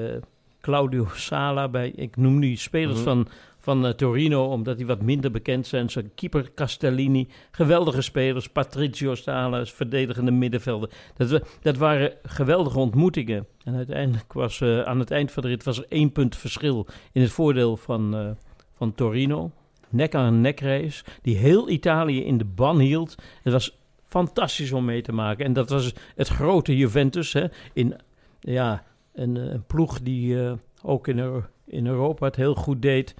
Claudio 0.65 1.07
Sala 1.13 1.67
bij. 1.67 1.91
Ik 1.95 2.15
noem 2.15 2.39
nu 2.39 2.55
spelers 2.55 2.99
mm 2.99 3.05
-hmm. 3.05 3.23
van, 3.23 3.27
van 3.65 3.95
Torino, 3.95 4.45
omdat 4.45 4.77
die 4.77 4.85
wat 4.85 5.01
minder 5.01 5.31
bekend 5.31 5.67
zijn. 5.67 5.89
Zijn 5.89 6.11
keeper 6.15 6.53
Castellini. 6.53 7.27
Geweldige 7.51 8.01
spelers. 8.01 8.49
Patricio 8.49 9.15
Sala, 9.15 9.65
verdedigende 9.65 10.31
middenvelden. 10.31 10.89
Dat, 11.15 11.41
dat 11.61 11.77
waren 11.77 12.13
geweldige 12.23 12.79
ontmoetingen. 12.79 13.47
En 13.63 13.75
uiteindelijk 13.75 14.33
was 14.33 14.61
aan 14.61 14.99
het 14.99 15.11
eind 15.11 15.31
van 15.31 15.43
de 15.43 15.49
rit 15.49 15.63
was 15.63 15.77
er 15.77 15.85
één 15.89 16.11
punt 16.11 16.35
verschil 16.35 16.87
in 17.11 17.21
het 17.21 17.31
voordeel 17.31 17.77
van 17.77 18.35
van 18.75 18.93
Torino. 18.93 19.51
Nek 19.89 20.15
aan 20.15 20.41
nek 20.41 20.59
race. 20.59 21.03
Die 21.21 21.37
heel 21.37 21.69
Italië 21.69 22.23
in 22.23 22.37
de 22.37 22.45
ban 22.45 22.79
hield. 22.79 23.15
Het 23.43 23.53
was 23.53 23.77
fantastisch 24.07 24.71
om 24.71 24.85
mee 24.85 25.01
te 25.01 25.11
maken. 25.11 25.45
En 25.45 25.53
dat 25.53 25.69
was 25.69 25.93
het 26.15 26.27
grote 26.27 26.77
Juventus. 26.77 27.33
Hè, 27.33 27.45
in 27.73 27.95
ja, 28.39 28.83
een, 29.13 29.35
een 29.35 29.63
ploeg 29.67 30.01
die 30.01 30.35
uh, 30.35 30.53
ook 30.83 31.07
in, 31.07 31.43
in 31.65 31.87
Europa 31.87 32.25
het 32.25 32.35
heel 32.35 32.55
goed 32.55 32.81
deed. 32.81 33.15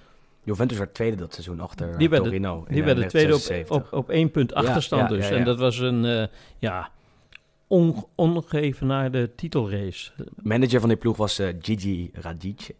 Juventus 0.46 0.78
werd 0.78 0.94
tweede 0.94 1.16
dat 1.16 1.32
seizoen 1.32 1.60
achter 1.60 1.98
die 1.98 2.08
Torino. 2.08 2.64
Die 2.68 2.84
werden 2.84 3.08
tweede 3.08 3.34
op, 3.34 3.70
op, 3.70 3.92
op 3.92 4.10
één 4.10 4.30
punt 4.30 4.54
achterstand 4.54 5.08
dus. 5.08 5.30
En 5.30 5.44
dat 5.44 5.58
was 5.58 5.78
een 5.78 6.04
uh, 6.04 6.26
ja, 6.58 6.90
on, 7.66 8.06
ongeëvenaarde 8.14 9.34
titelrace. 9.34 10.10
Manager 10.42 10.80
van 10.80 10.88
die 10.88 10.98
ploeg 10.98 11.16
was 11.16 11.40
uh, 11.40 11.48
Gigi 11.60 12.10
Radice. 12.12 12.74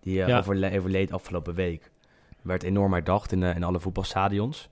Die 0.00 0.18
uh, 0.18 0.36
overle 0.36 0.76
overleed 0.78 1.12
afgelopen 1.12 1.54
week 1.54 1.90
werd 2.42 2.62
enorm 2.62 2.92
herdacht 2.92 3.32
in, 3.32 3.42
in 3.42 3.64
alle 3.64 3.80
voetbalstadions. 3.80 4.68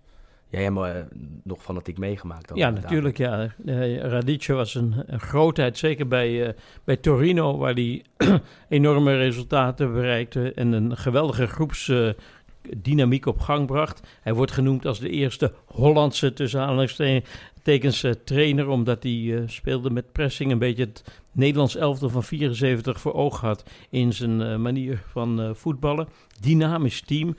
Jij 0.54 0.62
hebt 0.62 0.76
uh, 0.76 1.18
nog 1.42 1.62
fanatiek 1.62 1.98
meegemaakt. 1.98 2.50
Ja, 2.54 2.70
natuurlijk. 2.70 3.16
Ja. 3.16 3.54
Uh, 3.64 3.96
Radice 3.96 4.52
was 4.52 4.74
een, 4.74 4.94
een, 5.06 5.20
grootheid, 5.20 5.78
zeker 5.78 6.08
bij, 6.08 6.30
uh, 6.30 6.48
bij 6.84 6.96
Torino, 6.96 7.56
waar 7.56 7.74
hij 7.74 8.04
enorme 8.68 9.16
resultaten 9.16 9.92
bereikte 9.92 10.52
en 10.52 10.72
een 10.72 10.96
geweldige 10.96 11.46
groepsdynamiek 11.46 13.26
op 13.26 13.40
gang 13.40 13.66
bracht. 13.66 14.06
Hij 14.20 14.34
wordt 14.34 14.52
genoemd 14.52 14.86
als 14.86 14.98
de 14.98 15.10
eerste 15.10 15.52
Hollandse 15.64 16.32
tussen 16.32 16.60
aanhalingstekens 16.60 18.06
trainer, 18.24 18.68
omdat 18.68 19.02
hij 19.02 19.42
speelde 19.46 19.90
met 19.90 20.12
pressing, 20.12 20.52
een 20.52 20.58
beetje 20.58 20.84
het 20.84 21.22
Nederlands 21.32 21.76
elftal 21.76 22.08
van 22.08 22.22
74 22.22 23.00
voor 23.00 23.14
ogen 23.14 23.48
had 23.48 23.64
in 23.90 24.12
zijn 24.12 24.62
manier 24.62 25.02
van 25.06 25.52
voetballen. 25.56 26.08
Dynamisch 26.40 27.00
team 27.00 27.36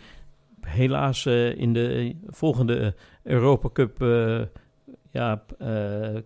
helaas 0.65 1.25
uh, 1.25 1.57
in 1.57 1.73
de 1.73 2.15
volgende 2.27 2.93
Europa 3.23 3.69
Cup 3.73 4.01
uh, 4.01 4.41
ja, 5.11 5.43
uh, 5.61 5.67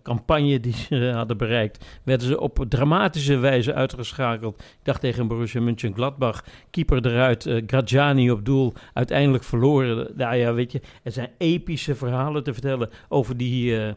campagne 0.02 0.60
die 0.60 0.74
ze 0.74 1.10
hadden 1.14 1.36
bereikt, 1.36 1.84
werden 2.02 2.26
ze 2.26 2.40
op 2.40 2.64
dramatische 2.68 3.36
wijze 3.36 3.74
uitgeschakeld. 3.74 4.58
Ik 4.58 4.84
dacht 4.84 5.00
tegen 5.00 5.28
Borussia 5.28 5.60
Mönchengladbach, 5.60 6.44
keeper 6.70 7.06
eruit, 7.06 7.62
Graziani 7.66 8.30
op 8.30 8.44
doel, 8.44 8.72
uiteindelijk 8.94 9.44
verloren. 9.44 10.12
Nou 10.16 10.36
ja, 10.36 10.54
weet 10.54 10.72
je, 10.72 10.80
er 11.02 11.12
zijn 11.12 11.30
epische 11.38 11.94
verhalen 11.94 12.42
te 12.42 12.52
vertellen 12.52 12.90
over 13.08 13.36
die 13.36 13.94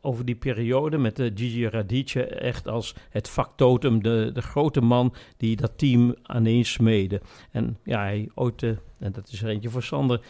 over 0.00 0.24
die 0.24 0.34
periode 0.34 0.98
met 0.98 1.16
de 1.16 1.30
Gigi 1.34 1.68
Radice 1.68 2.26
echt 2.26 2.68
als 2.68 2.94
het 3.10 3.28
factotum, 3.28 4.02
de, 4.02 4.30
de 4.32 4.42
grote 4.42 4.80
man 4.80 5.14
die 5.36 5.56
dat 5.56 5.72
team 5.78 6.14
aaneen 6.22 6.64
smeden. 6.64 7.20
En 7.50 7.78
ja, 7.84 8.00
hij 8.00 8.28
ooit, 8.34 8.62
uh, 8.62 8.70
en 8.98 9.12
dat 9.12 9.28
is 9.28 9.42
er 9.42 9.48
eentje 9.48 9.70
voor 9.70 9.82
Sander, 9.82 10.20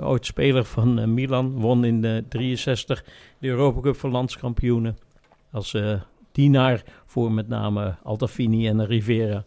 ooit 0.00 0.26
speler 0.26 0.64
van 0.64 1.00
uh, 1.00 1.06
Milan, 1.06 1.60
won 1.60 1.84
in 1.84 2.00
de 2.00 2.24
63 2.28 3.04
de 3.38 3.48
Europa 3.48 3.80
Cup 3.80 3.96
van 3.96 4.10
landskampioenen. 4.10 4.98
Als 5.52 5.72
uh, 5.72 6.00
dienaar 6.32 6.82
voor 7.06 7.32
met 7.32 7.48
name 7.48 7.96
Altafini 8.02 8.68
en 8.68 8.86
Rivera. 8.86 9.44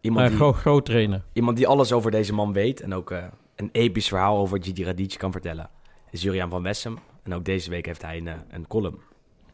Iemand 0.00 0.38
maar 0.38 0.38
die, 0.38 0.52
groot 0.52 0.84
trainer. 0.84 1.22
Iemand 1.32 1.56
die 1.56 1.66
alles 1.66 1.92
over 1.92 2.10
deze 2.10 2.34
man 2.34 2.52
weet 2.52 2.80
en 2.80 2.94
ook 2.94 3.10
een 3.56 3.68
episch 3.72 4.08
verhaal 4.08 4.38
over 4.38 4.62
Gigi 4.62 4.84
Radice 4.84 5.18
kan 5.18 5.32
vertellen. 5.32 5.70
Is 6.10 6.22
Juriaan 6.22 6.50
van 6.50 6.62
Wessem. 6.62 6.98
En 7.22 7.34
ook 7.34 7.44
deze 7.44 7.70
week 7.70 7.86
heeft 7.86 8.02
hij 8.02 8.16
een, 8.16 8.30
een 8.50 8.66
column. 8.66 9.00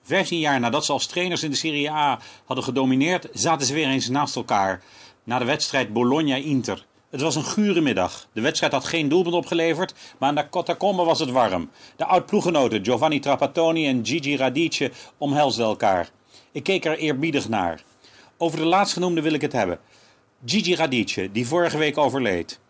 15 0.02 0.38
jaar 0.38 0.60
nadat 0.60 0.84
ze 0.84 0.92
als 0.92 1.06
trainers 1.06 1.42
in 1.42 1.50
de 1.50 1.56
Serie 1.56 1.90
A 1.90 2.20
hadden 2.44 2.64
gedomineerd, 2.64 3.28
zaten 3.32 3.66
ze 3.66 3.74
weer 3.74 3.86
eens 3.86 4.08
naast 4.08 4.36
elkaar. 4.36 4.82
Na 5.24 5.38
de 5.38 5.44
wedstrijd 5.44 5.92
Bologna-Inter. 5.92 6.86
Het 7.10 7.20
was 7.20 7.36
een 7.36 7.44
gure 7.44 7.80
middag. 7.80 8.28
De 8.32 8.40
wedstrijd 8.40 8.72
had 8.72 8.84
geen 8.84 9.08
doelpunt 9.08 9.34
opgeleverd, 9.34 9.94
maar 10.18 10.28
aan 10.28 10.34
de 10.34 10.48
Cotacombe 10.48 11.04
was 11.04 11.18
het 11.18 11.30
warm. 11.30 11.70
De 11.96 12.04
oud-ploeggenoten 12.04 12.84
Giovanni 12.84 13.20
Trapattoni 13.20 13.86
en 13.86 14.06
Gigi 14.06 14.36
Radice 14.36 14.90
omhelsden 15.18 15.66
elkaar. 15.66 16.10
Ik 16.52 16.62
keek 16.62 16.84
er 16.84 16.98
eerbiedig 16.98 17.48
naar. 17.48 17.82
Over 18.36 18.58
de 18.58 18.64
laatstgenoemde 18.64 19.22
wil 19.22 19.32
ik 19.32 19.40
het 19.40 19.52
hebben. 19.52 19.78
Gigi 20.44 20.74
Radice, 20.74 21.32
die 21.32 21.46
vorige 21.46 21.78
week 21.78 21.98
overleed. 21.98 22.60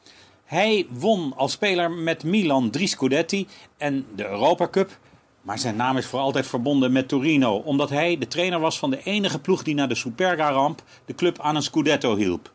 Hij 0.54 0.86
won 0.90 1.32
als 1.36 1.52
speler 1.52 1.90
met 1.90 2.24
Milan 2.24 2.70
drie 2.70 2.86
Scudetti 2.86 3.46
en 3.76 4.06
de 4.16 4.26
Europa 4.26 4.68
Cup. 4.68 4.98
Maar 5.42 5.58
zijn 5.58 5.76
naam 5.76 5.96
is 5.96 6.06
voor 6.06 6.20
altijd 6.20 6.46
verbonden 6.46 6.92
met 6.92 7.08
Torino, 7.08 7.56
omdat 7.56 7.90
hij 7.90 8.18
de 8.18 8.28
trainer 8.28 8.60
was 8.60 8.78
van 8.78 8.90
de 8.90 9.02
enige 9.02 9.38
ploeg 9.38 9.62
die 9.62 9.74
na 9.74 9.86
de 9.86 9.94
Superga-ramp 9.94 10.82
de 11.04 11.14
club 11.14 11.40
aan 11.40 11.56
een 11.56 11.62
Scudetto 11.62 12.16
hielp. 12.16 12.52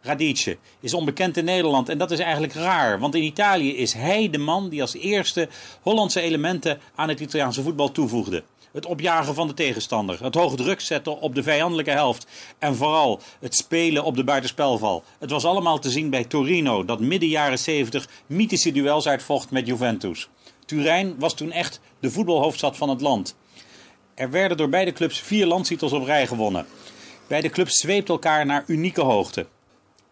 Radice, 0.00 0.58
is 0.80 0.94
onbekend 0.94 1.36
in 1.36 1.44
Nederland 1.44 1.88
en 1.88 1.98
dat 1.98 2.10
is 2.10 2.18
eigenlijk 2.18 2.52
raar. 2.52 2.98
Want 2.98 3.14
in 3.14 3.22
Italië 3.22 3.76
is 3.76 3.92
hij 3.92 4.30
de 4.30 4.38
man 4.38 4.68
die 4.68 4.80
als 4.80 4.94
eerste 4.94 5.48
Hollandse 5.82 6.20
elementen 6.20 6.80
aan 6.94 7.08
het 7.08 7.20
Italiaanse 7.20 7.62
voetbal 7.62 7.92
toevoegde. 7.92 8.42
Het 8.72 8.86
opjagen 8.86 9.34
van 9.34 9.46
de 9.46 9.54
tegenstander, 9.54 10.24
het 10.24 10.34
hoog 10.34 10.56
druk 10.56 10.80
zetten 10.80 11.20
op 11.20 11.34
de 11.34 11.42
vijandelijke 11.42 11.90
helft 11.90 12.26
en 12.58 12.76
vooral 12.76 13.20
het 13.40 13.54
spelen 13.54 14.04
op 14.04 14.16
de 14.16 14.24
buitenspelval. 14.24 15.04
Het 15.18 15.30
was 15.30 15.44
allemaal 15.44 15.78
te 15.78 15.90
zien 15.90 16.10
bij 16.10 16.24
Torino, 16.24 16.84
dat 16.84 17.00
midden 17.00 17.28
jaren 17.28 17.58
70 17.58 18.08
mythische 18.26 18.72
duels 18.72 19.08
uitvocht 19.08 19.50
met 19.50 19.66
Juventus. 19.66 20.28
Turijn 20.64 21.18
was 21.18 21.34
toen 21.34 21.52
echt 21.52 21.80
de 22.00 22.10
voetbalhoofdstad 22.10 22.76
van 22.76 22.88
het 22.88 23.00
land. 23.00 23.36
Er 24.14 24.30
werden 24.30 24.56
door 24.56 24.68
beide 24.68 24.92
clubs 24.92 25.20
vier 25.20 25.46
landstitels 25.46 25.92
op 25.92 26.04
rij 26.04 26.26
gewonnen. 26.26 26.66
Beide 27.26 27.48
clubs 27.48 27.80
zweepten 27.80 28.14
elkaar 28.14 28.46
naar 28.46 28.64
unieke 28.66 29.00
hoogte. 29.00 29.46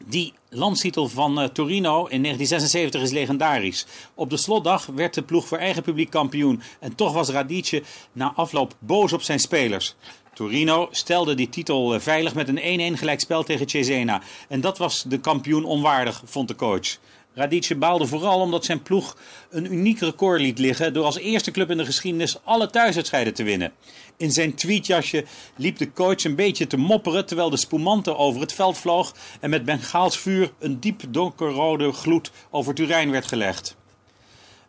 Die 0.04 0.32
landstitel 0.48 1.08
van 1.08 1.42
uh, 1.42 1.44
Torino 1.44 2.06
in 2.06 2.22
1976 2.22 3.02
is 3.02 3.10
legendarisch. 3.10 3.86
Op 4.14 4.30
de 4.30 4.36
slotdag 4.36 4.86
werd 4.86 5.14
de 5.14 5.22
ploeg 5.22 5.46
voor 5.46 5.58
eigen 5.58 5.82
publiek 5.82 6.10
kampioen. 6.10 6.62
En 6.80 6.94
toch 6.94 7.12
was 7.12 7.28
Radice 7.28 7.82
na 8.12 8.32
afloop 8.34 8.74
boos 8.78 9.12
op 9.12 9.22
zijn 9.22 9.40
spelers. 9.40 9.94
Torino 10.34 10.88
stelde 10.90 11.34
die 11.34 11.48
titel 11.48 11.94
uh, 11.94 12.00
veilig 12.00 12.34
met 12.34 12.48
een 12.48 12.94
1-1 12.94 12.98
gelijkspel 12.98 13.42
tegen 13.42 13.68
Cesena. 13.68 14.22
En 14.48 14.60
dat 14.60 14.78
was 14.78 15.02
de 15.02 15.20
kampioen 15.20 15.64
onwaardig, 15.64 16.22
vond 16.24 16.48
de 16.48 16.54
coach. 16.54 16.98
Radice 17.36 17.76
baalde 17.76 18.06
vooral 18.06 18.40
omdat 18.40 18.64
zijn 18.64 18.82
ploeg 18.82 19.16
een 19.50 19.72
uniek 19.72 20.00
record 20.00 20.40
liet 20.40 20.58
liggen 20.58 20.92
door 20.92 21.04
als 21.04 21.18
eerste 21.18 21.50
club 21.50 21.70
in 21.70 21.76
de 21.76 21.84
geschiedenis 21.84 22.38
alle 22.44 22.70
thuiswedstrijden 22.70 23.34
te 23.34 23.42
winnen. 23.42 23.72
In 24.16 24.32
zijn 24.32 24.54
tweetjasje 24.54 25.24
liep 25.56 25.78
de 25.78 25.92
coach 25.92 26.24
een 26.24 26.34
beetje 26.34 26.66
te 26.66 26.76
mopperen 26.76 27.26
terwijl 27.26 27.50
de 27.50 27.56
spumante 27.56 28.16
over 28.16 28.40
het 28.40 28.52
veld 28.52 28.78
vloog 28.78 29.14
en 29.40 29.50
met 29.50 29.64
Bengaals 29.64 30.18
vuur 30.18 30.52
een 30.58 30.80
diep 30.80 31.02
donkerrode 31.08 31.92
gloed 31.92 32.30
over 32.50 32.74
Turijn 32.74 33.10
werd 33.10 33.26
gelegd. 33.26 33.76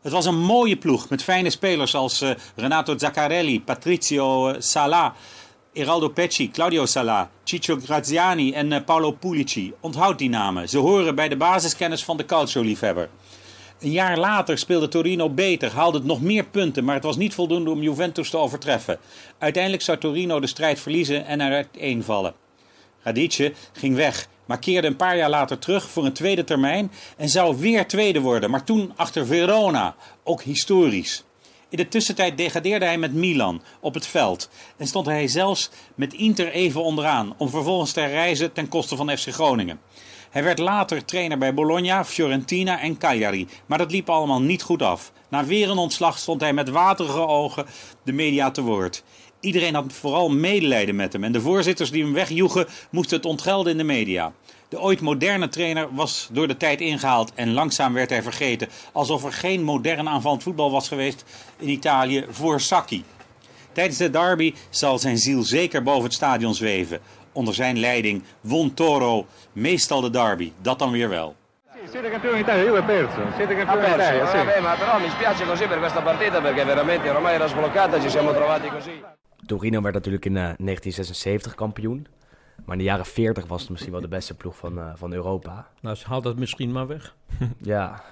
Het 0.01 0.11
was 0.11 0.25
een 0.25 0.39
mooie 0.39 0.77
ploeg 0.77 1.09
met 1.09 1.23
fijne 1.23 1.49
spelers 1.49 1.95
als 1.95 2.21
uh, 2.21 2.29
Renato 2.55 2.97
Zaccarelli, 2.97 3.61
Patrizio 3.61 4.55
Sala, 4.59 5.15
Eraldo 5.77 6.09
Pecci, 6.09 6.51
Claudio 6.51 6.85
Sala, 6.85 7.29
Ciccio 7.43 7.77
Graziani 7.83 8.53
en 8.53 8.71
uh, 8.71 8.83
Paolo 8.85 9.11
Pulici. 9.11 9.73
Onthoud 9.79 10.17
die 10.17 10.29
namen. 10.29 10.69
Ze 10.69 10.77
horen 10.77 11.15
bij 11.15 11.29
de 11.29 11.37
basiskennis 11.37 12.03
van 12.03 12.17
de 12.17 12.25
calcio-liefhebber. 12.25 13.09
Een 13.79 13.91
jaar 13.91 14.17
later 14.17 14.57
speelde 14.57 14.87
Torino 14.87 15.29
beter, 15.29 15.71
haalde 15.71 15.97
het 15.97 16.07
nog 16.07 16.21
meer 16.21 16.43
punten, 16.43 16.83
maar 16.83 16.95
het 16.95 17.03
was 17.03 17.17
niet 17.17 17.33
voldoende 17.33 17.69
om 17.69 17.81
Juventus 17.81 18.29
te 18.29 18.37
overtreffen. 18.37 18.99
Uiteindelijk 19.37 19.83
zou 19.83 19.97
Torino 19.97 20.39
de 20.39 20.47
strijd 20.47 20.79
verliezen 20.79 21.25
en 21.25 21.41
eruit 21.41 21.67
eenvallen. 21.71 22.33
Radice 23.03 23.53
ging 23.73 23.95
weg, 23.95 24.27
maar 24.45 24.59
keerde 24.59 24.87
een 24.87 24.95
paar 24.95 25.17
jaar 25.17 25.29
later 25.29 25.59
terug 25.59 25.89
voor 25.89 26.05
een 26.05 26.13
tweede 26.13 26.43
termijn 26.43 26.91
en 27.17 27.29
zou 27.29 27.57
weer 27.57 27.87
tweede 27.87 28.21
worden, 28.21 28.49
maar 28.49 28.63
toen 28.63 28.93
achter 28.95 29.25
Verona, 29.25 29.95
ook 30.23 30.41
historisch. 30.41 31.23
In 31.69 31.77
de 31.77 31.87
tussentijd 31.87 32.37
degradeerde 32.37 32.85
hij 32.85 32.97
met 32.97 33.13
Milan 33.13 33.61
op 33.79 33.93
het 33.93 34.07
veld 34.07 34.49
en 34.77 34.87
stond 34.87 35.05
hij 35.05 35.27
zelfs 35.27 35.69
met 35.95 36.13
Inter 36.13 36.51
even 36.51 36.83
onderaan 36.83 37.33
om 37.37 37.49
vervolgens 37.49 37.91
te 37.91 38.05
reizen 38.05 38.53
ten 38.53 38.67
koste 38.67 38.95
van 38.95 39.17
FC 39.17 39.27
Groningen. 39.27 39.79
Hij 40.29 40.43
werd 40.43 40.59
later 40.59 41.05
trainer 41.05 41.37
bij 41.37 41.53
Bologna, 41.53 42.05
Fiorentina 42.05 42.79
en 42.79 42.97
Cagliari, 42.97 43.47
maar 43.65 43.77
dat 43.77 43.91
liep 43.91 44.09
allemaal 44.09 44.41
niet 44.41 44.61
goed 44.61 44.81
af. 44.81 45.11
Na 45.29 45.45
weer 45.45 45.69
een 45.69 45.77
ontslag 45.77 46.17
stond 46.17 46.41
hij 46.41 46.53
met 46.53 46.69
waterige 46.69 47.27
ogen 47.27 47.65
de 48.03 48.11
media 48.11 48.51
te 48.51 48.61
woord. 48.61 49.03
Iedereen 49.39 49.75
had 49.75 49.93
vooral 49.93 50.29
medelijden 50.29 50.95
met 50.95 51.13
hem 51.13 51.23
en 51.23 51.31
de 51.31 51.41
voorzitters 51.41 51.91
die 51.91 52.03
hem 52.03 52.13
wegjoegen 52.13 52.67
moesten 52.91 53.17
het 53.17 53.25
ontgelden 53.25 53.71
in 53.71 53.77
de 53.77 53.83
media. 53.83 54.33
De 54.69 54.79
ooit 54.79 55.01
moderne 55.01 55.47
trainer 55.47 55.87
was 55.91 56.29
door 56.31 56.47
de 56.47 56.57
tijd 56.57 56.81
ingehaald 56.81 57.33
en 57.33 57.53
langzaam 57.53 57.93
werd 57.93 58.09
hij 58.09 58.21
vergeten. 58.23 58.67
Alsof 58.91 59.23
er 59.23 59.33
geen 59.33 59.63
modern 59.63 60.09
aanvallend 60.09 60.43
voetbal 60.43 60.71
was 60.71 60.87
geweest 60.87 61.25
in 61.57 61.69
Italië 61.69 62.25
voor 62.29 62.61
Sacchi. 62.61 63.05
Tijdens 63.71 63.97
de 63.97 64.09
derby 64.09 64.53
zal 64.69 64.99
zijn 64.99 65.17
ziel 65.17 65.43
zeker 65.43 65.83
boven 65.83 66.03
het 66.03 66.13
stadion 66.13 66.53
zweven. 66.55 66.99
Onder 67.31 67.53
zijn 67.53 67.79
leiding 67.79 68.23
won 68.41 68.73
Toro 68.73 69.25
meestal 69.53 70.01
de 70.01 70.09
derby, 70.09 70.51
dat 70.61 70.79
dan 70.79 70.91
weer 70.91 71.09
wel. 71.09 71.35
Siete 71.91 72.09
campioni 72.09 72.37
d'Italia, 72.37 72.63
io 72.63 72.75
ho 72.75 72.83
perso. 72.83 73.21
Siete 73.37 73.55
campioni 73.55 73.85
d'Italia, 73.85 74.27
sì. 74.27 74.37
Vabbè, 74.37 74.59
ma 74.59 74.75
però 74.75 74.99
mi 74.99 75.09
spiace 75.09 75.45
così 75.45 75.67
per 75.67 75.79
questa 75.79 76.01
partita 76.01 76.41
perché 76.41 76.65
veramente 76.65 77.09
ormai 77.09 77.33
era 77.35 77.47
sbloccata, 77.47 78.01
ci 78.01 78.09
siamo 78.09 78.33
trovati 78.33 78.67
così. 78.67 79.03
Torino 79.45 79.81
werd 79.81 79.93
natuurlijk 79.93 80.25
in 80.25 80.35
uh, 80.35 80.55
1976 80.57 81.55
kampioen. 81.55 82.07
Maar 82.65 82.75
in 82.75 82.81
de 82.81 82.89
jaren 82.89 83.05
40 83.05 83.45
was 83.45 83.61
het 83.61 83.69
misschien 83.69 83.91
wel 83.91 84.01
de 84.01 84.07
beste 84.07 84.33
ploeg 84.33 84.57
van, 84.57 84.77
uh, 84.77 84.91
van 84.95 85.13
Europa. 85.13 85.67
Nou, 85.81 85.95
ze 85.95 86.07
haalt 86.07 86.23
dat 86.23 86.37
misschien 86.37 86.71
maar 86.71 86.87
weg. 86.87 87.15
ja. 87.61 88.03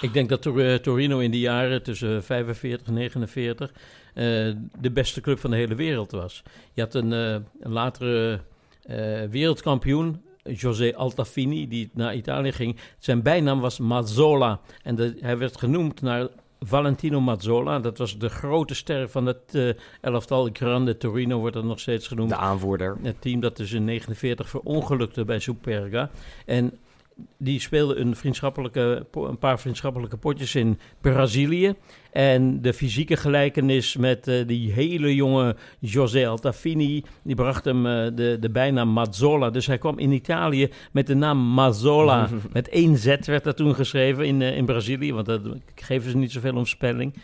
Ik 0.00 0.12
denk 0.12 0.28
dat 0.28 0.42
Tor 0.42 0.80
Torino 0.80 1.18
in 1.18 1.30
die 1.30 1.40
jaren 1.40 1.82
tussen 1.82 2.24
45 2.24 2.86
en 2.86 2.94
49 2.94 3.70
uh, 3.70 3.76
de 4.80 4.90
beste 4.92 5.20
club 5.20 5.38
van 5.38 5.50
de 5.50 5.56
hele 5.56 5.74
wereld 5.74 6.10
was. 6.10 6.42
Je 6.72 6.80
had 6.80 6.94
een, 6.94 7.10
een 7.10 7.44
latere 7.72 8.40
wereldkampioen, 9.30 10.22
José 10.42 10.94
Altafini, 10.96 11.68
die 11.68 11.90
naar 11.92 12.14
Italië 12.14 12.52
ging. 12.52 12.76
Zijn 12.98 13.22
bijnaam 13.22 13.60
was 13.60 13.78
Mazzola. 13.78 14.60
En 14.82 14.94
de, 14.94 15.16
hij 15.20 15.38
werd 15.38 15.58
genoemd 15.58 16.00
naar 16.00 16.28
Valentino 16.60 17.20
Mazzola. 17.20 17.78
Dat 17.78 17.98
was 17.98 18.18
de 18.18 18.28
grote 18.28 18.74
ster 18.74 19.08
van 19.08 19.26
het 19.26 19.52
uh, 19.52 19.72
elftal. 20.00 20.48
Grande 20.52 20.96
Torino 20.96 21.38
wordt 21.38 21.54
dat 21.54 21.64
nog 21.64 21.80
steeds 21.80 22.08
genoemd. 22.08 22.28
De 22.28 22.36
aanvoerder. 22.36 22.96
Het 23.02 23.20
team 23.20 23.40
dat 23.40 23.56
dus 23.56 23.72
in 23.72 23.84
49 23.84 24.48
verongelukte 24.48 25.24
bij 25.24 25.38
Superga. 25.38 26.10
En 26.46 26.78
die 27.38 27.60
speelde 27.60 27.96
een, 27.96 28.16
vriendschappelijke, 28.16 29.06
een 29.12 29.38
paar 29.38 29.60
vriendschappelijke 29.60 30.16
potjes 30.16 30.54
in 30.54 30.78
Brazilië. 31.00 31.74
En 32.12 32.62
de 32.62 32.72
fysieke 32.72 33.16
gelijkenis 33.16 33.96
met 33.96 34.28
uh, 34.28 34.46
die 34.46 34.72
hele 34.72 35.14
jonge 35.14 35.56
José 35.78 36.28
Altafini, 36.28 37.04
die 37.22 37.34
bracht 37.34 37.64
hem 37.64 37.86
uh, 37.86 37.92
de, 38.14 38.36
de 38.40 38.50
bijnaam 38.50 38.88
Mazzola. 38.88 39.50
Dus 39.50 39.66
hij 39.66 39.78
kwam 39.78 39.98
in 39.98 40.12
Italië 40.12 40.70
met 40.92 41.06
de 41.06 41.14
naam 41.14 41.38
Mazzola. 41.38 42.28
met 42.52 42.68
één 42.68 42.96
Z 42.96 43.16
werd 43.24 43.44
dat 43.44 43.56
toen 43.56 43.74
geschreven 43.74 44.26
in, 44.26 44.40
uh, 44.40 44.56
in 44.56 44.64
Brazilië, 44.64 45.12
want 45.12 45.26
dat 45.26 45.42
geven 45.74 46.10
ze 46.10 46.16
niet 46.16 46.32
zoveel 46.32 46.56
om 46.56 46.66
spelling. 46.66 47.14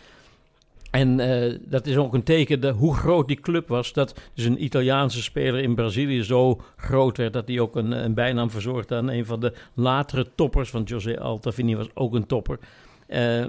En 0.91 1.19
uh, 1.19 1.57
dat 1.61 1.85
is 1.85 1.97
ook 1.97 2.13
een 2.13 2.23
teken 2.23 2.61
de, 2.61 2.69
hoe 2.69 2.95
groot 2.95 3.27
die 3.27 3.39
club 3.39 3.67
was. 3.67 3.93
Dat 3.93 4.19
dus 4.33 4.45
een 4.45 4.63
Italiaanse 4.63 5.21
speler 5.21 5.61
in 5.61 5.75
Brazilië 5.75 6.23
zo 6.23 6.61
groot 6.75 7.17
werd 7.17 7.33
dat 7.33 7.47
hij 7.47 7.59
ook 7.59 7.75
een, 7.75 7.91
een 7.91 8.13
bijnaam 8.13 8.49
verzorgde 8.49 8.95
aan 8.95 9.09
een 9.09 9.25
van 9.25 9.39
de 9.39 9.53
latere 9.73 10.27
toppers. 10.35 10.71
Want 10.71 10.89
José 10.89 11.19
Altafini 11.19 11.75
was 11.75 11.87
ook 11.93 12.13
een 12.13 12.25
topper. 12.25 12.59
Uh, 13.07 13.45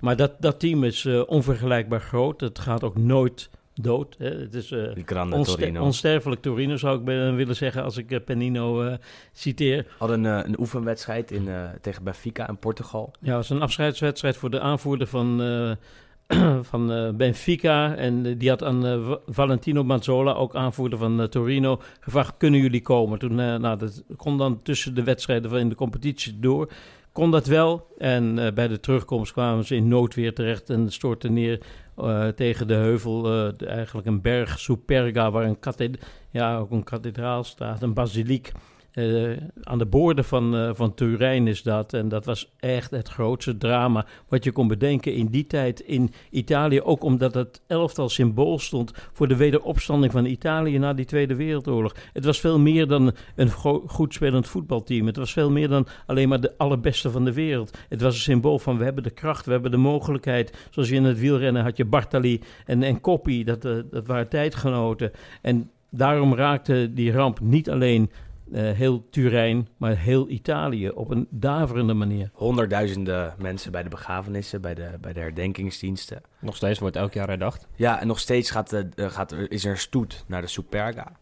maar 0.00 0.16
dat, 0.16 0.32
dat 0.40 0.60
team 0.60 0.84
is 0.84 1.04
uh, 1.04 1.22
onvergelijkbaar 1.26 2.00
groot. 2.00 2.40
Het 2.40 2.58
gaat 2.58 2.84
ook 2.84 2.96
nooit 2.96 3.50
dood. 3.74 4.14
Hè. 4.18 4.28
Het 4.28 4.54
is 4.54 4.72
onster 5.30 5.58
Torino. 5.58 5.82
onsterfelijk 5.82 6.42
Torino, 6.42 6.76
zou 6.76 6.98
ik 6.98 7.04
willen 7.36 7.56
zeggen 7.56 7.82
als 7.82 7.96
ik 7.96 8.24
Penino 8.24 8.96
citeer. 9.32 9.86
Hadden 9.98 10.24
een, 10.24 10.48
een 10.48 10.60
oefenwedstrijd 10.60 11.30
in, 11.30 11.48
tegen 11.80 12.04
Benfica 12.04 12.48
in 12.48 12.58
Portugal. 12.58 13.12
Ja, 13.20 13.26
het 13.26 13.36
was 13.36 13.50
een 13.50 13.62
afscheidswedstrijd 13.62 14.36
voor 14.36 14.50
de 14.50 14.60
aanvoerder 14.60 15.06
van 15.06 15.40
van 16.70 16.92
uh, 16.92 17.10
Benfica. 17.10 17.94
En 17.94 18.24
uh, 18.26 18.34
die 18.38 18.48
had 18.48 18.62
aan 18.62 18.86
uh, 18.86 19.14
Valentino 19.26 19.84
Mazzola, 19.84 20.32
ook 20.32 20.54
aanvoerder 20.54 20.98
van 20.98 21.28
Torino, 21.28 21.80
gevraagd: 22.00 22.34
kunnen 22.36 22.60
jullie 22.60 22.82
komen? 22.82 23.18
Toen, 23.18 23.34
nou, 23.34 23.78
dat 23.78 24.04
kon 24.16 24.38
dan 24.38 24.62
tussen 24.62 24.94
de 24.94 25.02
wedstrijden 25.02 25.50
van 25.50 25.58
in 25.58 25.68
de 25.68 25.74
competitie 25.74 26.38
door. 26.38 26.70
Kon 27.12 27.30
dat 27.30 27.46
wel. 27.46 27.86
En 27.98 28.34
bij 28.54 28.68
de 28.68 28.80
terugkomst 28.80 29.32
kwamen 29.32 29.64
ze 29.64 29.76
in 29.76 29.88
noodweer 29.88 30.34
terecht 30.34 30.70
en 30.70 30.92
stortten 30.92 31.32
neer 31.32 31.60
tegen 32.34 32.66
de 32.66 32.74
heuvel. 32.74 33.52
Eigenlijk 33.56 34.06
een 34.06 34.20
berg, 34.20 34.58
Superga, 34.58 35.30
waar 35.30 35.44
een, 35.44 35.96
ja, 36.30 36.56
ook 36.56 36.70
een 36.70 36.84
kathedraal 36.84 37.44
staat, 37.44 37.82
een 37.82 37.94
basiliek. 37.94 38.52
Uh, 38.94 39.36
aan 39.62 39.78
de 39.78 39.86
boorden 39.86 40.24
van, 40.24 40.54
uh, 40.54 40.70
van 40.74 40.94
Turijn 40.94 41.46
is 41.46 41.62
dat. 41.62 41.92
En 41.92 42.08
dat 42.08 42.24
was 42.24 42.52
echt 42.58 42.90
het 42.90 43.08
grootste 43.08 43.56
drama 43.56 44.06
wat 44.28 44.44
je 44.44 44.52
kon 44.52 44.68
bedenken 44.68 45.14
in 45.14 45.26
die 45.26 45.46
tijd 45.46 45.80
in 45.80 46.12
Italië. 46.30 46.82
Ook 46.82 47.02
omdat 47.02 47.34
het 47.34 47.62
elftal 47.66 48.08
symbool 48.08 48.58
stond 48.58 48.92
voor 49.12 49.28
de 49.28 49.36
wederopstanding 49.36 50.12
van 50.12 50.24
Italië 50.24 50.78
na 50.78 50.92
die 50.92 51.04
Tweede 51.04 51.34
Wereldoorlog. 51.34 51.94
Het 52.12 52.24
was 52.24 52.40
veel 52.40 52.58
meer 52.58 52.86
dan 52.86 53.12
een 53.36 53.50
goed 53.86 54.14
spelend 54.14 54.48
voetbalteam. 54.48 55.06
Het 55.06 55.16
was 55.16 55.32
veel 55.32 55.50
meer 55.50 55.68
dan 55.68 55.86
alleen 56.06 56.28
maar 56.28 56.40
de 56.40 56.54
allerbeste 56.56 57.10
van 57.10 57.24
de 57.24 57.32
wereld. 57.32 57.78
Het 57.88 58.00
was 58.00 58.14
een 58.14 58.20
symbool 58.20 58.58
van 58.58 58.78
we 58.78 58.84
hebben 58.84 59.02
de 59.02 59.10
kracht, 59.10 59.46
we 59.46 59.52
hebben 59.52 59.70
de 59.70 59.76
mogelijkheid. 59.76 60.68
Zoals 60.70 60.88
je 60.88 60.94
in 60.94 61.04
het 61.04 61.18
wielrennen 61.18 61.62
had 61.62 61.76
je 61.76 61.84
Bartali 61.84 62.40
en, 62.66 62.82
en 62.82 63.00
Coppi, 63.00 63.44
dat, 63.44 63.64
uh, 63.64 63.76
dat 63.90 64.06
waren 64.06 64.28
tijdgenoten. 64.28 65.10
En 65.42 65.70
daarom 65.90 66.34
raakte 66.34 66.90
die 66.92 67.12
ramp 67.12 67.40
niet 67.40 67.70
alleen 67.70 68.10
uh, 68.52 68.72
heel 68.72 69.08
Turijn, 69.10 69.68
maar 69.76 69.96
heel 69.96 70.28
Italië 70.28 70.90
op 70.90 71.10
een 71.10 71.26
daverende 71.30 71.94
manier. 71.94 72.30
Honderdduizenden 72.32 73.34
mensen 73.38 73.72
bij 73.72 73.82
de 73.82 73.88
begrafenissen, 73.88 74.60
bij 74.60 74.74
de, 74.74 74.90
bij 75.00 75.12
de 75.12 75.20
herdenkingsdiensten. 75.20 76.22
Nog 76.38 76.56
steeds 76.56 76.78
wordt 76.78 76.96
elk 76.96 77.12
jaar 77.12 77.28
herdacht. 77.28 77.66
Ja, 77.76 78.00
en 78.00 78.06
nog 78.06 78.18
steeds 78.18 78.50
gaat, 78.50 78.72
uh, 78.72 78.82
gaat, 78.96 79.32
is 79.32 79.64
er 79.64 79.78
stoet 79.78 80.24
naar 80.26 80.40
de 80.40 80.46
Superga. 80.46 81.12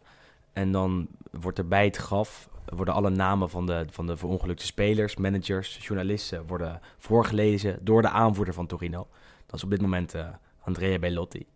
En 0.53 0.73
dan 0.73 1.09
wordt 1.31 1.59
er 1.59 1.69
bij 1.69 1.85
het 1.85 1.97
graf 1.97 2.51
worden 2.65 2.95
alle 2.95 3.11
namen 3.11 3.51
van 3.51 3.67
de, 3.67 3.87
van 3.91 4.07
de 4.07 4.17
verongelukte 4.17 4.67
spelers, 4.67 5.17
managers, 5.17 5.79
journalisten 5.87 6.47
worden 6.47 6.81
voorgelezen 6.99 7.79
door 7.83 8.03
de 8.03 8.09
aanvoerder 8.09 8.55
van 8.55 8.67
Torino. 8.67 9.09
Dat 9.47 9.57
is 9.57 9.65
op 9.65 9.71
dit 9.71 9.81
moment 9.81 10.15
uh, 10.15 10.29
Andrea 10.65 10.99
Bellotti. 10.99 11.47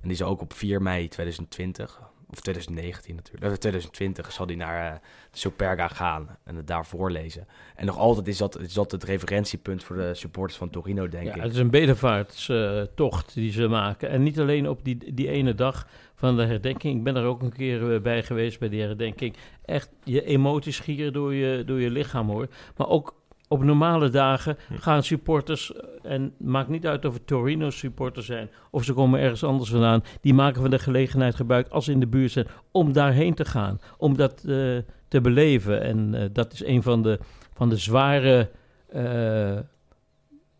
En 0.00 0.08
die 0.08 0.16
zal 0.16 0.28
ook 0.28 0.40
op 0.40 0.52
4 0.52 0.82
mei 0.82 1.08
2020, 1.08 2.00
of 2.32 2.40
2019 2.40 3.14
natuurlijk, 3.14 3.56
2020 3.56 4.32
zal 4.32 4.46
hij 4.46 4.54
naar 4.54 4.92
uh, 4.92 4.98
Superga 5.32 5.88
gaan 5.88 6.36
en 6.44 6.56
het 6.56 6.66
daar 6.66 6.86
voorlezen. 6.86 7.46
En 7.76 7.86
nog 7.86 7.98
altijd 7.98 8.28
is 8.28 8.36
dat, 8.36 8.60
is 8.60 8.72
dat 8.72 8.90
het 8.90 9.04
referentiepunt 9.04 9.84
voor 9.84 9.96
de 9.96 10.14
supporters 10.14 10.58
van 10.58 10.70
Torino, 10.70 11.08
denk 11.08 11.26
ja, 11.26 11.34
ik. 11.34 11.42
Het 11.42 11.52
is 11.52 11.58
een 11.58 11.70
bedevaartstocht 11.70 13.34
die 13.34 13.52
ze 13.52 13.68
maken. 13.68 14.08
En 14.08 14.22
niet 14.22 14.40
alleen 14.40 14.68
op 14.68 14.84
die, 14.84 15.14
die 15.14 15.28
ene 15.28 15.54
dag 15.54 15.86
van 16.14 16.36
de 16.36 16.44
herdenking. 16.44 16.96
Ik 16.96 17.04
ben 17.04 17.16
er 17.16 17.24
ook 17.24 17.42
een 17.42 17.52
keer 17.52 18.00
bij 18.00 18.22
geweest 18.22 18.58
bij 18.58 18.68
die 18.68 18.80
herdenking. 18.80 19.36
Echt, 19.64 19.90
je 20.04 20.24
emoties 20.24 20.76
schieren 20.76 21.12
door 21.12 21.34
je, 21.34 21.64
door 21.64 21.80
je 21.80 21.90
lichaam 21.90 22.28
hoor. 22.28 22.48
Maar 22.76 22.88
ook 22.88 23.14
op 23.52 23.62
normale 23.62 24.08
dagen 24.08 24.56
gaan 24.72 25.02
supporters, 25.02 25.72
en 26.02 26.34
maakt 26.38 26.68
niet 26.68 26.86
uit 26.86 27.04
of 27.04 27.14
het 27.14 27.26
Torino 27.26 27.70
supporters 27.70 28.26
zijn 28.26 28.50
of 28.70 28.84
ze 28.84 28.92
komen 28.92 29.20
ergens 29.20 29.44
anders 29.44 29.70
vandaan, 29.70 30.04
die 30.20 30.34
maken 30.34 30.60
van 30.60 30.70
de 30.70 30.78
gelegenheid 30.78 31.34
gebruik 31.34 31.68
als 31.68 31.84
ze 31.84 31.92
in 31.92 32.00
de 32.00 32.06
buurt 32.06 32.30
zijn 32.30 32.46
om 32.70 32.92
daarheen 32.92 33.34
te 33.34 33.44
gaan, 33.44 33.80
om 33.98 34.16
dat 34.16 34.42
uh, 34.46 34.78
te 35.08 35.20
beleven. 35.20 35.82
En 35.82 36.14
uh, 36.14 36.24
dat 36.32 36.52
is 36.52 36.64
een 36.64 36.82
van 36.82 37.02
de, 37.02 37.18
van 37.54 37.68
de 37.68 37.76
zware, 37.76 38.50
uh, 38.94 39.58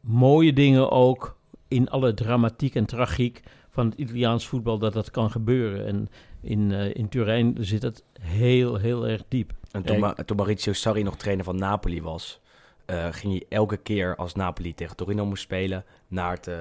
mooie 0.00 0.52
dingen 0.52 0.90
ook 0.90 1.36
in 1.68 1.90
alle 1.90 2.14
dramatiek 2.14 2.74
en 2.74 2.86
tragiek 2.86 3.42
van 3.70 3.86
het 3.86 3.98
Italiaans 3.98 4.46
voetbal 4.46 4.78
dat 4.78 4.92
dat 4.92 5.10
kan 5.10 5.30
gebeuren. 5.30 5.86
En 5.86 6.08
in, 6.40 6.70
in 6.72 7.08
Turijn 7.08 7.56
zit 7.60 7.82
het 7.82 8.04
heel, 8.20 8.76
heel 8.76 9.08
erg 9.08 9.22
diep. 9.28 9.52
En 9.70 9.82
toen, 9.82 9.98
Ma 9.98 10.14
toen 10.14 10.36
Maurizio 10.36 10.72
Sarri 10.72 11.02
nog 11.02 11.16
trainer 11.16 11.44
van 11.44 11.56
Napoli 11.56 12.02
was, 12.02 12.40
uh, 12.86 13.06
ging 13.10 13.32
hij 13.32 13.44
elke 13.48 13.76
keer 13.76 14.16
als 14.16 14.34
Napoli 14.34 14.74
tegen 14.74 14.96
Torino 14.96 15.26
moest 15.26 15.42
spelen 15.42 15.84
naar 16.08 16.32
het 16.32 16.46
uh, 16.46 16.54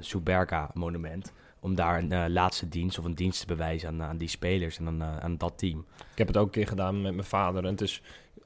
Suberga-monument. 0.00 1.32
Om 1.60 1.74
daar 1.74 1.98
een 1.98 2.12
uh, 2.12 2.24
laatste 2.28 2.68
dienst 2.68 2.98
of 2.98 3.04
een 3.04 3.14
dienst 3.14 3.40
te 3.40 3.46
bewijzen 3.46 3.88
aan, 3.88 4.02
aan 4.02 4.16
die 4.16 4.28
spelers 4.28 4.78
en 4.78 4.86
aan, 4.86 5.02
aan, 5.02 5.36
dat 5.36 5.58
team. 5.58 5.84
Ik 6.12 6.18
heb 6.18 6.26
het 6.26 6.36
ook 6.36 6.44
een 6.44 6.50
keer 6.50 6.66
gedaan 6.66 7.02
met 7.02 7.14
mijn 7.14 7.26
vader. 7.26 7.64
En 7.64 7.70
het 7.70 7.80
is, 7.80 8.02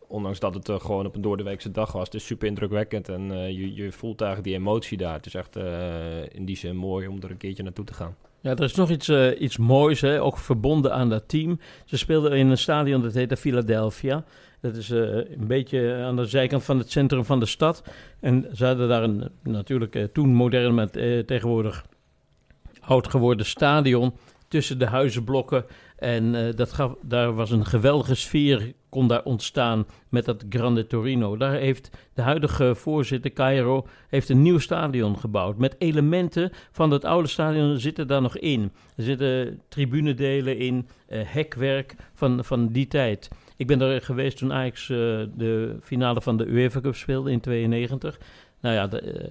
ondanks 0.06 0.38
dat 0.38 0.54
het 0.54 0.82
gewoon 0.82 1.06
op 1.06 1.14
een 1.14 1.20
doordeweekse 1.20 1.70
dag 1.70 1.92
was, 1.92 2.04
het 2.04 2.14
is 2.14 2.26
super 2.26 2.48
indrukwekkend. 2.48 3.08
En 3.08 3.52
je, 3.54 3.74
je 3.74 3.92
voelt 3.92 4.20
eigenlijk 4.20 4.50
die 4.50 4.60
emotie 4.60 4.98
daar. 4.98 5.14
Het 5.14 5.26
is 5.26 5.34
echt 5.34 5.56
in 6.32 6.44
die 6.44 6.56
zin 6.56 6.76
mooi 6.76 7.08
om 7.08 7.22
er 7.22 7.30
een 7.30 7.36
keertje 7.36 7.62
naartoe 7.62 7.84
te 7.84 7.94
gaan. 7.94 8.16
Ja, 8.40 8.50
er 8.50 8.62
is 8.62 8.74
nog 8.74 8.90
iets, 8.90 9.08
uh, 9.08 9.40
iets 9.40 9.56
moois, 9.56 10.00
hè, 10.00 10.22
ook 10.22 10.38
verbonden 10.38 10.92
aan 10.92 11.08
dat 11.08 11.28
team. 11.28 11.60
Ze 11.84 11.96
speelden 11.96 12.32
in 12.32 12.48
een 12.48 12.58
stadion 12.58 13.02
dat 13.02 13.14
heette 13.14 13.36
Philadelphia. 13.36 14.24
Dat 14.61 14.76
is 14.76 14.90
uh, 14.90 15.00
een 15.14 15.46
beetje 15.46 15.94
aan 15.94 16.16
de 16.16 16.26
zijkant 16.26 16.64
van 16.64 16.78
het 16.78 16.90
centrum 16.90 17.24
van 17.24 17.40
de 17.40 17.46
stad. 17.46 17.82
En 18.20 18.46
ze 18.54 18.64
hadden 18.64 18.88
daar 18.88 19.02
een, 19.02 19.28
natuurlijk 19.42 19.94
uh, 19.94 20.04
toen 20.04 20.34
modern, 20.34 20.74
met 20.74 20.92
tegenwoordig 21.26 21.86
oud 22.80 23.09
geworden 23.09 23.46
stadion 23.46 24.14
tussen 24.48 24.78
de 24.78 24.86
huizenblokken. 24.86 25.64
En 25.96 26.52
dat 26.56 26.96
daar 27.02 27.34
was 27.34 27.50
een 27.50 27.66
geweldige 27.66 28.14
sfeer, 28.14 28.72
kon 28.88 29.09
daar 29.09 29.22
ontstaan 29.22 29.86
met 30.09 30.24
dat 30.24 30.44
Grande 30.48 30.86
Torino. 30.86 31.36
Daar 31.36 31.54
heeft 31.54 31.90
de 32.14 32.22
huidige 32.22 32.74
voorzitter, 32.74 33.32
Cairo, 33.32 33.86
heeft 34.09 34.28
een 34.28 34.42
nieuw 34.42 34.59
stadion 34.59 35.18
gebouwd. 35.18 35.59
Met 35.59 35.76
elementen 35.78 36.50
van 36.72 36.90
dat 36.90 37.04
oude 37.04 37.28
stadion 37.28 37.78
zitten 37.78 38.06
daar 38.06 38.22
nog 38.22 38.38
in. 38.38 38.72
Er 38.96 39.02
zitten 39.02 39.61
tribunedelen 39.68 40.59
in, 40.59 40.88
hekwerk 41.06 41.94
van, 42.14 42.44
van 42.44 42.68
die 42.68 42.86
tijd. 42.88 43.28
Ik 43.59 43.66
ben 43.66 43.78
daar 43.78 44.02
geweest 44.02 44.36
toen 44.36 44.52
Ajax 44.52 44.88
uh, 44.88 44.98
de 45.36 45.76
finale 45.82 46.22
van 46.22 46.36
de 46.36 46.46
UEFA 46.46 46.80
Cup 46.80 46.94
speelde 46.94 47.30
in 47.30 47.40
92. 47.40 48.18
Nou 48.61 48.74
ja, 48.74 48.86
de, 48.86 49.30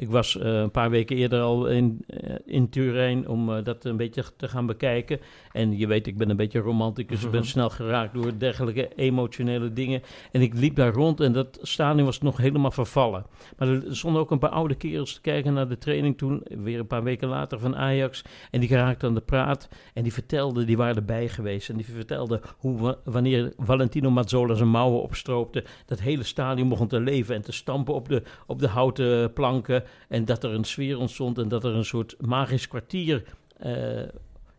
ik 0.00 0.10
was 0.10 0.36
uh, 0.36 0.60
een 0.60 0.70
paar 0.70 0.90
weken 0.90 1.16
eerder 1.16 1.40
al 1.40 1.66
in, 1.66 2.04
uh, 2.08 2.34
in 2.44 2.68
Turijn 2.68 3.28
om 3.28 3.50
uh, 3.50 3.64
dat 3.64 3.84
een 3.84 3.96
beetje 3.96 4.24
te 4.36 4.48
gaan 4.48 4.66
bekijken. 4.66 5.20
En 5.52 5.78
je 5.78 5.86
weet, 5.86 6.06
ik 6.06 6.16
ben 6.16 6.30
een 6.30 6.36
beetje 6.36 6.58
romanticus. 6.58 7.24
Ik 7.24 7.30
ben 7.30 7.44
snel 7.54 7.70
geraakt 7.70 8.14
door 8.14 8.38
dergelijke 8.38 8.88
emotionele 8.96 9.72
dingen. 9.72 10.02
En 10.32 10.40
ik 10.40 10.54
liep 10.54 10.76
daar 10.76 10.92
rond 10.92 11.20
en 11.20 11.32
dat 11.32 11.58
stadion 11.62 12.04
was 12.04 12.20
nog 12.20 12.36
helemaal 12.36 12.70
vervallen. 12.70 13.26
Maar 13.58 13.68
er 13.68 13.96
stonden 13.96 14.20
ook 14.20 14.30
een 14.30 14.38
paar 14.38 14.50
oude 14.50 14.74
kerels 14.74 15.14
te 15.14 15.20
kijken 15.20 15.52
naar 15.52 15.68
de 15.68 15.78
training 15.78 16.18
toen, 16.18 16.42
weer 16.48 16.78
een 16.78 16.86
paar 16.86 17.02
weken 17.02 17.28
later 17.28 17.58
van 17.58 17.76
Ajax. 17.76 18.24
En 18.50 18.60
die 18.60 18.68
geraakten 18.68 19.08
aan 19.08 19.14
de 19.14 19.20
praat 19.20 19.68
en 19.94 20.02
die 20.02 20.12
vertelden, 20.12 20.66
die 20.66 20.76
waren 20.76 20.96
erbij 20.96 21.28
geweest. 21.28 21.68
En 21.68 21.76
die 21.76 21.86
vertelden 21.86 22.40
hoe 22.58 22.98
wanneer 23.04 23.52
Valentino 23.58 24.10
Mazzola 24.10 24.54
zijn 24.54 24.68
mouwen 24.68 25.02
opstroopte, 25.02 25.64
dat 25.86 26.00
hele 26.00 26.24
stadion 26.24 26.68
begon 26.68 26.88
te 26.88 27.00
leven 27.00 27.34
en 27.34 27.42
te 27.42 27.52
stampen 27.52 27.94
op 27.94 28.08
de, 28.08 28.22
op 28.46 28.58
de 28.58 28.68
houten 28.68 29.32
planken. 29.32 29.84
En 30.08 30.24
dat 30.24 30.44
er 30.44 30.50
een 30.50 30.64
sfeer 30.64 30.98
ontstond 30.98 31.38
en 31.38 31.48
dat 31.48 31.64
er 31.64 31.74
een 31.74 31.84
soort 31.84 32.16
magisch 32.20 32.68
kwartier 32.68 33.22
uh, 33.66 34.02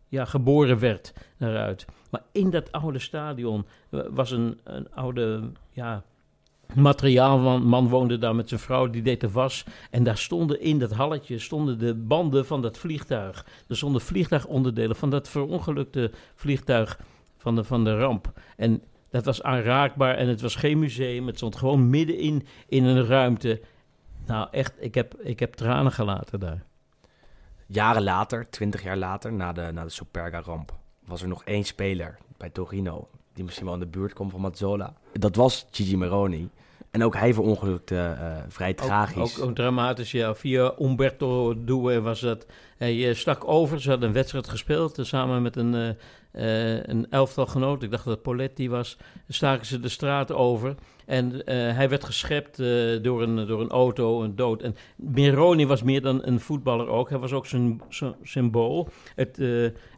ja, 0.08 0.26
geboren 0.26 0.80
werd 0.80 1.14
daaruit. 1.38 1.86
Maar 2.10 2.22
in 2.32 2.50
dat 2.50 2.72
oude 2.72 3.00
stadion 3.00 3.66
was 3.90 4.32
een, 4.32 4.60
een 4.64 4.92
oude 4.92 5.42
ja, 5.72 6.04
materiaalman 6.76 7.64
man 7.64 7.88
woonde 7.88 8.18
daar 8.18 8.36
met 8.36 8.50
zijn 8.50 8.60
vrouw, 8.60 8.90
die 8.90 9.02
deed 9.02 9.22
de 9.22 9.32
was. 9.32 9.64
En 9.90 10.04
daar 10.04 10.18
stonden 10.18 10.62
in 10.62 10.80
dat 10.80 10.92
halletje 10.92 11.40
stonden 11.40 11.80
de 11.80 11.96
banden 11.96 12.46
van 12.46 12.62
dat 12.62 12.78
vliegtuig. 12.78 13.46
Er 13.68 13.78
stonden 13.78 14.02
vliegtuigonderdelen 14.02 14.96
van 14.96 15.10
dat 15.10 15.30
verongelukte 15.30 16.12
vliegtuig 16.36 17.00
van 17.38 17.56
de, 17.56 17.64
van 17.64 17.84
de 17.84 17.98
ramp. 17.98 18.32
En 18.58 18.82
dat 19.10 19.26
was 19.26 19.44
aanraakbaar 19.44 20.16
en 20.16 20.28
het 20.28 20.42
was 20.42 20.56
geen 20.56 20.80
museum. 20.80 21.28
Het 21.28 21.38
stond 21.38 21.56
gewoon 21.56 21.90
middenin 21.90 22.46
in 22.68 22.84
een 22.84 23.06
ruimte. 23.06 23.62
Nou, 24.32 24.48
echt, 24.52 24.74
ik 24.80 24.96
heb, 24.96 25.16
ik 25.20 25.40
heb 25.40 25.54
tranen 25.54 25.92
gelaten 25.92 26.40
daar. 26.40 26.64
Jaren 27.66 28.04
later, 28.04 28.50
twintig 28.50 28.84
jaar 28.84 28.98
later, 28.98 29.34
na 29.34 29.54
de, 29.54 29.70
na 29.74 29.84
de 29.84 29.90
Superga-ramp, 29.90 30.74
was 31.06 31.22
er 31.22 31.28
nog 31.28 31.44
één 31.44 31.64
speler 31.64 32.18
bij 32.38 32.50
Torino... 32.50 33.08
die 33.34 33.44
misschien 33.44 33.66
wel 33.66 33.74
in 33.74 33.80
de 33.80 33.86
buurt 33.86 34.14
komt 34.14 34.32
van 34.32 34.42
Mazzola. 34.42 34.94
Dat 35.12 35.36
was 35.36 35.68
Gigi 35.72 35.98
Meroni. 35.98 36.50
En 36.92 37.04
ook 37.04 37.16
hij 37.16 37.34
verongelukte 37.34 38.18
uh, 38.20 38.38
vrij 38.48 38.74
tragisch. 38.74 39.40
Ook, 39.40 39.48
ook, 39.48 39.56
dramatisch, 39.56 40.12
ja. 40.12 40.36
Via 40.36 40.74
Umberto 40.80 41.64
Due 41.64 42.02
was 42.02 42.20
dat. 42.20 42.46
Hij 42.78 42.96
uh, 42.96 43.16
stak 43.16 43.48
over, 43.48 43.82
ze 43.82 43.90
hadden 43.90 44.08
een 44.08 44.14
wedstrijd 44.16 44.50
gespeeld... 44.50 45.00
Uh, 45.00 45.06
samen 45.06 45.42
met 45.42 45.56
een, 45.56 45.74
uh, 45.74 45.90
een 46.32 47.08
elftal 47.10 47.46
genoot. 47.46 47.84
Ik 47.84 47.92
dacht 47.92 48.06
dat 48.06 48.22
Poletti 48.22 48.70
was. 48.70 48.98
Staken 49.28 49.66
ze 49.66 49.80
de 49.80 49.90
straat 49.90 50.32
over... 50.32 50.76
En 51.06 51.34
uh, 51.34 51.42
hij 51.46 51.90
werd 51.90 52.04
geschept 52.04 52.60
uh, 52.60 53.04
door, 53.04 53.22
een, 53.22 53.48
door 53.48 53.62
een 53.62 53.70
auto, 53.70 54.24
een 54.24 54.36
dood. 54.36 54.62
En 54.62 54.76
Meroni 54.96 55.66
was 55.66 55.84
meer 55.84 56.02
dan 56.02 56.20
een 56.24 56.40
voetballer 56.40 56.88
ook. 56.88 57.10
Hij 57.10 57.18
was 57.18 57.32
ook 57.32 57.46
zijn 57.46 57.82
symbool. 58.24 58.90
Het, 59.16 59.38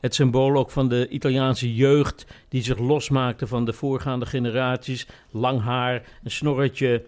het 0.02 0.16
symbool 0.16 0.56
ook 0.56 0.72
van 0.72 0.90
de 0.90 1.08
Italiaanse 1.10 1.76
jeugd... 1.76 2.26
die 2.50 2.64
zich 2.64 2.78
losmaakte 2.78 3.48
van 3.48 3.66
de 3.66 3.74
voorgaande 3.74 4.26
generaties. 4.26 5.08
Lang 5.32 5.62
haar, 5.62 6.04
een 6.24 6.32
snorretje... 6.32 7.04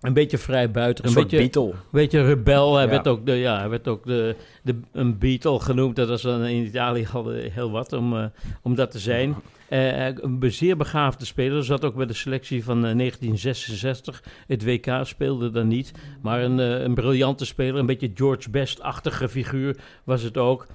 Een 0.00 0.12
beetje 0.12 0.38
vrij 0.38 0.70
buiten. 0.70 1.04
Een, 1.04 1.10
een 1.10 1.22
beetje, 1.22 1.36
Beatle. 1.36 1.72
beetje 1.92 2.24
rebel. 2.24 2.74
Hij 2.74 2.84
ja. 2.84 2.90
werd 2.90 3.08
ook, 3.08 3.26
de, 3.26 3.32
ja, 3.32 3.58
hij 3.58 3.68
werd 3.68 3.88
ook 3.88 4.06
de, 4.06 4.36
de, 4.62 4.80
een 4.92 5.18
Beatle 5.18 5.60
genoemd. 5.60 5.96
Dat 5.96 6.08
was 6.08 6.22
dan 6.22 6.44
in 6.44 6.64
Italië 6.64 7.06
al 7.12 7.30
heel 7.30 7.70
wat 7.70 7.92
om, 7.92 8.12
uh, 8.12 8.24
om 8.62 8.74
dat 8.74 8.90
te 8.90 8.98
zijn. 8.98 9.34
Uh, 9.70 10.06
een 10.06 10.38
zeer 10.46 10.76
begaafde 10.76 11.24
speler. 11.24 11.64
Zat 11.64 11.84
ook 11.84 11.94
bij 11.94 12.06
de 12.06 12.12
selectie 12.12 12.64
van 12.64 12.76
uh, 12.76 12.82
1966. 12.82 14.22
Het 14.46 14.64
WK 14.64 15.00
speelde 15.02 15.50
dan 15.50 15.68
niet. 15.68 15.92
Maar 16.22 16.42
een, 16.42 16.58
een 16.58 16.94
briljante 16.94 17.46
speler. 17.46 17.76
Een 17.76 17.86
beetje 17.86 18.10
George 18.14 18.50
Best-achtige 18.50 19.28
figuur 19.28 19.76
was 20.04 20.22
het 20.22 20.36
ook. 20.36 20.66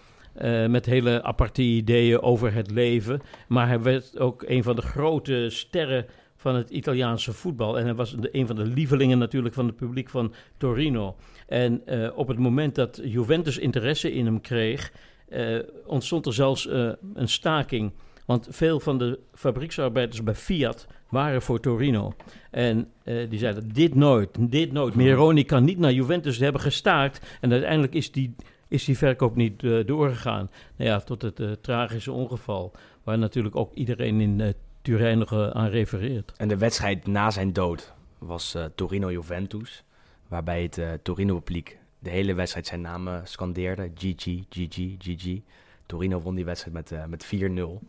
Uh, 0.41 0.67
met 0.67 0.86
hele 0.86 1.24
aparte 1.24 1.61
ideeën 1.61 2.22
over 2.22 2.53
het 2.53 2.72
leven. 2.72 3.22
Maar 3.47 3.67
hij 3.67 3.82
werd 3.82 4.19
ook 4.19 4.43
een 4.47 4.63
van 4.63 4.76
de 4.76 4.82
grote 4.82 5.49
sterren 5.49 6.05
van 6.41 6.55
het 6.55 6.69
Italiaanse 6.69 7.33
voetbal. 7.33 7.77
En 7.79 7.83
hij 7.83 7.95
was 7.95 8.15
de, 8.15 8.29
een 8.31 8.47
van 8.47 8.55
de 8.55 8.65
lievelingen 8.65 9.17
natuurlijk 9.17 9.55
van 9.55 9.65
het 9.65 9.75
publiek 9.75 10.09
van 10.09 10.33
Torino. 10.57 11.15
En 11.47 11.81
uh, 11.85 12.09
op 12.15 12.27
het 12.27 12.37
moment 12.37 12.75
dat 12.75 13.01
Juventus 13.03 13.57
interesse 13.57 14.13
in 14.13 14.25
hem 14.25 14.41
kreeg, 14.41 14.91
uh, 15.29 15.59
ontstond 15.85 16.25
er 16.25 16.33
zelfs 16.33 16.67
uh, 16.67 16.91
een 17.13 17.27
staking. 17.27 17.91
Want 18.25 18.47
veel 18.49 18.79
van 18.79 18.97
de 18.97 19.19
fabrieksarbeiders 19.33 20.23
bij 20.23 20.35
Fiat 20.35 20.87
waren 21.09 21.41
voor 21.41 21.59
Torino. 21.59 22.13
En 22.51 22.91
die 23.03 23.39
zeiden, 23.39 23.73
dit 23.73 23.95
nooit, 23.95 24.29
dit 24.39 24.71
nooit. 24.71 24.95
Meroni 24.95 25.45
kan 25.45 25.63
niet 25.63 25.77
naar 25.77 25.91
Juventus 25.91 26.37
Ze 26.37 26.43
hebben 26.43 26.61
gestaakt. 26.61 27.37
En 27.41 27.51
uiteindelijk 27.51 27.93
is 27.93 28.11
die, 28.11 28.35
is 28.67 28.85
die 28.85 28.97
verkoop 28.97 29.35
niet 29.35 29.59
doorgegaan. 29.85 30.49
Nou 30.75 30.89
ja, 30.89 30.99
tot 30.99 31.21
het 31.21 31.63
tragische 31.63 32.11
ongeval. 32.11 32.71
Waar 33.03 33.17
natuurlijk 33.17 33.55
ook 33.55 33.73
iedereen 33.73 34.21
in 34.21 34.55
Turijn 34.82 35.19
uh, 35.19 35.49
aan 35.49 35.69
refereert. 35.69 36.32
En 36.38 36.47
de 36.47 36.57
wedstrijd 36.57 37.07
na 37.07 37.32
zijn 37.32 37.53
dood 37.53 37.93
was 38.17 38.55
uh, 38.55 38.65
Torino-Juventus, 38.75 39.84
waarbij 40.27 40.63
het 40.63 40.77
uh, 40.77 40.91
Torino-publiek 41.03 41.79
de 41.99 42.09
hele 42.09 42.34
wedstrijd 42.34 42.67
zijn 42.67 42.82
namen 42.82 43.27
scandeerde. 43.27 43.91
GG, 43.95 44.43
GG, 44.49 44.95
GG. 44.97 45.39
Torino 45.86 46.21
won 46.21 46.36
die 46.36 46.45
wedstrijd 46.45 46.73
met, 46.73 47.09
met 47.09 47.25
4-0. 47.25 47.86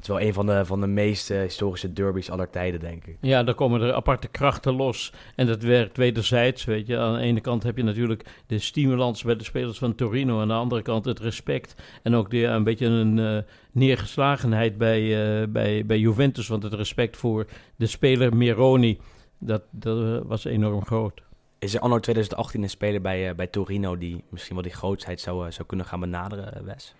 Dat 0.00 0.08
is 0.08 0.14
wel 0.16 0.26
een 0.26 0.34
van 0.34 0.46
de, 0.46 0.64
van 0.64 0.80
de 0.80 0.86
meest 0.86 1.30
eh, 1.30 1.40
historische 1.40 1.92
derbies 1.92 2.30
aller 2.30 2.50
tijden, 2.50 2.80
denk 2.80 3.04
ik. 3.04 3.16
Ja, 3.20 3.42
daar 3.42 3.54
komen 3.54 3.80
er 3.80 3.92
aparte 3.92 4.28
krachten 4.28 4.74
los. 4.74 5.12
En 5.36 5.46
dat 5.46 5.62
werkt 5.62 5.96
wederzijds, 5.96 6.64
weet 6.64 6.86
je. 6.86 6.98
Aan 6.98 7.14
de 7.14 7.20
ene 7.20 7.40
kant 7.40 7.62
heb 7.62 7.76
je 7.76 7.82
natuurlijk 7.82 8.42
de 8.46 8.58
stimulans 8.58 9.22
bij 9.22 9.36
de 9.36 9.44
spelers 9.44 9.78
van 9.78 9.94
Torino. 9.94 10.40
Aan 10.40 10.48
de 10.48 10.54
andere 10.54 10.82
kant 10.82 11.04
het 11.04 11.18
respect. 11.18 11.74
En 12.02 12.14
ook 12.14 12.30
de, 12.30 12.44
een 12.44 12.64
beetje 12.64 12.86
een 12.86 13.18
eh, 13.18 13.38
neergeslagenheid 13.72 14.78
bij, 14.78 15.00
eh, 15.40 15.48
bij, 15.48 15.86
bij 15.86 15.98
Juventus. 15.98 16.48
Want 16.48 16.62
het 16.62 16.74
respect 16.74 17.16
voor 17.16 17.46
de 17.76 17.86
speler 17.86 18.36
Meroni, 18.36 18.98
dat, 19.38 19.62
dat 19.70 20.02
eh, 20.02 20.28
was 20.28 20.44
enorm 20.44 20.84
groot. 20.84 21.22
Is 21.60 21.74
er 21.74 21.80
anno 21.80 21.98
2018 21.98 22.62
een 22.62 22.70
speler 22.70 23.00
bij, 23.00 23.28
eh, 23.28 23.34
bij 23.34 23.46
Torino 23.46 23.98
die 23.98 24.24
misschien 24.28 24.54
wel 24.54 24.64
die 24.64 24.72
grootheid 24.72 25.20
zou, 25.20 25.46
eh, 25.46 25.52
zou 25.52 25.68
kunnen 25.68 25.86
gaan 25.86 26.00
benaderen, 26.00 26.54
eh, 26.54 26.62
Wes? 26.62 26.94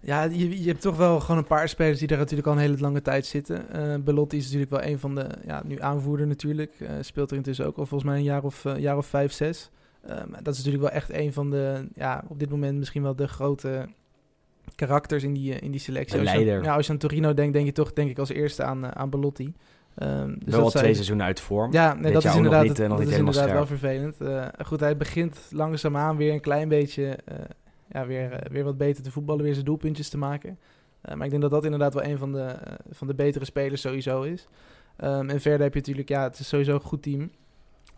Ja, 0.00 0.22
je, 0.24 0.62
je 0.62 0.68
hebt 0.68 0.80
toch 0.80 0.96
wel 0.96 1.20
gewoon 1.20 1.36
een 1.38 1.44
paar 1.46 1.68
spelers 1.68 1.98
die 1.98 2.08
daar 2.08 2.18
natuurlijk 2.18 2.48
al 2.48 2.52
een 2.54 2.58
hele 2.58 2.78
lange 2.78 3.02
tijd 3.02 3.26
zitten. 3.26 3.70
Eh 3.72 3.94
Belotti 4.04 4.36
is 4.36 4.44
natuurlijk 4.44 4.70
wel 4.70 4.82
een 4.82 4.98
van 4.98 5.14
de, 5.14 5.26
ja, 5.46 5.62
nu 5.66 5.80
aanvoerder 5.80 6.26
natuurlijk. 6.26 6.72
Eh, 6.80 6.88
speelt 7.00 7.30
er 7.30 7.36
intussen 7.36 7.66
ook 7.66 7.76
al 7.76 7.86
volgens 7.86 8.10
mij 8.10 8.18
een 8.18 8.24
jaar 8.24 8.42
of, 8.44 8.64
eh, 8.64 8.76
jaar 8.76 8.96
of 8.96 9.06
vijf, 9.06 9.32
zes. 9.32 9.70
Dat 10.42 10.54
is 10.54 10.56
natuurlijk 10.56 10.82
wel 10.82 10.92
echt 10.92 11.12
een 11.12 11.32
van 11.32 11.50
de, 11.50 11.88
ja, 11.94 12.24
op 12.28 12.38
dit 12.38 12.50
moment 12.50 12.78
misschien 12.78 13.02
wel 13.02 13.16
de 13.16 13.28
grote 13.28 13.88
karakters 14.74 15.22
in 15.22 15.32
die, 15.32 15.54
in 15.54 15.70
die 15.70 15.80
selectie. 15.80 16.14
Een 16.14 16.20
Als 16.20 16.30
je 16.30 16.38
aan- 16.38 16.44
leider. 16.44 16.64
ja, 16.64 16.74
als 16.76 16.86
je 16.86 16.92
aan 16.92 16.98
Torino 16.98 17.34
denkt, 17.34 17.52
denk 17.52 17.66
je 17.66 17.72
toch 17.72 17.92
denk 17.92 18.10
ik 18.10 18.18
als 18.18 18.28
eerste 18.30 18.62
aan, 18.62 18.94
aan 18.96 19.10
Belotti. 19.10 19.52
Ehm, 19.94 20.34
dus 20.44 20.54
wel 20.54 20.62
al 20.62 20.70
twee 20.70 20.94
seizoenen 20.94 21.26
uit 21.26 21.40
vorm. 21.40 21.72
Ja, 21.72 21.94
nee, 21.94 22.12
dat 22.12 22.24
is 22.24 22.34
inderdaad, 22.34 22.62
niet, 22.62 22.76
dat 22.76 23.00
is 23.00 23.16
inderdaad 23.16 23.50
wel 23.50 23.66
vervelend. 23.66 24.16
Goed, 24.66 24.80
hij 24.80 24.96
begint 24.96 25.38
langzaamaan 25.50 26.16
weer 26.16 26.32
een 26.32 26.40
klein 26.40 26.68
beetje 26.68 27.18
ja, 27.90 28.06
weer, 28.06 28.32
eh, 28.32 28.50
weer 28.50 28.64
wat 28.64 28.76
beter 28.76 29.02
te 29.02 29.10
voetballen, 29.10 29.44
weer 29.44 29.54
zijn 29.54 29.64
doelpuntjes 29.64 30.08
te 30.08 30.18
maken. 30.18 30.58
Eh, 31.00 31.14
maar 31.14 31.24
ik 31.24 31.30
denk 31.30 31.42
dat 31.42 31.50
dat 31.50 31.64
inderdaad 31.64 31.94
wel 31.94 32.04
een 32.04 32.18
van 32.18 32.32
de, 32.32 32.42
eh, 32.42 32.74
van 32.90 33.06
de 33.06 33.14
betere 33.14 33.44
spelers 33.44 33.80
sowieso 33.80 34.22
is. 34.22 34.48
Ehm, 34.96 35.28
en 35.28 35.40
verder 35.40 35.60
heb 35.62 35.72
je 35.72 35.78
natuurlijk, 35.78 36.08
ja, 36.08 36.22
het 36.22 36.38
is 36.38 36.48
sowieso 36.48 36.74
een 36.74 36.80
goed 36.80 37.02
team. 37.02 37.30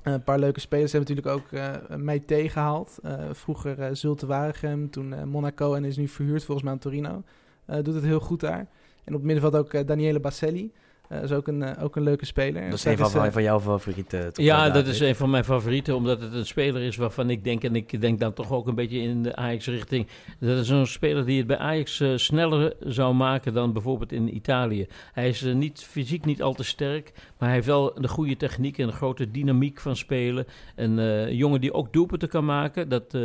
Een 0.02 0.24
paar 0.24 0.38
leuke 0.38 0.60
spelers 0.60 0.92
hebben 0.92 1.14
natuurlijk 1.14 1.36
ook 1.36 1.60
mij 2.00 2.18
tegengehaald. 2.18 2.98
Eh, 3.02 3.14
vroeger 3.32 3.80
eh 3.80 3.88
Zulte 3.92 4.26
Waregem, 4.26 4.90
toen 4.90 5.28
Monaco 5.28 5.74
en 5.74 5.84
is 5.84 5.96
nu 5.96 6.08
verhuurd 6.08 6.44
volgens 6.44 6.62
mij 6.62 6.72
aan 6.72 6.78
Torino. 6.78 7.22
Doet 7.66 7.94
het 7.94 8.04
heel 8.04 8.20
goed 8.20 8.40
daar. 8.40 8.68
En 9.04 9.14
op 9.14 9.20
het 9.20 9.22
middenveld 9.22 9.56
ook 9.56 9.86
Daniele 9.86 10.20
Baselli. 10.20 10.72
Eh, 11.08 11.20
dat 11.20 11.30
is 11.30 11.36
ook 11.36 11.48
een, 11.48 11.62
eh, 11.62 11.84
ook 11.84 11.96
een 11.96 12.02
leuke 12.02 12.26
speler. 12.26 12.62
Dat 12.62 12.78
is 12.78 12.84
een 12.84 12.98
van, 12.98 13.24
eh, 13.24 13.32
van 13.32 13.42
jouw 13.42 13.60
favoriete. 13.60 14.30
toch 14.32 14.44
Ja, 14.44 14.70
dat 14.70 14.86
is 14.86 15.00
een 15.00 15.14
van 15.14 15.30
mijn 15.30 15.44
favorieten, 15.44 15.94
omdat 15.94 16.20
het 16.20 16.34
een 16.34 16.46
speler 16.46 16.82
is 16.82 16.96
waarvan 16.96 17.30
ik 17.30 17.44
denk, 17.44 17.64
en 17.64 17.76
ik 17.76 18.00
denk 18.00 18.20
dan 18.20 18.32
toch 18.32 18.52
ook 18.52 18.66
een 18.66 18.74
beetje 18.74 18.98
in 18.98 19.22
de 19.22 19.36
Ajax-richting, 19.36 20.06
dat 20.38 20.58
is 20.58 20.66
zo'n 20.66 20.86
speler 20.86 21.24
die 21.24 21.38
het 21.38 21.46
bij 21.46 21.58
Ajax 21.58 22.00
eh, 22.00 22.12
sneller 22.16 22.74
zou 22.80 23.14
maken 23.14 23.52
dan 23.52 23.72
bijvoorbeeld 23.72 24.12
in 24.12 24.34
Italië. 24.34 24.86
Hij 25.12 25.28
is 25.28 25.42
eh, 25.42 25.54
niet, 25.54 25.84
fysiek 25.84 26.24
niet 26.24 26.42
al 26.42 26.54
te 26.54 26.64
sterk, 26.64 27.12
maar 27.14 27.48
hij 27.48 27.56
heeft 27.56 27.66
wel 27.66 27.94
de 27.94 28.08
goede 28.08 28.36
techniek 28.36 28.78
en 28.78 28.86
de 28.86 28.92
grote 28.92 29.30
dynamiek 29.30 29.80
van 29.80 29.96
spelen. 29.96 30.46
Een 30.76 30.98
eh, 30.98 31.32
jongen 31.32 31.60
die 31.60 31.72
ook 31.72 31.92
doelpunten 31.92 32.28
kan 32.28 32.44
maken. 32.44 32.88
Dat, 32.88 33.14
eh, 33.14 33.22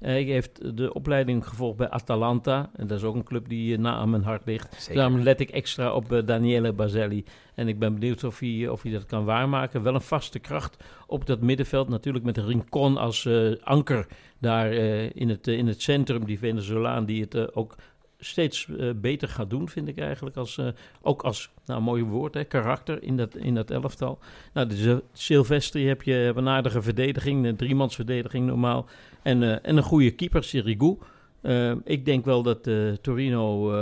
hij 0.00 0.22
heeft 0.22 0.76
de 0.76 0.94
opleiding 0.94 1.46
gevolgd 1.46 1.76
bij 1.76 1.88
Atalanta, 1.88 2.70
en 2.76 2.86
dat 2.86 2.98
is 2.98 3.04
ook 3.04 3.14
een 3.14 3.24
club 3.24 3.48
die 3.48 3.74
eh, 3.74 3.80
na 3.80 3.94
aan 3.94 4.10
mijn 4.10 4.22
hart 4.22 4.46
ligt. 4.46 4.74
Zeker. 4.78 4.94
Daarom 4.94 5.20
let 5.20 5.40
ik 5.40 5.50
extra 5.50 5.92
op 5.92 6.12
eh, 6.12 6.26
Daniele 6.26 6.72
Baselli. 6.72 7.24
En 7.54 7.68
ik 7.68 7.78
ben 7.78 7.94
benieuwd 7.94 8.24
of 8.24 8.38
hij, 8.38 8.68
of 8.68 8.82
hij 8.82 8.92
dat 8.92 9.06
kan 9.06 9.24
waarmaken. 9.24 9.82
Wel 9.82 9.94
een 9.94 10.00
vaste 10.00 10.38
kracht 10.38 10.84
op 11.06 11.26
dat 11.26 11.40
middenveld. 11.40 11.88
Natuurlijk 11.88 12.24
met 12.24 12.38
Rincon 12.38 12.96
als 12.96 13.26
eh, 13.26 13.52
anker 13.62 14.06
daar 14.38 14.70
eh, 14.70 15.10
in, 15.14 15.28
het, 15.28 15.48
eh, 15.48 15.58
in 15.58 15.66
het 15.66 15.82
centrum. 15.82 16.24
Die 16.24 16.38
Venezolaan 16.38 17.04
die 17.04 17.20
het 17.20 17.34
eh, 17.34 17.44
ook 17.52 17.76
steeds 18.18 18.68
eh, 18.78 18.90
beter 18.96 19.28
gaat 19.28 19.50
doen, 19.50 19.68
vind 19.68 19.88
ik 19.88 19.98
eigenlijk. 19.98 20.36
Als, 20.36 20.58
eh, 20.58 20.66
ook 21.02 21.22
als, 21.22 21.50
nou 21.64 21.80
mooi 21.82 22.02
woord, 22.02 22.34
hè, 22.34 22.44
karakter 22.44 23.02
in 23.02 23.16
dat, 23.16 23.36
in 23.36 23.54
dat 23.54 23.70
elftal. 23.70 24.18
Nou, 24.52 24.74
uh, 24.74 24.96
Silvestri 25.12 25.86
heb 25.86 26.02
je 26.02 26.32
een 26.36 26.48
aardige 26.48 26.82
verdediging. 26.82 27.46
Een 27.46 27.56
driemansverdediging 27.56 28.46
normaal. 28.46 28.86
En, 29.22 29.42
eh, 29.42 29.50
en 29.62 29.76
een 29.76 29.82
goede 29.82 30.10
keeper, 30.10 30.44
Sirigu. 30.44 30.96
Eh, 31.40 31.72
ik 31.84 32.04
denk 32.04 32.24
wel 32.24 32.42
dat 32.42 32.66
eh, 32.66 32.92
Torino 32.92 33.72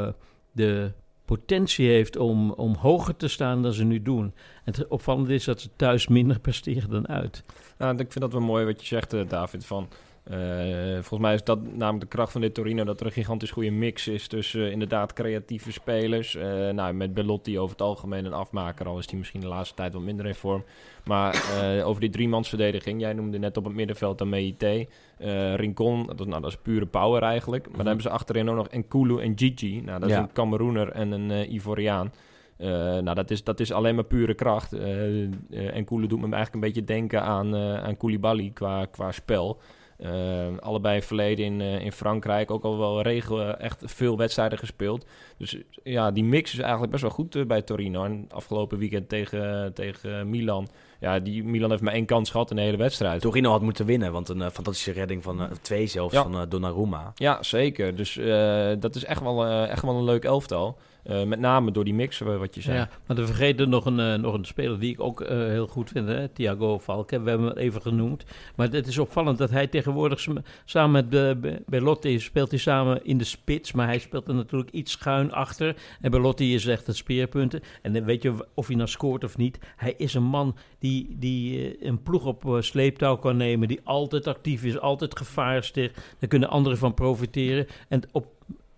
de 0.52 0.92
potentie 1.24 1.88
heeft 1.88 2.16
om, 2.16 2.50
om 2.50 2.74
hoger 2.74 3.16
te 3.16 3.28
staan 3.28 3.62
dan 3.62 3.72
ze 3.72 3.84
nu 3.84 4.02
doen. 4.02 4.24
En 4.64 4.72
het 4.72 4.88
opvallende 4.88 5.34
is 5.34 5.44
dat 5.44 5.60
ze 5.60 5.68
thuis 5.76 6.08
minder 6.08 6.40
presteren 6.40 6.90
dan 6.90 7.08
uit. 7.08 7.44
Nou, 7.78 7.92
ik 7.92 8.12
vind 8.12 8.20
dat 8.20 8.32
wel 8.32 8.40
mooi 8.40 8.64
wat 8.64 8.80
je 8.80 8.86
zegt, 8.86 9.28
David. 9.28 9.66
Van, 9.66 9.88
eh, 10.30 10.92
volgens 10.92 11.20
mij 11.20 11.34
is 11.34 11.44
dat 11.44 11.58
namelijk 11.72 12.00
de 12.00 12.16
kracht 12.16 12.32
van 12.32 12.40
dit 12.40 12.54
Torino... 12.54 12.84
dat 12.84 13.00
er 13.00 13.06
een 13.06 13.12
gigantisch 13.12 13.50
goede 13.50 13.70
mix 13.70 14.08
is 14.08 14.26
tussen 14.28 14.64
eh, 14.66 14.70
inderdaad 14.72 15.12
creatieve 15.12 15.72
spelers. 15.72 16.34
eh, 16.36 16.68
nou, 16.70 16.94
met 16.94 17.14
Bellotti 17.14 17.58
over 17.58 17.70
het 17.70 17.82
algemeen 17.82 18.24
een 18.24 18.32
afmaker... 18.32 18.86
al 18.86 18.98
is 18.98 19.06
die 19.06 19.18
misschien 19.18 19.40
de 19.40 19.46
laatste 19.46 19.74
tijd 19.74 19.92
wat 19.92 20.02
minder 20.02 20.26
in 20.26 20.34
vorm. 20.34 20.64
Maar 21.04 21.42
over 21.84 22.00
die 22.00 22.10
driemansverdediging... 22.10 23.00
jij 23.00 23.12
noemde 23.12 23.38
net 23.38 23.56
op 23.56 23.64
het 23.64 23.74
middenveld 23.74 24.18
dan 24.18 24.28
MEIT... 24.28 24.62
eh 24.62 25.54
Rincon, 25.54 26.06
dat, 26.06 26.20
is- 26.20 26.26
nou, 26.26 26.40
dat 26.40 26.50
is 26.50 26.56
pure 26.62 26.86
power 26.86 27.22
eigenlijk. 27.22 27.66
Maar 27.66 27.76
dan 27.76 27.86
hebben 27.86 28.02
ze 28.04 28.10
achterin 28.10 28.48
ook 28.50 28.56
nog 28.56 28.70
Nkulu 28.70 29.18
en 29.20 29.32
Gigi. 29.38 29.80
Nou, 29.84 30.00
dat 30.00 30.08
is 30.08 30.14
Ja. 30.14 30.22
een 30.22 30.32
Cameroener 30.32 30.90
en 30.90 31.10
een 31.12 31.52
Ivoriaan. 31.54 32.12
Nou, 32.58 33.14
dat 33.14 33.30
is, 33.30 33.44
dat 33.44 33.60
is 33.60 33.72
alleen 33.72 33.94
maar 33.94 34.04
pure 34.04 34.34
kracht. 34.34 34.72
Eh, 34.72 35.20
en 35.50 35.84
doet 35.84 36.10
me 36.10 36.16
eigenlijk 36.20 36.54
een 36.54 36.60
beetje 36.60 36.84
denken 36.84 37.22
aan, 37.22 37.56
aan 37.56 37.96
Koulibaly 37.96 38.50
qua, 38.54 38.84
qua 38.84 39.12
spel. 39.12 39.58
Eh, 39.98 40.46
allebei 40.60 41.02
verleden 41.02 41.44
in, 41.44 41.60
eh, 41.60 41.80
in 41.84 41.92
Frankrijk. 41.92 42.50
Ook 42.50 42.64
al 42.64 42.78
wel 42.78 43.02
regel, 43.02 43.56
echt 43.56 43.82
veel 43.84 44.16
wedstrijden 44.16 44.58
gespeeld. 44.58 45.06
Dus 45.38 45.56
ja, 45.82 46.10
die 46.10 46.24
mix 46.24 46.52
is 46.52 46.58
eigenlijk 46.58 46.90
best 46.90 47.02
wel 47.02 47.12
goed 47.12 47.34
eh, 47.36 47.44
bij 47.44 47.62
Torino. 47.62 48.04
En 48.04 48.26
afgelopen 48.30 48.78
weekend 48.78 49.08
tegen, 49.08 49.70
tegen 49.74 50.30
Milan. 50.30 50.68
Ja, 51.00 51.18
die 51.18 51.44
Milan 51.44 51.70
heeft 51.70 51.82
maar 51.82 51.92
één 51.92 52.04
kans 52.06 52.30
gehad 52.30 52.50
in 52.50 52.56
de 52.56 52.62
hele 52.62 52.76
wedstrijd. 52.76 53.20
Torino 53.20 53.50
had 53.50 53.62
moeten 53.62 53.86
winnen, 53.86 54.12
want 54.12 54.28
een 54.28 54.42
eh, 54.42 54.50
fantastische 54.50 54.92
redding 54.92 55.22
van 55.22 55.40
eh, 55.42 55.50
twee 55.60 55.86
zelfs 55.86 56.14
Ja. 56.14 56.22
van 56.22 56.34
eh, 56.34 56.42
Donnarumma. 56.48 57.12
Ja, 57.14 57.42
zeker. 57.42 57.96
Dus 57.96 58.16
eh, 58.16 58.70
dat 58.78 58.94
is 58.94 59.04
echt 59.04 59.22
wel, 59.22 59.44
eh, 59.46 59.68
echt 59.70 59.82
wel 59.82 59.94
een 59.96 60.04
leuk 60.04 60.24
elftal. 60.24 60.78
Eh, 61.06 61.22
met 61.24 61.38
name 61.40 61.70
door 61.70 61.84
die 61.84 61.94
mix, 61.94 62.20
eh, 62.20 62.36
wat 62.36 62.54
je 62.54 62.60
zei. 62.60 62.76
Ja, 62.78 62.88
maar 63.06 63.16
we 63.16 63.26
vergeten 63.26 63.68
nog 63.68 63.84
een, 63.86 64.00
eh, 64.00 64.14
nog 64.14 64.34
een 64.34 64.44
speler 64.44 64.78
die 64.80 64.92
ik 64.92 65.00
ook 65.00 65.24
heel 65.28 65.66
goed 65.66 65.90
vind, 65.90 66.08
hè? 66.08 66.28
Thiago 66.28 66.78
Valke. 66.78 67.22
We 67.22 67.30
hebben 67.30 67.48
hem 67.48 67.56
even 67.56 67.82
genoemd. 67.82 68.24
Maar 68.56 68.68
het 68.70 68.86
is 68.86 68.98
opvallend 68.98 69.38
dat 69.38 69.50
hij 69.50 69.66
tegenwoordig 69.66 70.26
samen 70.64 70.90
met 70.92 71.08
Be- 71.08 71.36
Be- 71.40 71.62
Belotti 71.66 72.18
speelt 72.20 72.50
hij 72.50 72.58
samen 72.58 73.04
in 73.04 73.18
de 73.18 73.24
spits. 73.24 73.72
Maar 73.72 73.86
hij 73.86 73.98
speelt 73.98 74.28
er 74.28 74.34
natuurlijk 74.34 74.70
iets 74.70 74.92
schuin 74.92 75.32
achter. 75.32 75.76
En 76.00 76.10
Belotti 76.10 76.54
is 76.54 76.66
echt 76.66 76.86
het 76.86 76.96
speerpunten. 76.96 77.60
En 77.82 77.92
dan 77.92 78.04
weet 78.04 78.22
je 78.22 78.34
of 78.54 78.66
hij 78.66 78.76
nou 78.76 78.88
scoort 78.88 79.24
of 79.24 79.36
niet. 79.36 79.58
Hij 79.76 79.94
is 79.96 80.14
een 80.14 80.22
man 80.22 80.56
die, 80.78 81.16
die 81.18 81.76
een 81.86 82.02
ploeg 82.02 82.24
op 82.24 82.56
sleeptouw 82.60 83.16
kan 83.16 83.36
nemen. 83.36 83.68
Die 83.68 83.80
altijd 83.84 84.26
actief 84.26 84.64
is, 84.64 84.78
altijd 84.78 85.16
gevaar 85.16 85.64
sticht. 85.64 85.94
Daar 86.18 86.28
kunnen 86.28 86.48
anderen 86.48 86.78
van 86.78 86.94
profiteren. 86.94 87.66
En 87.88 88.02
op, 88.12 88.26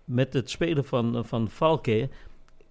met 0.09 0.33
het 0.33 0.51
spelen 0.51 0.85
van, 0.85 1.25
van 1.25 1.49
Valke 1.49 2.09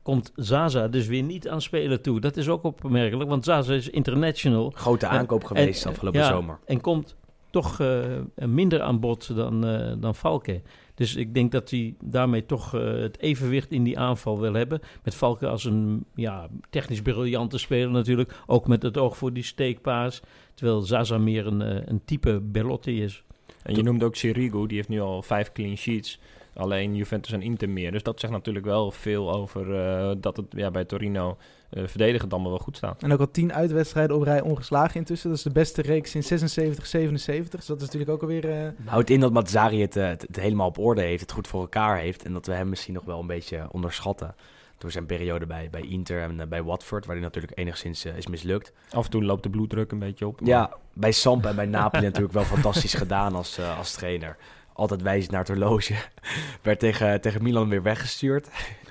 komt 0.01 0.31
Zaza 0.35 0.87
dus 0.87 1.07
weer 1.07 1.23
niet 1.23 1.49
aan 1.49 1.61
spelen 1.61 2.01
toe. 2.01 2.19
Dat 2.19 2.37
is 2.37 2.49
ook 2.49 2.63
opmerkelijk, 2.63 3.29
want 3.29 3.45
Zaza 3.45 3.73
is 3.73 3.89
international. 3.89 4.71
Grote 4.75 5.05
En- 5.05 5.11
aankoop 5.11 5.43
geweest 5.43 5.85
en- 5.85 5.91
afgelopen 5.91 6.19
ja, 6.19 6.27
zomer. 6.27 6.59
En 6.65 6.81
komt 6.81 7.15
toch 7.49 7.79
eh, 7.79 8.05
minder 8.35 8.81
aan 8.81 8.99
bod 8.99 9.35
dan, 9.35 9.65
eh 9.65 9.93
dan 9.99 10.15
Valke. 10.15 10.61
Dus 10.95 11.15
ik 11.15 11.33
denk 11.33 11.51
dat 11.51 11.69
hij 11.69 11.95
daarmee 12.03 12.45
toch 12.45 12.75
eh, 12.75 12.81
het 12.81 13.19
evenwicht 13.19 13.71
in 13.71 13.83
die 13.83 13.99
aanval 13.99 14.39
wil 14.39 14.53
hebben. 14.53 14.79
Met 15.03 15.15
Valke 15.15 15.47
als 15.47 15.65
een 15.65 16.05
ja, 16.15 16.47
technisch 16.69 17.01
briljante 17.01 17.57
speler 17.57 17.91
natuurlijk. 17.91 18.33
Ook 18.45 18.67
met 18.67 18.83
het 18.83 18.97
oog 18.97 19.17
voor 19.17 19.33
die 19.33 19.43
steekpaas. 19.43 20.21
Terwijl 20.53 20.81
Zaza 20.81 21.17
meer 21.17 21.47
een, 21.47 21.61
eh, 21.61 21.81
een 21.85 22.01
type 22.05 22.39
Belotti 22.39 23.03
is. 23.03 23.23
En 23.63 23.75
je 23.75 23.83
noemde 23.83 24.05
ook 24.05 24.15
Sirigu, 24.15 24.67
die 24.67 24.77
heeft 24.77 24.89
nu 24.89 25.01
al 25.01 25.21
vijf 25.21 25.51
clean 25.51 25.77
sheets. 25.77 26.19
Alleen 26.57 26.95
Juventus 26.95 27.31
en 27.31 27.41
Inter 27.41 27.69
meer. 27.69 27.91
Dus 27.91 28.03
dat 28.03 28.19
zegt 28.19 28.33
natuurlijk 28.33 28.65
wel 28.65 28.91
veel 28.91 29.33
over 29.33 29.79
eh, 29.79 30.15
dat 30.17 30.37
het 30.37 30.45
ja, 30.49 30.71
bij 30.71 30.85
Torino 30.85 31.37
eh 31.69 31.83
verdedigen 31.87 32.29
dan 32.29 32.43
wel 32.43 32.57
goed 32.57 32.77
staat. 32.77 33.03
En 33.03 33.13
ook 33.13 33.19
al 33.19 33.31
tien 33.31 33.53
uitwedstrijden 33.53 34.15
op 34.15 34.21
rij 34.21 34.41
ongeslagen 34.41 34.95
intussen. 34.95 35.29
Dat 35.29 35.37
is 35.37 35.43
de 35.43 35.51
beste 35.51 35.81
reeks 35.81 36.11
sinds 36.11 36.27
76, 36.27 36.85
77. 36.85 37.59
Dus 37.59 37.67
dat 37.67 37.77
is 37.77 37.83
natuurlijk 37.83 38.11
ook 38.11 38.21
alweer... 38.21 38.49
eh, 38.65 38.69
Houdt 38.85 39.09
in 39.09 39.19
dat 39.19 39.31
Mazzari 39.33 39.81
het, 39.81 39.93
het, 39.93 40.21
het 40.21 40.35
helemaal 40.35 40.67
op 40.67 40.77
orde 40.77 41.01
heeft, 41.01 41.21
het 41.21 41.31
goed 41.31 41.47
voor 41.47 41.61
elkaar 41.61 41.97
heeft. 41.97 42.23
En 42.25 42.33
dat 42.33 42.45
we 42.45 42.53
hem 42.53 42.69
misschien 42.69 42.93
nog 42.93 43.03
wel 43.03 43.19
een 43.19 43.27
beetje 43.27 43.67
onderschatten. 43.71 44.35
Door 44.77 44.91
zijn 44.91 45.05
periode 45.05 45.45
bij, 45.45 45.67
bij 45.71 45.81
Inter 45.81 46.21
en 46.21 46.49
bij 46.49 46.63
Watford, 46.63 47.05
waar 47.05 47.15
hij 47.15 47.23
natuurlijk 47.23 47.57
enigszins 47.59 48.05
is 48.05 48.27
mislukt. 48.27 48.73
Af 48.91 49.05
en 49.05 49.11
toe 49.11 49.23
loopt 49.23 49.43
de 49.43 49.49
bloeddruk 49.49 49.91
een 49.91 49.99
beetje 49.99 50.27
op. 50.27 50.39
maar- 50.41 50.49
Ja, 50.49 50.71
bij 50.93 51.11
Samp 51.11 51.45
en 51.45 51.55
bij 51.55 51.65
Napoli 51.65 52.03
natuurlijk 52.05 52.33
wel 52.33 52.43
fantastisch 52.43 52.93
gedaan 52.93 53.35
als, 53.35 53.57
eh, 53.57 53.77
als 53.77 53.91
trainer. 53.91 54.37
Altijd 54.77 55.01
wijzend 55.01 55.31
naar 55.31 55.39
het 55.39 55.49
horloge. 55.49 55.95
Werd 56.61 56.79
tegen, 56.79 57.21
tegen 57.21 57.43
Milan 57.43 57.69
weer 57.69 57.83
weggestuurd. 57.83 58.49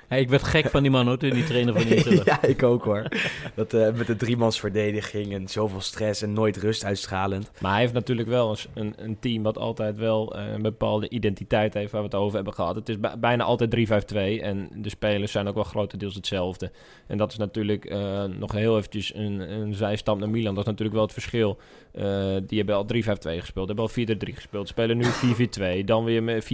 Ja, 0.09 0.15
ik 0.15 0.29
werd 0.29 0.43
gek 0.43 0.69
van 0.69 0.81
die 0.81 0.91
man 0.91 1.07
hoor, 1.07 1.17
toen 1.17 1.29
die 1.29 1.43
trainer 1.43 1.73
van 1.73 1.91
Inter 1.91 2.21
ja, 2.25 2.43
ik 2.43 2.63
ook 2.63 2.83
hoor. 2.83 3.07
Dat, 3.55 3.73
eh, 3.73 3.93
met 3.93 4.07
de 4.07 4.15
driemansverdediging 4.15 5.33
en 5.33 5.47
zoveel 5.47 5.81
stress 5.81 6.21
en 6.21 6.33
nooit 6.33 6.57
rust 6.57 6.83
uitstralend. 6.85 7.51
Maar 7.61 7.71
hij 7.71 7.79
heeft 7.81 7.93
natuurlijk 7.93 8.27
wel 8.27 8.49
een, 8.49 8.57
een, 8.73 8.93
een 8.97 9.19
team 9.19 9.43
wat 9.43 9.57
altijd 9.57 9.97
wel 9.97 10.35
eh, 10.35 10.51
een 10.51 10.61
bepaalde 10.61 11.09
identiteit 11.09 11.73
heeft 11.73 11.91
waar 11.91 12.01
we 12.01 12.07
het 12.07 12.15
over 12.17 12.35
hebben 12.35 12.53
gehad. 12.53 12.75
Het 12.75 12.89
is 12.89 12.99
bij- 12.99 13.19
bijna 13.19 13.43
altijd 13.43 13.69
3-5-2 13.69 14.41
en 14.41 14.69
de 14.75 14.89
spelers 14.89 15.31
zijn 15.31 15.47
ook 15.47 15.55
wel 15.55 15.63
grotendeels 15.63 16.15
hetzelfde. 16.15 16.71
En 17.07 17.17
dat 17.17 17.31
is 17.31 17.37
natuurlijk 17.37 17.85
eh, 17.85 18.23
nog 18.23 18.51
heel 18.51 18.77
eventjes 18.77 19.13
een, 19.15 19.39
een 19.51 19.73
zijstap 19.73 20.19
naar 20.19 20.29
Milan. 20.29 20.53
Dat 20.55 20.63
is 20.63 20.69
natuurlijk 20.69 20.95
wel 20.95 21.05
het 21.05 21.13
verschil. 21.13 21.57
Eh, 21.91 22.35
die 22.47 22.57
hebben 22.57 22.75
al 22.75 22.85
3-5-2 22.85 23.39
gespeeld, 23.39 23.67
hebben 23.67 23.85
al 23.85 23.91
4-3 23.91 24.33
gespeeld, 24.33 24.67
spelen 24.67 24.97
nu 24.97 25.05
4-4-2, 25.81 25.83
dan 25.85 26.03
weer 26.03 26.23
met 26.23 26.43
4-4-1-1. 26.45 26.47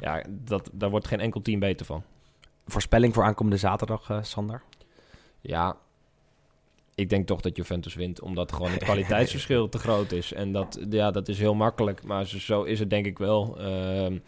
Ja, 0.00 0.24
dat, 0.44 0.70
daar 0.72 0.90
wordt 0.90 1.06
geen 1.06 1.20
enkel 1.20 1.42
team 1.42 1.58
beter 1.60 1.86
van. 1.86 2.02
Voorspelling 2.66 3.14
voor 3.14 3.24
aankomende 3.24 3.56
zaterdag, 3.58 4.10
eh, 4.10 4.18
Sander? 4.22 4.62
Ja, 5.40 5.76
ik 6.94 7.08
denk 7.10 7.26
toch 7.26 7.40
dat 7.40 7.56
Juventus 7.56 7.94
wint, 7.94 8.20
omdat 8.20 8.52
gewoon 8.52 8.70
het 8.70 8.82
kwaliteitsverschil 8.90 9.68
te 9.68 9.78
groot 9.78 10.12
is. 10.12 10.32
En 10.32 10.52
dat, 10.52 10.78
ja, 10.90 11.10
dat 11.10 11.28
is 11.28 11.38
heel 11.38 11.54
makkelijk, 11.54 12.02
maar 12.02 12.26
zo- 12.26 12.62
is 12.62 12.78
het 12.78 12.90
denk 12.90 13.06
ik 13.06 13.18
wel. 13.18 13.58
Ehm 13.60 14.18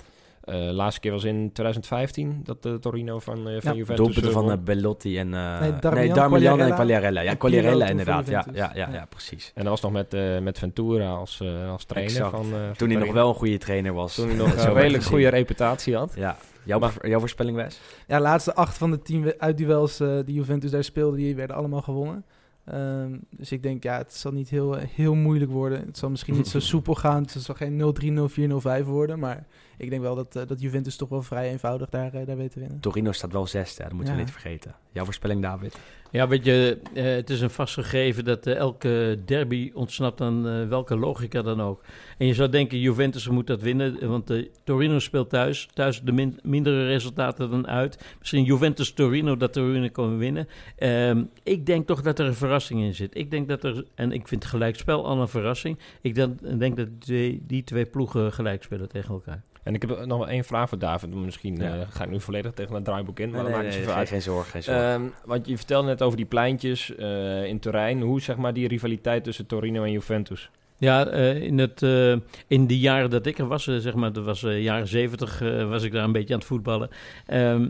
eh, 0.44 0.70
laatste 0.70 1.00
keer 1.00 1.10
was 1.12 1.24
in 1.24 1.52
2015 1.52 2.40
dat 2.44 2.62
de 2.62 2.78
Torino 2.78 3.18
van, 3.18 3.36
eh, 3.36 3.42
van 3.44 3.52
Ja, 3.72 3.78
Juventus... 3.78 3.96
Doelpunten 3.96 4.24
eh, 4.26 4.30
van 4.38 4.50
eh, 4.50 4.58
Bellotti 4.64 5.18
en... 5.18 5.34
eh 5.34 5.60
Nee, 5.60 5.72
Darmian, 6.12 6.60
en 6.60 6.74
Quagliarella. 6.74 7.20
Ja, 7.20 7.34
Quagliarella 7.34 7.86
inderdaad. 7.88 8.28
Ja, 8.28 8.46
ja, 8.52 8.72
ja, 8.74 9.06
precies. 9.08 9.50
En 9.54 9.60
dat 9.62 9.70
was 9.70 9.80
nog 9.80 9.92
met, 9.92 10.14
eh, 10.14 10.38
met 10.38 10.58
Ventura 10.58 11.10
als, 11.10 11.40
eh, 11.40 11.70
als 11.70 11.84
trainer 11.84 12.12
Exact. 12.14 12.30
van... 12.36 12.44
eh, 12.44 12.50
van 12.66 12.76
Toen 12.76 12.90
hij 12.90 12.98
nog 12.98 13.12
wel 13.12 13.28
een 13.28 13.34
goede 13.34 13.58
trainer 13.58 13.92
was. 13.92 14.14
Toen 14.14 14.28
hij 14.28 14.36
nog 14.36 14.60
Zo 14.60 14.68
een 14.68 14.74
redelijk 14.74 15.04
goede 15.04 15.28
reputatie 15.28 15.96
had. 15.96 16.12
Ja. 16.16 16.36
Jouw, 16.64 16.78
Maar- 16.78 17.08
jouw 17.08 17.18
voorspelling, 17.18 17.56
Wes? 17.56 17.80
Ja, 18.06 18.16
de 18.16 18.22
laatste 18.22 18.54
acht 18.54 18.78
van 18.78 18.90
de 18.90 19.02
tien 19.02 19.34
uitduels 19.38 20.00
eh 20.00 20.18
die 20.24 20.34
Juventus 20.34 20.70
daar 20.70 20.84
speelde, 20.84 21.16
die 21.16 21.34
werden 21.36 21.56
allemaal 21.56 21.82
gewonnen. 21.82 22.24
Ehm, 22.64 23.16
dus 23.30 23.52
ik 23.52 23.62
denk, 23.62 23.82
ja, 23.82 23.96
het 23.98 24.14
zal 24.14 24.32
niet 24.32 24.48
heel, 24.48 24.74
heel 24.74 25.14
moeilijk 25.14 25.50
worden. 25.50 25.86
Het 25.86 25.98
zal 25.98 26.10
misschien 26.10 26.34
niet 26.34 26.48
zo 26.48 26.58
soepel 26.72 26.94
gaan. 26.94 27.22
Het 27.22 27.30
zal 27.38 27.54
geen 27.54 27.78
0-3, 27.78 28.10
0-4, 28.10 28.80
0-5 28.82 28.84
worden. 28.86 29.18
Maar 29.18 29.46
ik 29.78 29.90
denk 29.90 30.02
wel 30.02 30.14
dat, 30.14 30.36
eh, 30.36 30.46
dat 30.46 30.60
Juventus 30.60 30.96
toch 30.96 31.08
wel 31.08 31.22
vrij 31.22 31.50
eenvoudig 31.50 31.88
daar, 31.88 32.14
eh, 32.14 32.26
daar 32.26 32.36
weet 32.36 32.52
te 32.52 32.60
winnen. 32.60 32.80
Torino 32.80 33.12
staat 33.12 33.32
wel 33.32 33.46
zesde, 33.46 33.82
dat 33.82 33.92
moeten 33.92 34.14
we 34.14 34.20
niet 34.20 34.30
vergeten. 34.30 34.74
Jouw 34.92 35.04
voorspelling, 35.04 35.42
David? 35.42 35.78
Ja, 36.10 36.28
weet 36.28 36.44
je, 36.44 36.78
eh, 36.94 37.04
het 37.04 37.30
is 37.30 37.40
een 37.40 37.50
vastgegeven 37.50 38.24
dat 38.24 38.46
elke 38.46 39.18
derby 39.24 39.70
ontsnapt 39.74 40.20
aan 40.20 40.68
welke 40.68 40.96
logica 40.96 41.42
dan 41.42 41.62
ook. 41.62 41.82
En 42.18 42.26
je 42.26 42.34
zou 42.34 42.48
denken, 42.48 42.78
Juventus 42.80 43.28
moet 43.28 43.46
dat 43.46 43.60
winnen, 43.62 44.08
want 44.08 44.32
Torino 44.64 44.98
speelt 44.98 45.30
thuis. 45.30 45.68
Thuis 45.72 46.00
de 46.02 46.12
min- 46.12 46.38
mindere 46.42 46.86
resultaten 46.86 47.50
dan 47.50 47.66
uit. 47.66 48.14
Misschien 48.18 48.44
Juventus-Torino 48.44 49.36
dat 49.36 49.52
Torino 49.52 49.88
kan 49.88 50.18
winnen. 50.18 50.48
Ehm, 50.76 51.24
ik 51.42 51.66
denk 51.66 51.86
toch 51.86 52.02
dat 52.02 52.18
er 52.18 52.26
een 52.26 52.34
verrassing 52.34 52.80
in 52.82 52.94
zit. 52.94 53.16
Ik 53.16 53.30
denk 53.30 53.48
dat 53.48 53.64
er, 53.64 53.84
en 53.94 54.12
ik 54.12 54.28
vind 54.28 54.44
gelijkspel 54.44 55.06
al 55.06 55.20
een 55.20 55.28
verrassing. 55.28 55.78
Ik 56.00 56.14
denk, 56.14 56.58
denk 56.58 56.76
dat 56.76 56.88
die, 56.98 57.42
die 57.46 57.64
twee 57.64 57.84
ploegen 57.86 58.32
gelijk 58.32 58.62
spelen 58.62 58.88
tegen 58.88 59.14
elkaar. 59.14 59.42
En 59.64 59.74
ik 59.74 59.82
heb 59.82 60.04
nog 60.04 60.18
wel 60.18 60.28
één 60.28 60.44
vraag 60.44 60.68
voor 60.68 60.78
David. 60.78 61.14
Misschien 61.14 61.56
Ja. 61.56 61.74
eh, 61.74 61.86
ga 61.90 62.04
ik 62.04 62.10
nu 62.10 62.20
volledig 62.20 62.52
tegen 62.52 62.74
het 62.74 62.84
draaiboek 62.84 63.18
in, 63.20 63.30
maar 63.30 63.42
Nee, 63.42 63.42
dat 63.42 63.52
nee, 63.52 63.62
maakt 63.62 63.76
niet 63.76 63.86
nee, 63.86 63.86
zoveel 63.86 63.90
geen, 63.92 64.00
uit. 64.00 64.08
geen 64.08 64.34
zorg, 64.34 64.50
geen 64.50 64.62
zorg. 64.62 64.78
Ehm, 64.78 65.02
want 65.24 65.46
je 65.46 65.56
vertelde 65.56 65.88
net 65.88 66.02
over 66.02 66.16
die 66.16 66.26
pleintjes 66.26 66.94
eh, 66.94 67.44
in 67.44 67.58
Turijn. 67.60 68.00
Hoe 68.00 68.20
zeg 68.20 68.36
maar 68.36 68.52
die 68.54 68.68
rivaliteit 68.68 69.24
tussen 69.24 69.46
Torino 69.46 69.82
en 69.82 69.90
Juventus? 69.92 70.50
Ja, 70.78 71.06
eh, 71.06 71.42
in, 71.42 71.58
het, 71.58 71.82
eh, 71.82 72.14
in 72.46 72.66
de 72.66 72.78
jaren 72.78 73.10
dat 73.10 73.26
ik 73.26 73.38
er 73.38 73.46
was, 73.46 73.64
zeg 73.64 73.94
maar, 73.94 74.12
dat 74.12 74.24
was 74.24 74.42
eh, 74.42 74.62
jaren 74.62 74.88
zeventig, 74.88 75.40
eh, 75.42 75.68
was 75.68 75.82
ik 75.82 75.92
daar 75.92 76.04
een 76.04 76.12
beetje 76.12 76.32
aan 76.34 76.38
het 76.40 76.48
voetballen. 76.48 76.88
Ehm, 77.26 77.68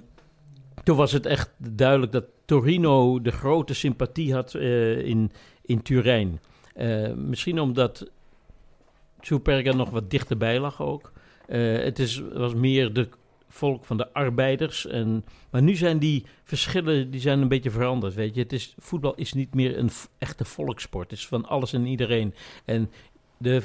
toen 0.84 0.96
was 0.96 1.12
het 1.12 1.26
echt 1.26 1.50
duidelijk 1.58 2.12
dat 2.12 2.24
Torino 2.44 3.20
de 3.22 3.30
grote 3.32 3.74
sympathie 3.74 4.34
had 4.34 4.54
eh, 4.54 4.98
in, 5.06 5.32
in 5.62 5.82
Turijn. 5.82 6.40
Eh, 6.74 7.12
misschien 7.12 7.60
omdat 7.60 8.10
Superga 9.20 9.72
nog 9.72 9.90
wat 9.90 10.10
dichterbij 10.10 10.60
lag 10.60 10.82
ook. 10.82 11.12
Eh, 11.46 11.76
het 11.76 11.98
is, 11.98 12.22
was 12.32 12.54
meer 12.54 12.92
de 12.92 13.08
volk 13.48 13.84
van 13.84 13.96
de 13.96 14.12
arbeiders. 14.12 14.86
En, 14.86 15.24
maar 15.50 15.62
nu 15.62 15.74
zijn 15.74 15.98
die 15.98 16.24
verschillen 16.44 17.10
die 17.10 17.20
zijn 17.20 17.40
een 17.40 17.48
beetje 17.48 17.70
veranderd. 17.70 18.14
Weet 18.14 18.34
je? 18.34 18.40
Het 18.40 18.52
is, 18.52 18.74
voetbal 18.78 19.14
is 19.14 19.32
niet 19.32 19.54
meer 19.54 19.78
een 19.78 19.90
echte 20.18 20.44
volkssport. 20.44 21.10
Het 21.10 21.18
is 21.18 21.26
van 21.26 21.44
alles 21.44 21.72
en 21.72 21.86
iedereen. 21.86 22.34
En 22.64 22.90
de, 23.38 23.62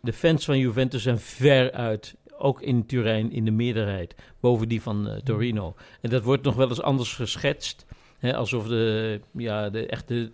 de 0.00 0.12
fans 0.12 0.44
van 0.44 0.58
Juventus 0.58 1.02
zijn 1.02 1.18
ver 1.18 1.72
uit. 1.72 2.16
Ook 2.38 2.62
in 2.62 2.86
Turijn 2.86 3.32
in 3.32 3.44
de 3.44 3.50
meerderheid. 3.50 4.14
Boven 4.40 4.68
die 4.68 4.82
van 4.82 5.08
eh, 5.08 5.16
Torino. 5.16 5.74
En 6.00 6.10
dat 6.10 6.22
wordt 6.22 6.42
nog 6.42 6.54
wel 6.54 6.68
eens 6.68 6.82
anders 6.82 7.14
geschetst. 7.14 7.86
Hè, 8.18 8.36
alsof 8.36 8.66
de, 8.66 9.20
ja, 9.30 9.70
de 9.70 9.86
echte 9.86 10.30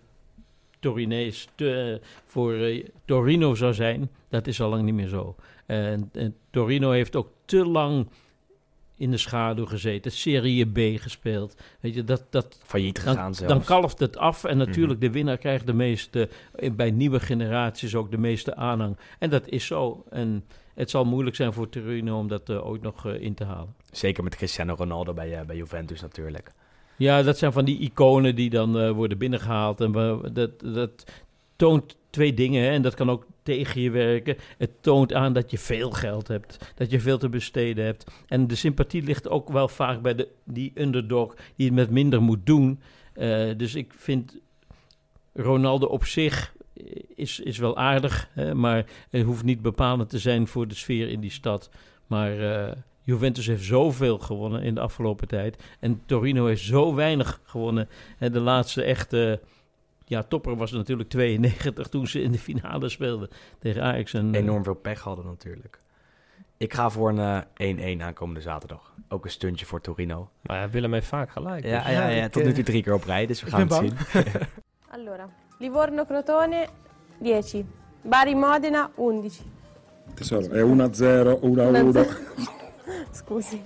Torinees 0.80 1.48
voor 2.24 2.54
eh, 2.54 2.86
Torino 3.04 3.54
zou 3.54 3.74
zijn. 3.74 4.10
Dat 4.28 4.46
is 4.46 4.60
al 4.60 4.68
lang 4.68 4.82
niet 4.82 4.94
meer 4.94 5.08
zo. 5.08 5.36
En, 5.68 6.10
en 6.12 6.36
Torino 6.50 6.90
heeft 6.90 7.16
ook 7.16 7.30
te 7.44 7.66
lang 7.66 8.06
in 8.98 9.10
de 9.10 9.16
schaduw 9.16 9.66
gezeten. 9.66 10.12
Serie 10.12 10.66
B 10.66 11.00
gespeeld. 11.00 11.56
Weet 11.80 11.94
je, 11.94 12.04
dat, 12.04 12.24
dat, 12.30 12.60
Failliet 12.64 12.98
gegaan 12.98 13.16
dan, 13.16 13.34
zelfs. 13.34 13.52
dan 13.52 13.64
kalft 13.64 13.98
het 13.98 14.16
af. 14.16 14.44
En 14.44 14.56
natuurlijk, 14.56 15.00
de 15.00 15.10
winnaar 15.10 15.38
krijgt 15.38 15.66
de 15.66 15.72
meeste, 15.72 16.28
eh, 16.54 16.72
bij 16.72 16.90
nieuwe 16.90 17.20
generaties 17.20 17.94
ook 17.94 18.10
de 18.10 18.18
meeste 18.18 18.54
aanhang. 18.54 18.96
En 19.18 19.30
dat 19.30 19.48
is 19.48 19.66
zo. 19.66 20.04
En 20.10 20.44
het 20.74 20.90
zal 20.90 21.04
moeilijk 21.04 21.36
zijn 21.36 21.52
voor 21.52 21.68
Torino 21.68 22.18
om 22.18 22.28
dat 22.28 22.48
eh, 22.48 22.66
ooit 22.66 22.82
nog 22.82 23.06
eh, 23.06 23.20
in 23.20 23.34
te 23.34 23.44
halen. 23.44 23.74
Zeker 23.90 24.24
met 24.24 24.36
Cristiano 24.36 24.74
Ronaldo 24.74 25.12
bij, 25.12 25.44
bij 25.46 25.56
Juventus 25.56 26.00
natuurlijk. 26.00 26.52
Ja, 26.96 27.22
dat 27.22 27.38
zijn 27.38 27.52
van 27.52 27.64
die 27.64 27.78
iconen 27.78 28.34
die 28.34 28.50
dan 28.50 28.92
worden 28.92 29.18
binnengehaald. 29.18 29.80
En 29.80 29.92
dat, 30.32 30.60
dat 30.60 31.04
toont 31.56 31.96
twee 32.10 32.34
dingen. 32.34 32.62
Hè, 32.62 32.70
en 32.70 32.82
dat 32.82 32.94
kan 32.94 33.10
ook 33.10 33.26
tegen 33.54 33.80
je 33.80 33.90
werken. 33.90 34.36
Het 34.58 34.70
toont 34.80 35.12
aan 35.12 35.32
dat 35.32 35.50
je 35.50 35.58
veel 35.58 35.90
geld 35.90 36.28
hebt. 36.28 36.72
Dat 36.74 36.90
je 36.90 37.00
veel 37.00 37.18
te 37.18 37.28
besteden 37.28 37.84
hebt. 37.84 38.10
En 38.26 38.46
de 38.46 38.54
sympathie 38.54 39.02
ligt 39.02 39.28
ook 39.28 39.48
wel 39.48 39.68
vaak 39.68 40.02
bij 40.02 40.14
de, 40.14 40.28
die 40.44 40.72
underdog 40.74 41.34
die 41.56 41.66
het 41.66 41.74
met 41.74 41.90
minder 41.90 42.22
moet 42.22 42.46
doen. 42.46 42.80
Eh, 43.12 43.48
dus 43.56 43.74
ik 43.74 43.92
vind 43.96 44.38
Ronaldo 45.32 45.86
op 45.86 46.04
zich 46.04 46.54
is, 47.14 47.40
is 47.40 47.58
wel 47.58 47.76
aardig. 47.76 48.28
Hè, 48.32 48.54
maar 48.54 48.84
het 49.10 49.24
hoeft 49.24 49.44
niet 49.44 49.62
bepalend 49.62 50.10
te 50.10 50.18
zijn 50.18 50.46
voor 50.46 50.68
de 50.68 50.74
sfeer 50.74 51.08
in 51.08 51.20
die 51.20 51.30
stad. 51.30 51.70
Maar 52.06 52.38
eh, 52.40 52.76
Juventus 53.02 53.46
heeft 53.46 53.64
zoveel 53.64 54.18
gewonnen 54.18 54.62
in 54.62 54.74
de 54.74 54.80
afgelopen 54.80 55.28
tijd. 55.28 55.62
En 55.80 56.02
Torino 56.06 56.46
heeft 56.46 56.62
zo 56.62 56.94
weinig 56.94 57.40
gewonnen. 57.44 57.88
En 58.18 58.32
de 58.32 58.40
laatste 58.40 58.82
echte 58.82 59.40
ja, 60.08 60.22
topper 60.22 60.56
was 60.56 60.72
natuurlijk 60.72 61.08
92 61.08 61.88
toen 61.88 62.06
ze 62.06 62.22
in 62.22 62.32
de 62.32 62.38
finale 62.38 62.88
speelden 62.88 63.28
tegen 63.58 63.82
Ajax. 63.82 64.14
En, 64.14 64.34
eh, 64.34 64.40
Enorm 64.40 64.64
veel 64.64 64.74
pech 64.74 65.00
hadden 65.00 65.26
natuurlijk. 65.26 65.80
Ik 66.56 66.74
ga 66.74 66.90
voor 66.90 67.08
een 67.08 67.44
eh, 67.54 67.96
1-1 67.98 68.02
aankomende 68.02 68.40
zaterdag. 68.40 68.92
Ook 69.08 69.24
een 69.24 69.30
stuntje 69.30 69.66
voor 69.66 69.80
Torino. 69.80 70.30
Maar 70.40 70.56
ja, 70.56 70.70
Willem 70.70 70.92
heeft 70.92 71.06
vaak 71.06 71.30
gelijk. 71.30 71.64
Ja, 71.64 71.82
dus- 71.82 71.92
ja, 71.92 72.08
ja, 72.08 72.28
tot 72.28 72.42
nu 72.42 72.48
eh, 72.48 72.54
toe 72.54 72.64
drie 72.64 72.82
keer 72.82 72.94
op 72.94 73.04
rij, 73.04 73.26
dus 73.26 73.42
we 73.42 73.50
gaan 73.50 73.60
het 73.60 73.72
zien. 73.72 73.96
Allora, 74.94 75.28
Livorno-Crotone 75.58 76.66
10, 77.22 77.70
Bari-Modena 78.02 78.90
11. 78.96 79.42
Tesoro, 80.14 80.48
è 80.48 80.62
1-0, 80.62 81.38
1-1. 81.40 82.08
Scusi. 83.18 83.60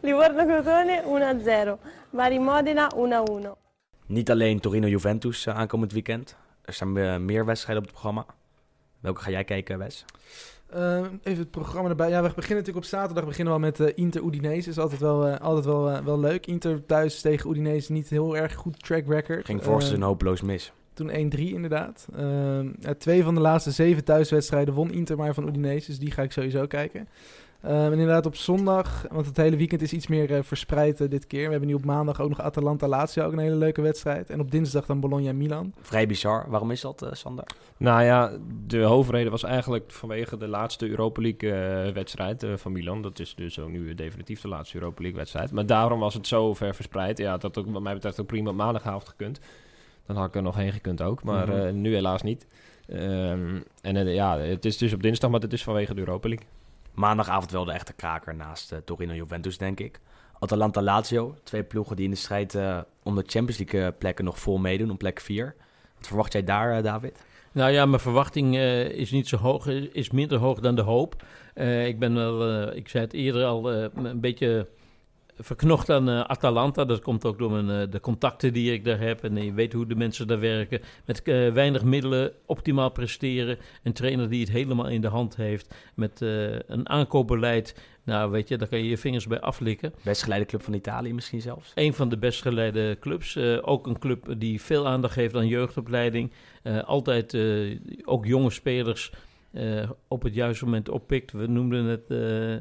Livorno-Crotone 0.00 1.02
1-0, 1.02 1.78
Bari-Modena 2.10 2.90
1-1. 2.96 3.63
Niet 4.06 4.30
alleen 4.30 4.60
Torino-Juventus 4.60 5.46
eh, 5.46 5.56
aankomend 5.56 5.92
weekend. 5.92 6.36
Er 6.64 6.72
staan 6.72 6.98
eh, 6.98 7.16
meer 7.16 7.44
wedstrijden 7.44 7.82
op 7.84 7.88
het 7.90 8.00
programma. 8.00 8.26
Welke 9.00 9.20
ga 9.20 9.30
jij 9.30 9.44
kijken, 9.44 9.78
Wes? 9.78 10.04
Eh, 10.74 11.02
even 11.22 11.42
het 11.42 11.50
programma 11.50 11.88
erbij. 11.88 12.08
Ja, 12.08 12.22
we 12.22 12.28
beginnen 12.34 12.58
natuurlijk 12.58 12.84
op 12.84 12.90
zaterdag 12.90 13.24
beginnen 13.24 13.54
we 13.54 13.60
al 13.60 13.64
met 13.66 13.80
eh, 13.80 13.92
Inter 13.94 14.22
Udinese. 14.24 14.68
is 14.68 14.78
altijd 14.78 15.00
wel, 15.00 15.36
altijd 15.36 15.64
wel, 15.64 16.02
wel 16.04 16.20
leuk. 16.20 16.46
Inter 16.46 16.86
thuis 16.86 17.20
tegen 17.20 17.50
Udinese 17.50 17.92
niet 17.92 18.08
heel 18.08 18.36
erg 18.36 18.54
goed 18.54 18.82
track 18.82 19.06
record. 19.06 19.44
Ging 19.44 19.62
vorig 19.62 19.80
Eh, 19.80 19.86
seizoen 19.86 20.06
hopeloos 20.06 20.40
mis. 20.40 20.72
Toen 20.92 21.10
1-3 21.10 21.52
inderdaad. 21.52 22.08
Ehm, 22.16 22.68
twee 22.98 23.22
van 23.22 23.34
de 23.34 23.40
laatste 23.40 23.70
zeven 23.70 24.04
thuiswedstrijden 24.04 24.74
won 24.74 24.92
Inter 24.92 25.16
maar 25.16 25.34
van 25.34 25.48
Udinese. 25.48 25.86
Dus 25.86 25.98
die 25.98 26.10
ga 26.10 26.22
ik 26.22 26.32
sowieso 26.32 26.66
kijken. 26.66 27.08
Ehm, 27.64 27.74
en 27.74 27.92
inderdaad 27.92 28.26
op 28.26 28.36
zondag, 28.36 29.06
want 29.10 29.26
het 29.26 29.36
hele 29.36 29.56
weekend 29.56 29.82
is 29.82 29.92
iets 29.92 30.06
meer 30.06 30.34
eh, 30.34 30.42
verspreid 30.42 31.00
eh, 31.00 31.10
dit 31.10 31.26
keer. 31.26 31.44
We 31.44 31.50
hebben 31.50 31.68
nu 31.68 31.74
op 31.74 31.84
maandag 31.84 32.20
ook 32.20 32.28
nog 32.28 32.40
Atalanta-Lazio, 32.40 33.24
ook 33.24 33.32
een 33.32 33.38
hele 33.38 33.54
leuke 33.56 33.80
wedstrijd. 33.82 34.30
En 34.30 34.40
op 34.40 34.50
dinsdag 34.50 34.86
dan 34.86 35.00
Bologna-Milan. 35.00 35.72
Vrij 35.80 36.06
bizar. 36.06 36.44
Waarom 36.48 36.70
is 36.70 36.80
dat, 36.80 37.02
eh, 37.02 37.12
Sander? 37.12 37.44
Nou 37.76 38.02
ja, 38.02 38.32
de 38.66 38.82
hoofdreden 38.82 39.30
was 39.30 39.42
eigenlijk 39.42 39.92
vanwege 39.92 40.36
de 40.36 40.48
laatste 40.48 40.88
Europa 40.88 41.22
League-wedstrijd 41.22 42.42
eh, 42.42 42.50
van 42.56 42.72
Milan. 42.72 43.02
Dat 43.02 43.18
is 43.18 43.34
dus 43.34 43.58
ook 43.58 43.68
nu 43.70 43.94
definitief 43.94 44.40
de 44.40 44.48
laatste 44.48 44.76
Europa 44.78 45.00
League-wedstrijd. 45.02 45.50
Maar 45.52 45.66
daarom 45.66 46.00
was 46.00 46.14
het 46.14 46.26
zo 46.26 46.54
ver 46.54 46.74
verspreid. 46.74 47.18
Ja, 47.18 47.30
dat 47.32 47.42
had 47.42 47.58
ook 47.58 47.72
wat 47.72 47.82
mij 47.82 47.94
betreft 47.94 48.20
ook 48.20 48.26
prima 48.26 48.50
op 48.50 48.56
maandagavond 48.56 49.08
gekund. 49.08 49.40
Dan 50.06 50.16
had 50.16 50.26
ik 50.28 50.34
er 50.34 50.42
nog 50.42 50.56
heen 50.56 50.72
gekund 50.72 51.02
ook, 51.02 51.22
maar 51.22 51.48
Mhm. 51.48 51.58
eh, 51.66 51.72
nu 51.72 51.94
helaas 51.94 52.22
niet. 52.22 52.46
Ehm, 52.88 53.56
en 53.82 54.06
ja, 54.06 54.38
het 54.38 54.64
is 54.64 54.78
dus 54.78 54.92
op 54.92 55.02
dinsdag, 55.02 55.30
maar 55.30 55.40
het 55.40 55.52
is 55.52 55.62
vanwege 55.64 55.94
de 55.94 56.00
Europa 56.00 56.28
League. 56.28 56.46
Maandagavond 56.94 57.50
wel 57.50 57.64
de 57.64 57.72
echte 57.72 57.92
kraker 57.92 58.34
naast 58.34 58.72
eh, 58.72 58.78
Torino-Juventus, 58.78 59.58
denk 59.58 59.80
ik. 59.80 60.00
Atalanta-Lazio, 60.38 61.34
twee 61.42 61.62
ploegen 61.62 61.96
die 61.96 62.04
in 62.04 62.10
de 62.10 62.16
strijd 62.16 62.54
uh, 62.54 62.78
om 63.02 63.14
de 63.14 63.24
Champions 63.26 63.58
League 63.58 63.92
plekken 63.92 64.24
nog 64.24 64.38
vol 64.38 64.58
meedoen, 64.58 64.90
om 64.90 64.96
plek 64.96 65.20
4. 65.20 65.54
Wat 65.96 66.06
verwacht 66.06 66.32
jij 66.32 66.44
daar, 66.44 66.82
David? 66.82 67.24
Nou 67.52 67.70
ja, 67.70 67.86
mijn 67.86 68.00
verwachting 68.00 68.56
is 68.88 69.10
niet 69.10 69.28
zo 69.28 69.36
hoog, 69.36 69.66
is 69.66 70.10
minder 70.10 70.38
hoog 70.38 70.60
dan 70.60 70.74
de 70.74 70.82
hoop. 70.82 71.22
ik 71.84 71.98
ben 71.98 72.14
wel, 72.14 72.72
ik 72.76 72.88
zei 72.88 73.04
het 73.04 73.12
eerder 73.12 73.44
al, 73.44 73.72
een 73.72 74.20
beetje 74.20 74.68
verknocht 75.38 75.90
aan 75.90 76.08
uh, 76.08 76.20
Atalanta. 76.20 76.84
Dat 76.84 77.00
komt 77.00 77.24
ook 77.24 77.38
door 77.38 77.50
mijn, 77.50 77.80
uh, 77.80 77.90
de 77.92 78.00
contacten 78.00 78.52
die 78.52 78.72
ik 78.72 78.84
daar 78.84 79.00
heb. 79.00 79.24
En 79.24 79.44
je 79.44 79.52
weet 79.52 79.72
hoe 79.72 79.86
de 79.86 79.94
mensen 79.94 80.26
daar 80.26 80.40
werken. 80.40 80.80
Met 81.04 81.20
uh, 81.24 81.52
weinig 81.52 81.84
middelen 81.84 82.32
optimaal 82.46 82.90
presteren. 82.90 83.58
Een 83.82 83.92
trainer 83.92 84.28
die 84.28 84.40
het 84.40 84.50
helemaal 84.50 84.88
in 84.88 85.00
de 85.00 85.08
hand 85.08 85.36
heeft. 85.36 85.74
Met 85.94 86.20
een 86.66 86.88
aankoopbeleid. 86.88 87.80
Nou, 88.04 88.30
weet 88.30 88.48
je, 88.48 88.56
daar 88.56 88.68
kan 88.68 88.78
je 88.78 88.88
je 88.88 88.98
vingers 88.98 89.26
bij 89.26 89.40
aflikken. 89.40 89.94
Best 90.02 90.22
geleide 90.22 90.46
club 90.46 90.62
van 90.62 90.74
Italië 90.74 91.12
misschien 91.12 91.40
zelfs? 91.40 91.72
Een 91.74 91.94
van 91.94 92.08
de 92.08 92.18
best 92.18 92.42
geleide 92.42 92.96
clubs. 93.00 93.36
ook 93.62 93.86
een 93.86 93.98
club 93.98 94.34
die 94.38 94.60
veel 94.60 94.86
aandacht 94.86 95.14
heeft 95.14 95.34
aan 95.34 95.46
jeugdopleiding. 95.46 96.32
altijd 96.84 97.36
ook 98.04 98.26
jonge 98.26 98.50
spelers 98.50 99.12
op 100.08 100.22
het 100.22 100.34
juiste 100.34 100.64
moment 100.64 100.88
oppikt. 100.88 101.32
We 101.32 101.46
noemden 101.46 101.84
het 101.84 102.04
uh, 102.08 102.56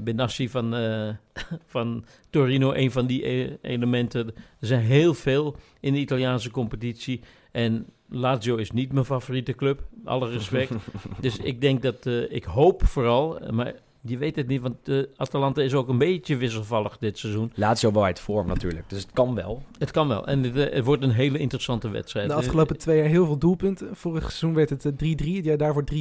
Benassi 0.00 0.48
van, 0.48 0.74
uh, 0.74 1.08
van 1.66 2.04
Torino, 2.30 2.72
een 2.72 2.90
van 2.90 3.06
die 3.06 3.28
e 3.28 3.56
elementen. 3.62 4.26
Er 4.60 4.66
zijn 4.66 4.80
heel 4.80 5.14
veel 5.14 5.56
in 5.80 5.92
de 5.92 5.98
Italiaanse 5.98 6.50
competitie. 6.50 7.20
En 7.52 7.86
Lazio 8.08 8.56
is 8.56 8.70
niet 8.70 8.92
mijn 8.92 9.04
favoriete 9.04 9.54
club, 9.54 9.82
alle 10.04 10.30
respect. 10.30 10.72
dus 11.20 11.36
ik 11.36 11.60
denk 11.60 11.82
dat, 11.82 12.06
uh, 12.06 12.32
ik 12.32 12.44
hoop 12.44 12.86
vooral, 12.86 13.40
maar 13.50 13.74
je 14.06 14.18
weet 14.18 14.36
het 14.36 14.46
niet, 14.46 14.60
want 14.60 14.88
uh, 14.88 15.02
Atalanta 15.16 15.62
is 15.62 15.74
ook 15.74 15.88
een 15.88 15.98
beetje 15.98 16.36
wisselvallig 16.36 16.98
dit 16.98 17.18
seizoen. 17.18 17.52
Lazio 17.54 17.92
wel 17.92 18.04
uit 18.04 18.20
vorm 18.20 18.46
natuurlijk, 18.46 18.88
dus 18.88 19.02
het 19.02 19.12
kan 19.12 19.34
wel. 19.34 19.62
Het 19.78 19.90
kan 19.90 20.08
wel 20.08 20.26
en 20.26 20.42
het, 20.42 20.54
het 20.54 20.84
wordt 20.84 21.02
een 21.02 21.10
hele 21.10 21.38
interessante 21.38 21.88
wedstrijd. 21.88 22.28
De 22.28 22.34
afgelopen 22.34 22.78
twee 22.78 22.98
jaar 22.98 23.06
heel 23.06 23.26
veel 23.26 23.38
doelpunten. 23.38 23.96
Vorig 23.96 24.22
seizoen 24.22 24.54
werd 24.54 24.70
het 24.70 24.84
3-3, 24.84 24.96
het 24.96 25.44
jaar 25.44 25.56
daarvoor 25.56 25.84
3-4. 25.94 25.96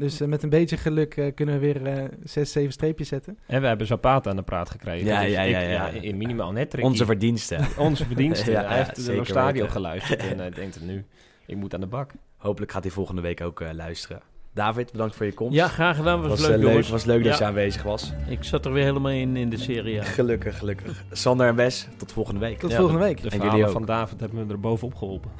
Dus 0.00 0.20
uh, 0.20 0.28
met 0.28 0.42
een 0.42 0.48
beetje 0.48 0.76
geluk 0.76 1.16
uh, 1.16 1.34
kunnen 1.34 1.54
we 1.54 1.60
weer 1.60 1.98
uh, 1.98 2.04
zes, 2.22 2.52
zeven 2.52 2.72
streepjes 2.72 3.08
zetten. 3.08 3.38
En 3.46 3.60
we 3.60 3.66
hebben 3.66 3.86
Zapata 3.86 4.30
aan 4.30 4.36
de 4.36 4.42
praat 4.42 4.70
gekregen. 4.70 5.06
Ja, 5.06 5.22
dus 5.22 5.32
ja, 5.32 5.42
ja, 5.42 5.88
in 5.88 6.16
minimaal 6.16 6.52
net 6.52 6.80
Onze 6.80 7.04
verdiensten. 7.04 7.66
Onze 7.78 8.06
verdiensten. 8.12 8.52
ja, 8.52 8.64
hij 8.64 8.76
heeft 8.76 9.06
ja, 9.06 9.12
de 9.12 9.24
stadion 9.24 9.70
geluisterd 9.70 10.20
en 10.20 10.38
hij 10.38 10.50
denkt 10.60 10.80
nu, 10.80 11.04
ik 11.46 11.56
moet 11.56 11.74
aan 11.74 11.80
de 11.80 11.86
bak. 11.86 12.12
Hopelijk 12.36 12.72
gaat 12.72 12.82
hij 12.82 12.92
volgende 12.92 13.20
week 13.20 13.40
ook 13.40 13.62
luisteren. 13.72 14.20
David, 14.54 14.92
bedankt 14.92 15.16
voor 15.16 15.26
je 15.26 15.32
komst. 15.32 15.54
Ja, 15.54 15.68
graag 15.68 15.96
gedaan. 15.96 16.20
Was, 16.20 16.28
was 16.28 16.48
leuk, 16.48 16.62
leuk. 16.62 16.86
was 16.86 17.04
leuk 17.04 17.24
dat 17.24 17.38
je 17.38 17.44
aanwezig 17.44 17.82
was. 17.82 18.12
Ik 18.28 18.44
zat 18.44 18.64
er 18.64 18.72
weer 18.72 18.84
helemaal 18.84 19.12
in 19.12 19.36
in 19.36 19.50
de 19.50 19.56
serie. 19.58 20.02
Gelukkig, 20.02 20.58
gelukkig. 20.58 21.04
Sander 21.12 21.46
en 21.48 21.54
Wes, 21.54 21.88
tot 21.96 22.12
volgende 22.12 22.40
week. 22.40 22.58
Tot 22.58 22.74
volgende 22.74 23.00
week. 23.00 23.16
De, 23.16 23.28
de 23.28 23.36
verhalen 23.36 23.70
van 23.70 23.84
David 23.84 24.20
hebben 24.20 24.46
me 24.46 24.52
er 24.52 24.60
bovenop 24.60 24.94
geholpen. 24.94 25.30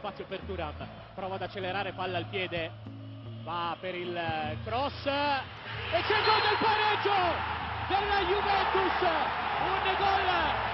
Spazio 0.00 0.24
per 0.24 0.40
Turam, 0.46 0.72
prova 1.14 1.34
ad 1.34 1.42
accelerare, 1.42 1.92
palla 1.92 2.16
al 2.16 2.24
piede, 2.24 2.72
va 3.44 3.76
per 3.78 3.94
il 3.94 4.16
cross. 4.64 5.04
E 5.04 6.00
c'è 6.08 6.16
il 6.16 6.24
gol 6.24 6.40
del 6.40 6.56
pareggio 6.56 7.16
della 7.84 8.20
Juventus, 8.24 8.96
un 9.60 9.84
gol 10.00 10.28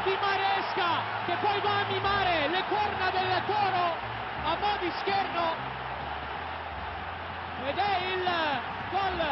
di 0.06 0.14
Maresca 0.22 0.90
che 1.26 1.34
poi 1.42 1.60
va 1.60 1.80
a 1.80 1.90
mimare 1.90 2.48
le 2.54 2.62
corna 2.70 3.10
del 3.10 3.42
toro 3.50 3.82
a 4.46 4.56
mo' 4.62 4.78
di 4.78 4.92
scherno. 5.00 5.44
Ed 7.66 7.76
è 7.78 7.96
il 8.14 8.30
gol 8.94 9.26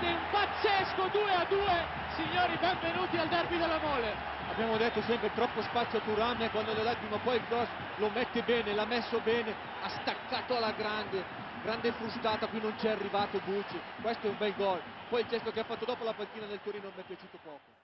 di 0.00 0.06
un 0.06 0.18
pazzesco 0.32 1.08
2 1.12 1.32
a 1.32 1.46
2 1.48 1.86
signori 2.16 2.58
benvenuti 2.58 3.16
al 3.16 3.28
derby 3.28 3.56
della 3.56 3.78
Mole 3.78 4.37
abbiamo 4.58 4.76
detto 4.76 5.00
sempre 5.02 5.32
troppo 5.34 5.62
spazio 5.62 5.98
a 5.98 6.02
Turam 6.02 6.50
quando 6.50 6.74
le 6.74 6.82
dà 6.82 6.92
prima 6.96 7.16
poi 7.18 7.36
il 7.36 7.46
cross 7.46 7.68
lo 7.98 8.10
mette 8.10 8.42
bene, 8.42 8.74
l'ha 8.74 8.86
messo 8.86 9.20
bene, 9.20 9.54
ha 9.82 9.88
staccato 9.88 10.56
alla 10.56 10.72
grande, 10.72 11.24
grande 11.62 11.92
frustata, 11.92 12.48
qui 12.48 12.60
non 12.60 12.74
c'è 12.74 12.90
arrivato 12.90 13.40
Bucci, 13.44 13.78
questo 14.02 14.26
è 14.26 14.30
un 14.30 14.36
bel 14.36 14.54
gol. 14.56 14.80
Poi 15.08 15.20
il 15.20 15.28
gesto 15.28 15.52
che 15.52 15.60
ha 15.60 15.64
fatto 15.64 15.84
dopo 15.84 16.02
la 16.02 16.12
panchina 16.12 16.46
del 16.46 16.58
Torino 16.64 16.90
mi 16.92 17.02
è 17.02 17.04
piaciuto 17.06 17.38
poco. 17.40 17.77